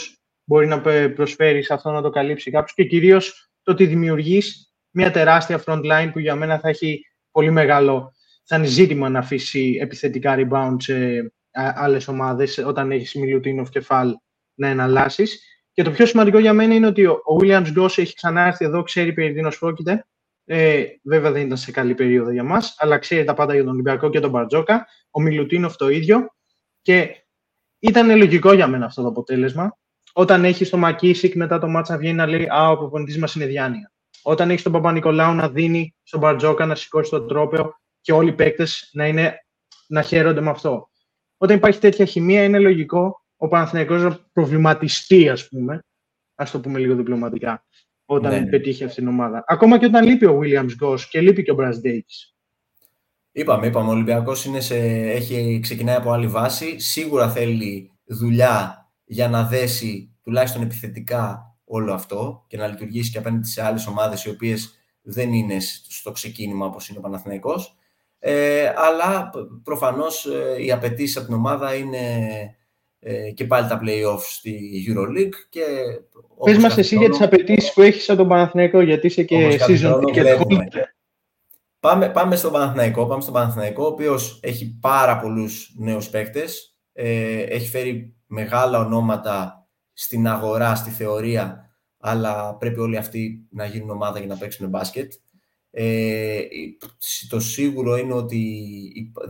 μπορεί 0.44 0.68
να 0.68 0.82
προσφέρει 1.16 1.64
σε 1.64 1.74
αυτό 1.74 1.92
να 1.92 2.02
το 2.02 2.10
καλύψει 2.10 2.52
κάποιο 2.52 2.74
και 2.76 2.84
κυρίως 2.84 3.50
το 3.64 3.72
ότι 3.72 3.86
δημιουργείς 3.86 4.74
μια 4.90 5.12
τεράστια 5.12 5.64
front 5.66 5.82
line 5.84 6.10
που 6.12 6.20
για 6.20 6.36
μένα 6.36 6.60
θα 6.60 6.70
έχει 6.70 7.06
πολύ 7.32 7.52
μεγάλο. 7.52 8.14
Θα 8.44 8.56
είναι 8.56 8.68
ζήτημα 8.68 9.10
να 9.10 9.20
αφήσει 9.20 9.78
επιθετικά 9.82 10.36
rebound 10.38 10.76
σε 10.78 11.32
άλλες 11.52 12.08
ομάδες 12.08 12.58
όταν 12.58 12.92
έχεις 12.92 13.14
Μιλουτίνοφ 13.14 13.70
και 13.70 13.80
Φαλ 13.80 14.14
να 14.54 14.68
εναλλάσσεις. 14.68 15.47
Και 15.78 15.84
το 15.84 15.92
πιο 15.92 16.06
σημαντικό 16.06 16.40
για 16.40 16.54
μένα 16.54 16.74
είναι 16.74 16.88
ότι 16.88 17.06
ο 17.06 17.22
Williams 17.42 17.78
Goss 17.78 17.98
έχει 17.98 18.14
ξανάρθει 18.14 18.66
εδώ, 18.66 18.84
ξέρει 18.84 19.14
περί 19.14 19.34
τίνος 19.34 19.60
πρόκειται. 19.60 20.06
Ε, 20.46 20.84
βέβαια 21.04 21.32
δεν 21.32 21.46
ήταν 21.46 21.58
σε 21.58 21.72
καλή 21.72 21.96
περίοδο 21.96 22.32
για 22.32 22.44
μας, 22.44 22.76
αλλά 22.78 22.98
ξέρει 22.98 23.24
τα 23.24 23.34
πάντα 23.34 23.54
για 23.54 23.64
τον 23.64 23.72
Ολυμπιακό 23.72 24.10
και 24.10 24.20
τον 24.20 24.30
Μπαρτζόκα. 24.30 24.88
Ο 25.12 25.22
Μιλουτίνοφ 25.22 25.76
το 25.76 25.90
ίδιο. 25.90 26.28
Και 26.82 27.26
ήταν 27.80 28.18
λογικό 28.18 28.54
για 28.54 28.68
μένα 28.68 28.86
αυτό 28.86 29.02
το 29.02 29.08
αποτέλεσμα 29.08 29.78
όταν 30.14 30.46
έχεις 30.46 30.70
το 30.70 30.78
Μακίσικ 30.78 31.36
μετά 31.36 31.60
το 31.60 31.68
μάτσα 31.68 31.98
βγαίνει 31.98 32.16
να 32.16 32.26
λέει 32.28 32.48
Α, 32.54 32.70
ο 32.70 32.78
προπονητής 32.78 33.18
μας 33.18 33.36
είναι 33.36 33.46
διάνοια. 33.46 33.92
Όταν 34.22 34.50
έχεις 34.50 34.64
τον 34.64 34.72
Παπα-Νικολάου 34.72 35.34
να 35.34 35.50
δίνει 35.50 35.96
στον 36.04 36.20
Μπαρτζόκα 36.20 36.66
να 36.66 36.76
σηκώσει 36.76 37.10
το 37.10 37.22
τρόπαιο 37.22 37.74
και 38.02 38.14
όλοι 38.14 38.30
οι 38.30 38.34
παίκτες 38.34 38.90
να, 38.94 39.06
να 39.88 40.02
χαίρονται 40.02 40.42
με 40.42 40.50
αυτό. 40.50 40.90
Όταν 41.38 41.58
υπάρχει 41.58 41.80
τέτοια 41.80 42.06
χημεία, 42.06 42.44
είναι 42.44 42.60
λογικό 42.60 43.26
ο 43.38 43.48
Παναθηναϊκός 43.48 44.02
να 44.02 44.20
προβληματιστεί, 44.34 45.30
ας 45.30 45.48
πούμε, 45.48 45.84
ας 46.36 46.52
το 46.52 46.60
πούμε 46.60 46.80
λίγο 46.80 46.96
διπλωματικά, 46.96 47.66
όταν 48.06 48.32
ναι. 48.44 48.50
πετύχει 48.50 48.84
αυτή 48.84 48.96
την 48.96 49.08
ομάδα. 49.08 49.44
Ακόμα 49.48 49.80
και 49.80 49.86
όταν 49.86 50.06
λείπει 50.06 50.26
ο 50.26 50.40
Williams 50.44 50.84
Goss 50.84 51.00
και 51.00 51.22
λείπει 51.22 51.44
και 51.44 51.52
ο 51.52 51.56
Μπρας 51.56 51.80
Είπαμε, 53.32 53.68
είπαμε, 53.68 53.90
ο 53.90 53.92
Ολυμπιακός 53.92 54.46
έχει, 54.72 55.60
ξεκινάει 55.62 55.96
από 55.96 56.12
άλλη 56.12 56.28
βάση. 56.28 56.80
Σίγουρα 56.80 57.30
θέλει 57.30 57.92
δουλειά 58.06 58.88
για 59.04 59.30
να 59.30 59.44
δέσει 59.44 60.16
τουλάχιστον 60.24 60.62
επιθετικά 60.62 61.56
όλο 61.64 61.94
αυτό 61.94 62.46
και 62.48 62.58
να 62.58 62.68
λειτουργήσει 62.68 63.12
και 63.12 63.18
απέναντι 63.18 63.48
σε 63.48 63.64
άλλες 63.64 63.88
ομάδες 63.88 64.26
οι 64.26 64.30
οποίες 64.30 64.78
δεν 65.02 65.34
είναι 65.34 65.60
στο 65.88 66.12
ξεκίνημα 66.12 66.66
όπως 66.66 66.90
είναι 66.90 66.98
ο 66.98 67.02
Παναθηναϊκός. 67.02 67.78
Ε, 68.20 68.74
αλλά 68.76 69.30
προφανώς 69.64 70.26
ε, 70.26 70.64
οι 70.64 70.72
απαιτήσεις 70.72 71.18
από 71.18 71.26
την 71.26 71.36
ομάδα 71.36 71.76
είναι 71.76 72.00
ε, 73.00 73.32
και 73.32 73.46
πάλι 73.46 73.68
τα 73.68 73.80
play-off 73.84 74.20
στη 74.20 74.86
EuroLeague. 74.88 75.36
Και, 75.50 75.64
Πες 76.44 76.58
μας 76.58 76.78
εσύ 76.78 76.98
για 76.98 77.10
τις 77.10 77.22
απαιτήσεις 77.22 77.74
που 77.74 77.82
έχεις 77.82 78.10
από 78.10 78.18
τον 78.18 78.28
Παναθηναϊκό, 78.28 78.82
γιατί 78.82 79.08
είσαι 79.08 79.24
και 79.24 79.58
season 79.68 80.00
ticket 80.00 80.40
Πάμε, 81.80 82.10
πάμε 82.10 82.36
στον 82.36 82.52
Παναθηναϊκό, 82.52 83.06
πάμε 83.06 83.22
στον 83.22 83.34
Παναθηναϊκό, 83.34 83.84
ο 83.84 83.88
οποίος 83.88 84.40
έχει 84.44 84.78
πάρα 84.82 85.20
πολλούς 85.20 85.74
νέους 85.78 86.10
παίκτες, 86.10 86.78
ε, 86.94 87.42
έχει 87.42 87.70
φέρει 87.70 88.16
μεγάλα 88.26 88.80
ονόματα 88.80 89.68
στην 89.94 90.28
αγορά, 90.28 90.76
στη 90.76 90.90
θεωρία, 90.90 91.72
αλλά 91.98 92.56
πρέπει 92.56 92.80
όλοι 92.80 92.98
αυτοί 92.98 93.48
να 93.50 93.66
γίνουν 93.66 93.90
ομάδα 93.90 94.20
για 94.20 94.28
να 94.28 94.38
παίξουν 94.38 94.70
μπάσκετ. 94.70 95.14
Ε, 95.72 96.42
το 97.30 97.40
σίγουρο 97.40 97.98
είναι 97.98 98.14
ότι 98.14 98.62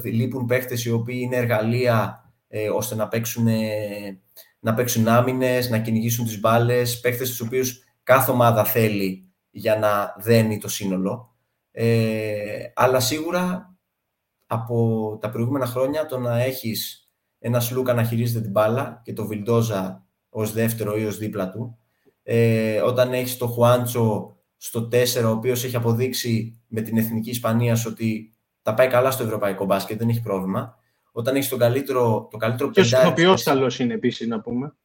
λείπουν 0.03 0.45
παίχτες 0.45 0.85
οι 0.85 0.91
οποίοι 0.91 1.19
είναι 1.21 1.35
εργαλεία 1.35 2.26
ε, 2.63 2.69
ώστε 2.69 2.95
να 2.95 3.07
παίξουν, 3.07 3.47
να 4.59 4.73
παίξουν 4.73 5.07
άμυνες, 5.07 5.69
να 5.69 5.79
κυνηγήσουν 5.79 6.25
τις 6.25 6.39
μπάλες, 6.39 6.99
παίχτες 6.99 7.29
τους 7.29 7.41
οποίους 7.41 7.83
κάθε 8.03 8.31
ομάδα 8.31 8.63
θέλει 8.63 9.31
για 9.49 9.77
να 9.77 10.15
δένει 10.17 10.57
το 10.57 10.67
σύνολο. 10.67 11.35
Ε, 11.71 12.71
αλλά 12.75 12.99
σίγουρα 12.99 13.75
από 14.45 15.17
τα 15.21 15.29
προηγούμενα 15.29 15.65
χρόνια 15.65 16.05
το 16.05 16.19
να 16.19 16.43
έχεις 16.43 17.09
ένα 17.39 17.59
Σλούκα 17.59 17.93
να 17.93 18.03
χειρίζεται 18.03 18.41
την 18.41 18.51
μπάλα 18.51 19.01
και 19.03 19.13
το 19.13 19.25
Βιλντόζα 19.25 20.05
ως 20.29 20.53
δεύτερο 20.53 20.97
ή 20.97 21.05
ως 21.05 21.17
δίπλα 21.17 21.49
του. 21.49 21.77
Ε, 22.23 22.81
όταν 22.81 23.13
έχεις 23.13 23.37
το 23.37 23.47
Χουάντσο 23.47 24.37
στο 24.57 24.87
4, 24.91 25.23
ο 25.25 25.29
οποίος 25.29 25.63
έχει 25.63 25.75
αποδείξει 25.75 26.61
με 26.67 26.81
την 26.81 26.97
εθνική 26.97 27.29
Ισπανίας 27.29 27.85
ότι 27.85 28.33
τα 28.61 28.73
πάει 28.73 28.87
καλά 28.87 29.11
στο 29.11 29.23
ευρωπαϊκό 29.23 29.65
μπάσκετ, 29.65 29.97
δεν 29.97 30.09
έχει 30.09 30.21
πρόβλημα. 30.21 30.75
Όταν 31.17 31.35
έχεις 31.35 31.49
τον 31.49 31.59
καλύτερο, 31.59 32.27
το 32.31 32.37
καλύτερο 32.37 32.69
Και 32.69 32.81
ο 32.81 33.07
οποίο 33.07 33.37
καλό 33.43 33.75
είναι 33.79 33.93
επίσης 33.93 34.27
να 34.27 34.41
πούμε. 34.41 34.75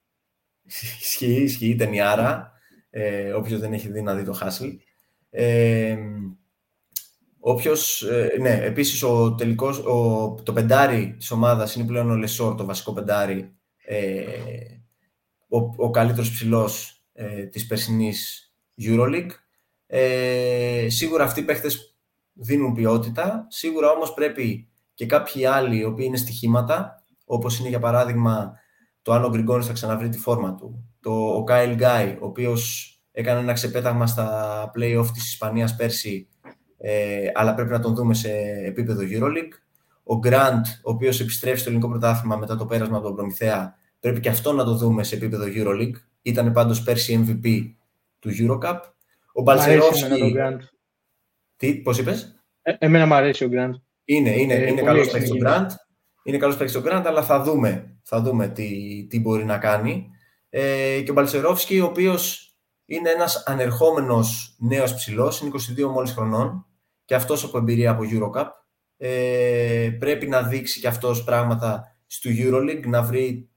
ισχύει, 1.00 1.42
ισχύει, 1.42 1.74
ταινιάρα. 1.74 2.52
Ε, 2.90 3.32
Όποιος 3.32 3.60
δεν 3.60 3.72
έχει 3.72 3.88
δει 3.88 4.02
να 4.02 4.14
δει 4.14 4.24
το 4.24 4.32
Χάσλ. 4.32 4.68
Ε, 5.30 5.96
Όποιος, 7.40 8.02
ε, 8.02 8.36
ναι, 8.40 8.60
επίσης 8.62 9.02
ο 9.02 9.34
τελικός, 9.34 9.78
ο, 9.78 10.34
το 10.42 10.52
πεντάρι 10.52 11.14
της 11.18 11.30
ομάδας 11.30 11.74
είναι 11.74 11.86
πλέον 11.86 12.10
ο 12.10 12.16
Λεσόρ, 12.16 12.54
το 12.54 12.64
βασικό 12.64 12.92
πεντάρι, 12.92 13.56
ε, 13.84 14.24
ο, 15.48 15.58
ο 15.76 15.90
καλύτερος 15.90 16.30
ψηλός 16.30 17.04
ε, 17.12 17.46
της 17.46 17.66
περσινής 17.66 18.52
EuroLeague. 18.82 19.30
Ε, 19.86 20.86
σίγουρα 20.88 21.24
αυτοί 21.24 21.40
οι 21.40 21.44
παίχτες 21.44 21.96
δίνουν 22.32 22.74
ποιότητα, 22.74 23.46
σίγουρα 23.48 23.90
όμως 23.90 24.14
πρέπει 24.14 24.71
και 25.02 25.08
κάποιοι 25.08 25.44
άλλοι 25.44 25.78
οι 25.78 25.84
οποίοι 25.84 26.04
είναι 26.08 26.16
στοιχήματα, 26.16 27.02
όπως 27.24 27.58
είναι 27.58 27.68
για 27.68 27.78
παράδειγμα 27.78 28.52
το 29.02 29.12
αν 29.12 29.24
ο 29.24 29.28
Γκριγκόνης 29.28 29.66
θα 29.66 29.72
ξαναβρει 29.72 30.08
τη 30.08 30.18
φόρμα 30.18 30.54
του, 30.54 30.94
το, 31.00 31.10
ο 31.10 31.44
Κάιλ 31.44 31.74
Γκάι, 31.74 32.16
ο 32.20 32.26
οποίος 32.26 32.92
έκανε 33.12 33.40
ένα 33.40 33.52
ξεπέταγμα 33.52 34.06
στα 34.06 34.70
play-off 34.76 35.06
της 35.12 35.32
Ισπανίας 35.32 35.76
πέρσι 35.76 36.28
ε, 36.78 37.30
αλλά 37.34 37.54
πρέπει 37.54 37.70
να 37.70 37.80
τον 37.80 37.94
δούμε 37.94 38.14
σε 38.14 38.30
επίπεδο 38.64 39.02
EuroLeague. 39.02 39.52
Ο 40.02 40.18
Grant, 40.24 40.62
ο 40.84 40.90
οποίος 40.90 41.20
επιστρέφει 41.20 41.58
στο 41.58 41.68
ελληνικό 41.68 41.90
πρωτάθλημα 41.90 42.36
μετά 42.36 42.56
το 42.56 42.66
πέρασμα 42.66 42.96
από 42.96 43.06
τον 43.06 43.14
Προμηθέα, 43.14 43.76
πρέπει 44.00 44.20
και 44.20 44.28
αυτό 44.28 44.52
να 44.52 44.64
το 44.64 44.74
δούμε 44.74 45.02
σε 45.02 45.14
επίπεδο 45.14 45.44
EuroLeague. 45.56 45.96
Ήταν 46.22 46.52
πάντως 46.52 46.82
πέρσι 46.82 47.24
MVP 47.26 47.74
του 48.18 48.30
Eurocup. 48.38 48.78
Ο 49.32 49.42
Μπαλσερόφσκι... 49.42 50.34
Τι, 51.56 51.74
πώς 51.74 51.98
είπες; 51.98 52.36
Ε, 52.62 52.74
εμένα 52.78 53.06
μου 53.06 53.14
αρέσει 53.14 53.44
ο 53.44 53.48
Grant. 53.52 53.74
Είναι, 54.04 54.40
είναι, 54.40 54.54
ε, 54.54 54.68
είναι 54.68 54.82
καλός 54.82 55.10
παίκτης 55.10 55.30
ο 55.30 55.36
Grant. 55.44 55.66
Είναι 56.24 56.38
καλός 56.38 56.56
παίκτης 56.56 56.76
ο 56.76 56.82
Grant, 56.84 57.02
αλλά 57.06 57.22
θα 57.22 57.42
δούμε, 57.42 57.98
θα 58.02 58.20
δούμε 58.20 58.48
τι, 58.48 58.70
τι 59.10 59.20
μπορεί 59.20 59.44
να 59.44 59.58
κάνει. 59.58 60.10
Ε, 60.50 61.00
και 61.00 61.10
ο 61.10 61.14
Μπαλσερόφσκι, 61.14 61.80
ο 61.80 61.84
οποίος 61.84 62.52
είναι 62.84 63.10
ένας 63.10 63.42
ανερχόμενος 63.46 64.56
νέος 64.58 64.94
ψηλός, 64.94 65.40
είναι 65.40 65.50
22 65.50 65.88
μόλις 65.90 66.12
χρονών 66.12 66.66
και 67.04 67.14
αυτός 67.14 67.44
από 67.44 67.58
εμπειρία 67.58 67.90
από 67.90 68.02
Eurocup. 68.10 68.46
Ε, 68.96 69.90
πρέπει 69.98 70.26
να 70.26 70.42
δείξει 70.42 70.80
και 70.80 70.88
αυτός 70.88 71.24
πράγματα 71.24 71.96
στο 72.06 72.30
EuroLeague, 72.32 72.86
να 72.86 73.02
βρει 73.02 73.50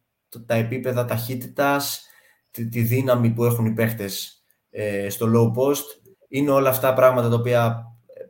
τα 0.45 0.55
επίπεδα 0.55 1.05
ταχύτητας, 1.05 2.05
τη, 2.51 2.69
τη 2.69 2.81
δύναμη 2.81 3.29
που 3.29 3.45
έχουν 3.45 3.65
οι 3.65 3.71
παίχτες 3.71 4.43
ε, 4.69 5.09
στο 5.09 5.27
low 5.35 5.61
post. 5.61 5.83
Είναι 6.27 6.51
όλα 6.51 6.69
αυτά 6.69 6.93
πράγματα 6.93 7.29
τα 7.29 7.35
οποία 7.35 7.83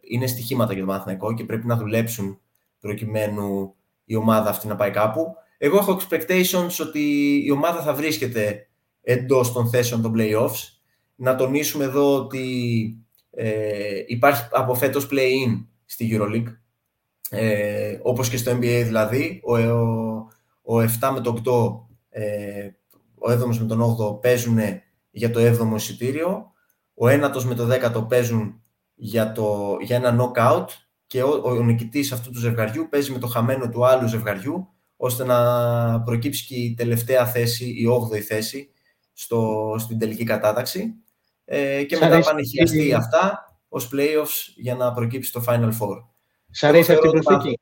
είναι 0.08 0.28
στοιχήματα 0.28 0.74
για 0.74 0.82
το 0.82 0.88
Παναθηναϊκό 0.88 1.34
και 1.34 1.43
πρέπει 1.43 1.68
να 1.68 1.78
δουλέψουν 1.78 2.39
προκειμένου 2.80 3.76
η 4.06 4.16
ομάδα 4.16 4.49
αυτή 4.49 4.68
να 4.68 4.76
πάει 4.76 4.91
κάπου. 4.91 5.36
Εγώ 5.58 5.78
έχω 5.78 5.99
expectations 5.99 6.86
ότι 6.88 6.99
η 7.45 7.51
ομάδα 7.51 7.82
θα 7.82 7.93
βρίσκεται 7.93 8.68
εντός 9.01 9.51
των 9.51 9.70
θέσεων 9.70 10.01
των 10.01 10.14
playoffs. 10.18 10.70
Να 11.16 11.36
τονίσουμε 11.36 11.84
εδώ 11.84 12.16
ότι 12.16 12.45
ε, 13.32 14.03
υπάρχει 14.08 14.47
από 14.51 14.76
φέτος 14.76 15.08
play-in 15.12 15.66
στη 15.86 16.10
EuroLeague, 16.12 16.56
ε, 17.30 17.99
όπως 18.01 18.30
και 18.30 18.38
στο 18.38 18.51
NBA 18.51 18.82
δηλαδή. 18.86 19.41
Ο, 19.43 19.58
ο, 20.62 20.82
7 20.99 21.12
με 21.14 21.22
το 21.22 21.41
8, 22.10 22.20
ε, 22.20 22.70
ο 23.16 23.32
7 23.32 23.58
με 23.60 23.66
τον 23.66 23.97
8 24.16 24.22
παίζουν 24.22 24.60
για 25.12 25.32
το 25.32 25.39
7ο 25.39 25.76
εισιτήριο, 25.76 26.51
ο 26.93 27.08
9ο 27.08 27.43
με 27.43 27.56
το 27.56 27.68
10ο 27.72 28.08
παίζουν 28.08 28.62
για, 28.95 29.31
το, 29.31 29.77
για 29.81 29.95
ένα 29.95 30.17
knockout 30.19 30.65
και 31.07 31.23
ο, 31.23 31.41
ο 31.43 31.63
νικητής 31.63 32.11
αυτού 32.11 32.31
του 32.31 32.39
ζευγαριού 32.39 32.87
παίζει 32.89 33.11
με 33.11 33.19
το 33.19 33.27
χαμένο 33.27 33.69
του 33.69 33.85
άλλου 33.85 34.07
ζευγαριού 34.07 34.67
ώστε 34.97 35.23
να 35.23 36.01
προκύψει 36.01 36.45
και 36.45 36.55
η 36.55 36.73
τελευταία 36.73 37.25
θέση, 37.25 37.65
η 37.65 37.85
8η 38.13 38.19
θέση 38.19 38.69
στο, 39.13 39.75
στην 39.79 39.99
τελική 39.99 40.23
κατάταξη 40.23 40.93
ε, 41.45 41.83
και 41.83 41.97
μετά 41.97 42.19
πανηγυριστεί 42.19 42.93
αυτά 42.93 43.49
ως 43.69 43.89
playoffs 43.93 44.53
για 44.55 44.75
να 44.75 44.93
προκύψει 44.93 45.31
το 45.31 45.43
Final 45.47 45.69
Four. 45.79 46.03
Σ' 46.51 46.63
αρέσει 46.63 46.91
αυτή 46.93 47.07
η 47.07 47.11
προσθήκη; 47.11 47.59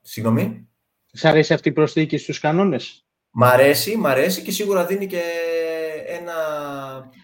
Συγγνώμη; 0.00 0.68
Σ' 1.12 1.24
αρέσει 1.24 1.54
αυτή 1.54 1.68
η 1.68 1.72
προσθήκη 1.72 2.16
στους 2.16 2.40
κανόνες; 2.40 3.06
Μ' 3.30 3.44
αρέσει, 3.44 3.96
μ' 3.96 4.06
αρέσει 4.06 4.42
και 4.42 4.50
σίγουρα 4.50 4.86
δίνει 4.86 5.06
και 5.06 5.22
ένα, 6.06 6.34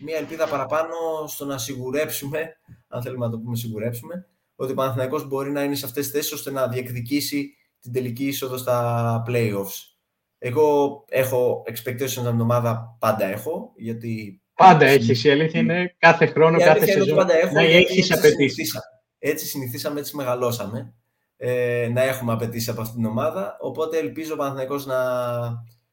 μια 0.01 0.17
ελπίδα 0.17 0.47
παραπάνω 0.47 0.95
στο 1.27 1.45
να 1.45 1.59
σιγουρέψουμε, 1.59 2.57
αν 2.91 3.03
θέλουμε 3.03 3.25
να 3.25 3.31
το 3.31 3.39
πούμε 3.39 3.57
σιγουρέψουμε, 3.57 4.27
ότι 4.57 4.73
ο 4.73 4.75
Παναθηναϊκός 4.75 5.29
μπορεί 5.29 5.51
να 5.51 5.63
είναι 5.63 5.75
σε 5.75 5.87
αυτές 5.87 6.05
τις 6.05 6.13
θέσεις 6.13 6.33
ώστε 6.33 6.51
να 6.51 6.69
διεκδικήσει 6.69 7.55
την 7.81 7.93
τελική 7.93 8.27
είσοδο 8.27 8.57
στα 8.57 9.23
playoffs. 9.29 9.91
Εγώ 10.39 11.05
έχω 11.09 11.65
expectations 11.67 12.19
από 12.19 12.31
την 12.31 12.41
ομάδα, 12.41 12.97
πάντα 12.99 13.25
έχω, 13.25 13.73
γιατί... 13.77 14.43
Πάντα 14.55 14.87
έχεις. 14.87 15.25
Η 15.25 15.31
αλήθεια 15.31 15.61
είναι 15.61 15.95
κάθε 15.99 16.27
χρόνο, 16.27 16.57
η 16.57 16.63
κάθε 16.63 16.87
σεζόν. 16.87 17.17
Πάντα 17.17 17.35
έχω, 17.35 17.55
να 17.55 17.61
έχεις 17.61 18.13
απαιτήσεις. 18.13 18.79
Έτσι 19.19 19.47
συνηθίσαμε, 19.47 20.01
έτσι 20.01 20.17
μεγαλώσαμε. 20.17 20.95
Ε, 21.37 21.89
να 21.93 22.03
έχουμε 22.03 22.33
απαιτήσεις 22.33 22.69
από 22.69 22.81
αυτήν 22.81 22.97
την 22.97 23.11
ομάδα. 23.11 23.57
Οπότε 23.61 23.99
ελπίζω 23.99 24.35
ο 24.35 24.37
Παναθηναϊκός 24.37 24.87
να 24.87 24.97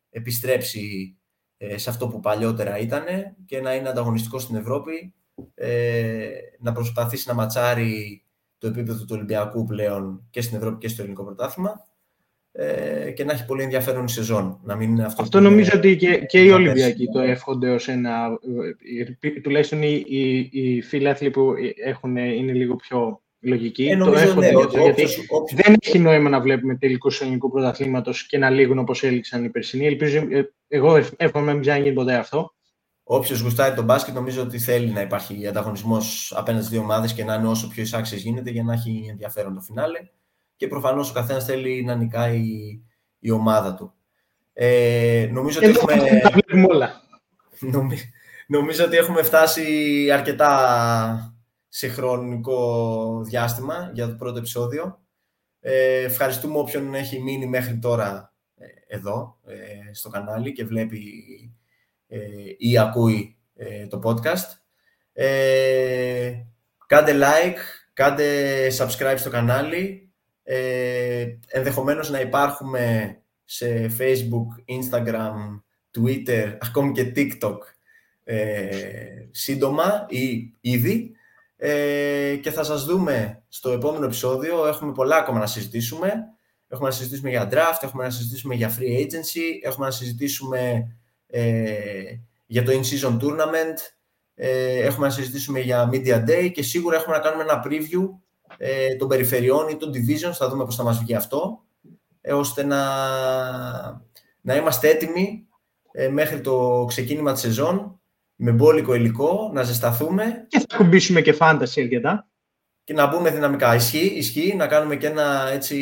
επιστρέψει 0.10 1.18
ε, 1.58 1.78
σε 1.78 1.90
αυτό 1.90 2.08
που 2.08 2.20
παλιότερα 2.20 2.78
ήταν 2.78 3.04
και 3.46 3.62
να 3.62 3.76
είναι 3.76 3.90
ανταγωνιστικός 3.90 4.44
στην 4.44 4.56
Ευρώπη, 4.56 5.14
ε, 5.56 6.28
να 6.60 6.72
προσπαθήσει 6.72 7.28
να 7.28 7.34
ματσάρει 7.34 8.24
το 8.58 8.68
επίπεδο 8.68 9.00
του 9.00 9.12
Ολυμπιακού 9.12 9.66
πλέον 9.66 10.28
και 10.30 10.42
στην 10.42 10.58
Ευρώπη 10.58 10.78
και 10.78 10.88
στο 10.88 11.02
ελληνικό 11.02 11.24
πρωτάθλημα 11.24 11.86
ε, 12.52 13.12
και 13.12 13.24
να 13.24 13.34
έχει 13.34 13.46
πολύ 13.46 13.64
ενδιαφέρον 13.64 14.06
η 14.06 14.10
σεζόν. 14.10 14.60
Να 14.64 14.76
μην 14.76 14.90
είναι 14.90 15.04
αυτό 15.04 15.22
αυτό 15.22 15.40
νομίζω 15.40 15.72
ότι 15.76 15.96
και, 15.96 16.18
και 16.18 16.44
οι 16.44 16.50
Ολυμπιακοί 16.50 17.06
το 17.06 17.20
εύχονται 17.20 17.70
ως 17.70 17.88
ένα... 17.88 18.40
Τουλάχιστον 19.44 19.82
οι, 19.82 20.04
οι, 20.08 20.50
οι 20.52 20.82
φίλοι 20.82 21.30
που 21.30 21.54
έχουν, 21.84 22.16
είναι 22.16 22.54
λίγο 22.54 22.76
πιο 22.76 23.22
λογική. 23.40 23.86
Ε, 23.86 23.98
το 23.98 24.14
εύχονται 24.14 24.52
ναι, 24.52 24.82
γιατί 24.82 25.06
δεν 25.56 25.76
έχει 25.82 26.00
νόημα 26.00 26.30
να 26.30 26.42
βλέπουμε 26.42 26.76
τελικό 26.76 27.10
του 27.10 27.16
ελληνικού 27.20 27.52
πρωταθλήματος 27.52 28.26
και 28.26 28.38
να 28.38 28.50
λήγουν 28.50 28.78
όπως 28.78 29.04
έλειξαν 29.04 29.44
οι 29.44 29.50
περσινοί. 29.50 29.86
Ελπίζω, 29.86 30.18
ε, 30.30 30.54
εγώ 30.68 30.96
εύχομαι 31.18 31.46
να 31.46 31.52
μην 31.52 31.62
ξαναγίνει 31.62 31.94
ποτέ 31.94 32.16
αυτό. 32.16 32.56
Όποιος 33.10 33.40
γουστάρει 33.40 33.76
τον 33.76 33.86
μπάσκετ, 33.86 34.14
νομίζω 34.14 34.42
ότι 34.42 34.60
θέλει 34.60 34.92
να 34.92 35.02
υπάρχει 35.02 35.48
ανταγωνισμός 35.48 36.34
απέναντι 36.36 36.64
στις 36.64 36.78
δύο 36.78 36.86
ομάδες 36.86 37.14
και 37.14 37.24
να 37.24 37.34
είναι 37.34 37.48
όσο 37.48 37.68
πιο 37.68 37.84
εισάξιο 37.84 38.18
γίνεται 38.18 38.50
για 38.50 38.64
να 38.64 38.74
έχει 38.74 39.08
ενδιαφέρον 39.10 39.54
το 39.54 39.62
φινάλε. 39.62 40.00
Και 40.56 40.68
προφανώς 40.68 41.10
ο 41.10 41.14
καθένας 41.14 41.46
θέλει 41.46 41.84
να 41.84 41.96
νικάει 41.96 42.42
η 43.20 43.32
ομάδα 43.32 43.76
του. 43.76 43.94
Ε, 44.54 45.30
νομίζω, 45.32 45.60
ότι 45.64 45.70
έχουμε... 45.70 46.66
όλα. 46.70 47.02
νομίζω 48.48 48.86
ότι 48.86 48.98
έχουμε 48.98 49.24
φτάσει 49.24 49.66
αρκετά 50.12 51.38
σε 51.68 51.88
χρονικό 51.88 53.22
διάστημα 53.24 53.92
για 53.94 54.08
το 54.08 54.16
πρώτο 54.16 54.38
επεισόδιο. 54.38 55.00
Ε, 55.60 56.04
ευχαριστούμε 56.04 56.58
όποιον 56.58 56.94
έχει 56.94 57.22
μείνει 57.22 57.48
μέχρι 57.48 57.80
τώρα 57.80 58.34
ε, 58.56 58.96
εδώ 58.96 59.38
ε, 59.46 59.94
στο 59.94 60.10
κανάλι 60.10 60.52
και 60.52 60.66
βλέπει 60.66 60.98
ε, 60.98 61.67
ή 62.58 62.78
ακούει 62.78 63.38
το 63.90 64.02
podcast. 64.04 64.58
κάντε 66.88 67.14
like, 67.20 67.60
κάντε 67.94 68.68
subscribe 68.78 69.16
στο 69.18 69.30
κανάλι. 69.30 70.12
ενδεχομένως 71.48 72.10
να 72.10 72.20
υπάρχουμε 72.20 73.18
σε 73.46 73.92
Facebook, 74.00 74.76
Instagram, 74.82 75.62
Twitter, 75.98 76.58
ακόμη 76.62 76.92
και 76.92 77.12
TikTok 77.16 77.58
σύντομα 79.32 80.06
ή 80.10 80.54
ήδη. 80.62 81.12
Ε, 81.60 82.36
και 82.42 82.52
θα 82.52 82.64
σας 82.64 82.86
δούμε 82.86 83.44
στο 83.48 83.72
επόμενο 83.72 84.06
επεισόδιο. 84.06 84.68
Έχουμε 84.68 84.92
πολλά 84.92 85.16
ακόμα 85.16 85.40
να 85.40 85.48
συζητήσουμε. 85.48 86.14
Έχουμε 86.68 86.90
να 86.90 86.96
συζητήσουμε 86.96 87.30
για 87.30 87.50
draft, 87.52 87.80
έχουμε 87.82 88.04
να 88.04 88.10
συζητήσουμε 88.10 88.56
για 88.56 88.76
free 88.78 89.02
agency, 89.02 89.64
έχουμε 89.64 89.86
να 89.86 89.92
συζητήσουμε 89.92 90.60
ε, 90.60 90.88
για 92.46 92.64
το 92.64 92.72
in-season 92.72 93.18
tournament, 93.22 93.78
ε, 94.36 94.80
έχουμε 94.80 95.08
να 95.08 95.14
συζητήσουμε 95.14 95.60
για 95.60 95.90
media 95.92 96.24
day 96.30 96.52
και 96.54 96.64
σίγουρα 96.64 96.96
έχουμε 96.96 97.16
να 97.16 97.22
κάνουμε 97.22 97.44
ένα 97.44 97.64
preview 97.66 98.10
ε, 98.58 98.96
των 98.96 99.08
περιφερειών 99.08 99.70
ή 99.70 99.78
των 99.78 99.92
divisions, 99.94 100.34
θα 100.34 100.50
δούμε 100.50 100.66
πώς 100.66 100.76
θα 100.76 100.84
μας 100.84 101.00
βγει 101.00 101.16
αυτό, 101.16 101.64
ε, 102.22 102.34
ώστε 102.34 102.64
να, 102.64 102.82
να 104.42 104.56
είμαστε 104.56 104.90
έτοιμοι 104.90 105.48
ε, 105.92 106.08
μέχρι 106.08 106.42
το 106.42 106.86
ξεκίνημα 106.88 107.32
της 107.32 107.42
σεζόν 107.42 108.00
με 108.36 108.52
μπόλικο 108.52 108.94
υλικό, 108.94 109.52
να 109.54 109.64
ζεσταθούμε. 109.64 110.46
Και 110.48 110.66
θα 110.70 110.78
κουμπίσουμε 110.78 111.22
και 111.22 111.34
φάνταση 111.34 111.82
αρκετά. 111.82 112.28
Και 112.84 112.94
να 112.94 113.08
μπούμε 113.08 113.32
δυναμικά. 113.32 113.76
Ισχύει, 113.76 114.06
ισχύει 114.16 114.56
να 114.56 114.68
κάνουμε 114.68 114.96
και 114.96 115.08
ένα 115.08 115.50
έτσι 115.52 115.78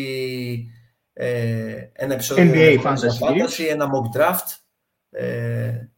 ε, 1.13 1.89
ένα 1.93 2.13
επεισόδιο 2.13 2.51
NBA 2.53 2.83
fantasy, 2.83 3.69
ένα 3.69 3.89
mock 3.91 4.19
draft. 4.19 4.64
Ε, 5.15 5.89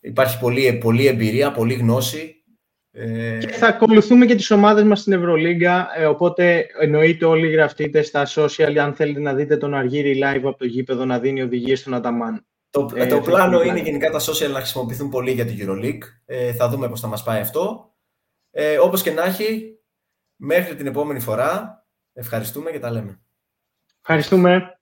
υπάρχει 0.00 0.38
πολλή, 0.38 0.72
πολλή 0.72 1.06
εμπειρία, 1.06 1.52
πολλή 1.52 1.74
γνώση. 1.74 2.44
Ε, 2.90 3.38
και 3.38 3.48
θα 3.48 3.66
ακολουθούμε 3.66 4.26
και 4.26 4.34
τις 4.34 4.50
ομάδες 4.50 4.84
μας 4.84 5.00
στην 5.00 5.12
Ευρωλίγκα, 5.12 5.88
ε, 5.96 6.06
οπότε 6.06 6.66
εννοείται 6.80 7.24
όλοι 7.24 7.48
γραφτείτε 7.48 8.02
στα 8.02 8.26
social 8.34 8.76
αν 8.76 8.94
θέλετε 8.94 9.20
να 9.20 9.34
δείτε 9.34 9.56
τον 9.56 9.74
Αργύρι 9.74 10.18
live 10.22 10.44
από 10.44 10.56
το 10.56 10.64
γήπεδο 10.64 11.04
να 11.04 11.18
δίνει 11.18 11.42
οδηγίες 11.42 11.80
στον 11.80 11.94
Αταμάν. 11.94 12.46
Το, 12.70 12.90
ε, 12.94 13.06
το 13.06 13.20
πλάνο 13.20 13.62
είναι 13.62 13.80
γενικά 13.80 14.10
τα 14.10 14.20
social 14.20 14.50
να 14.50 14.58
χρησιμοποιηθούν 14.58 15.08
πολύ 15.08 15.32
για 15.32 15.46
την 15.46 15.56
EuroLeague. 15.60 16.02
Ε, 16.24 16.52
θα 16.52 16.68
δούμε 16.68 16.88
πώς 16.88 17.00
θα 17.00 17.06
μας 17.06 17.22
πάει 17.22 17.40
αυτό. 17.40 17.94
Ε, 18.50 18.78
όπως 18.78 19.02
και 19.02 19.10
να 19.10 19.24
έχει, 19.24 19.78
μέχρι 20.36 20.74
την 20.74 20.86
επόμενη 20.86 21.20
φορά, 21.20 21.84
ευχαριστούμε 22.12 22.70
και 22.70 22.78
τα 22.78 22.90
λέμε. 22.90 23.20
Ευχαριστούμε. 24.00 24.75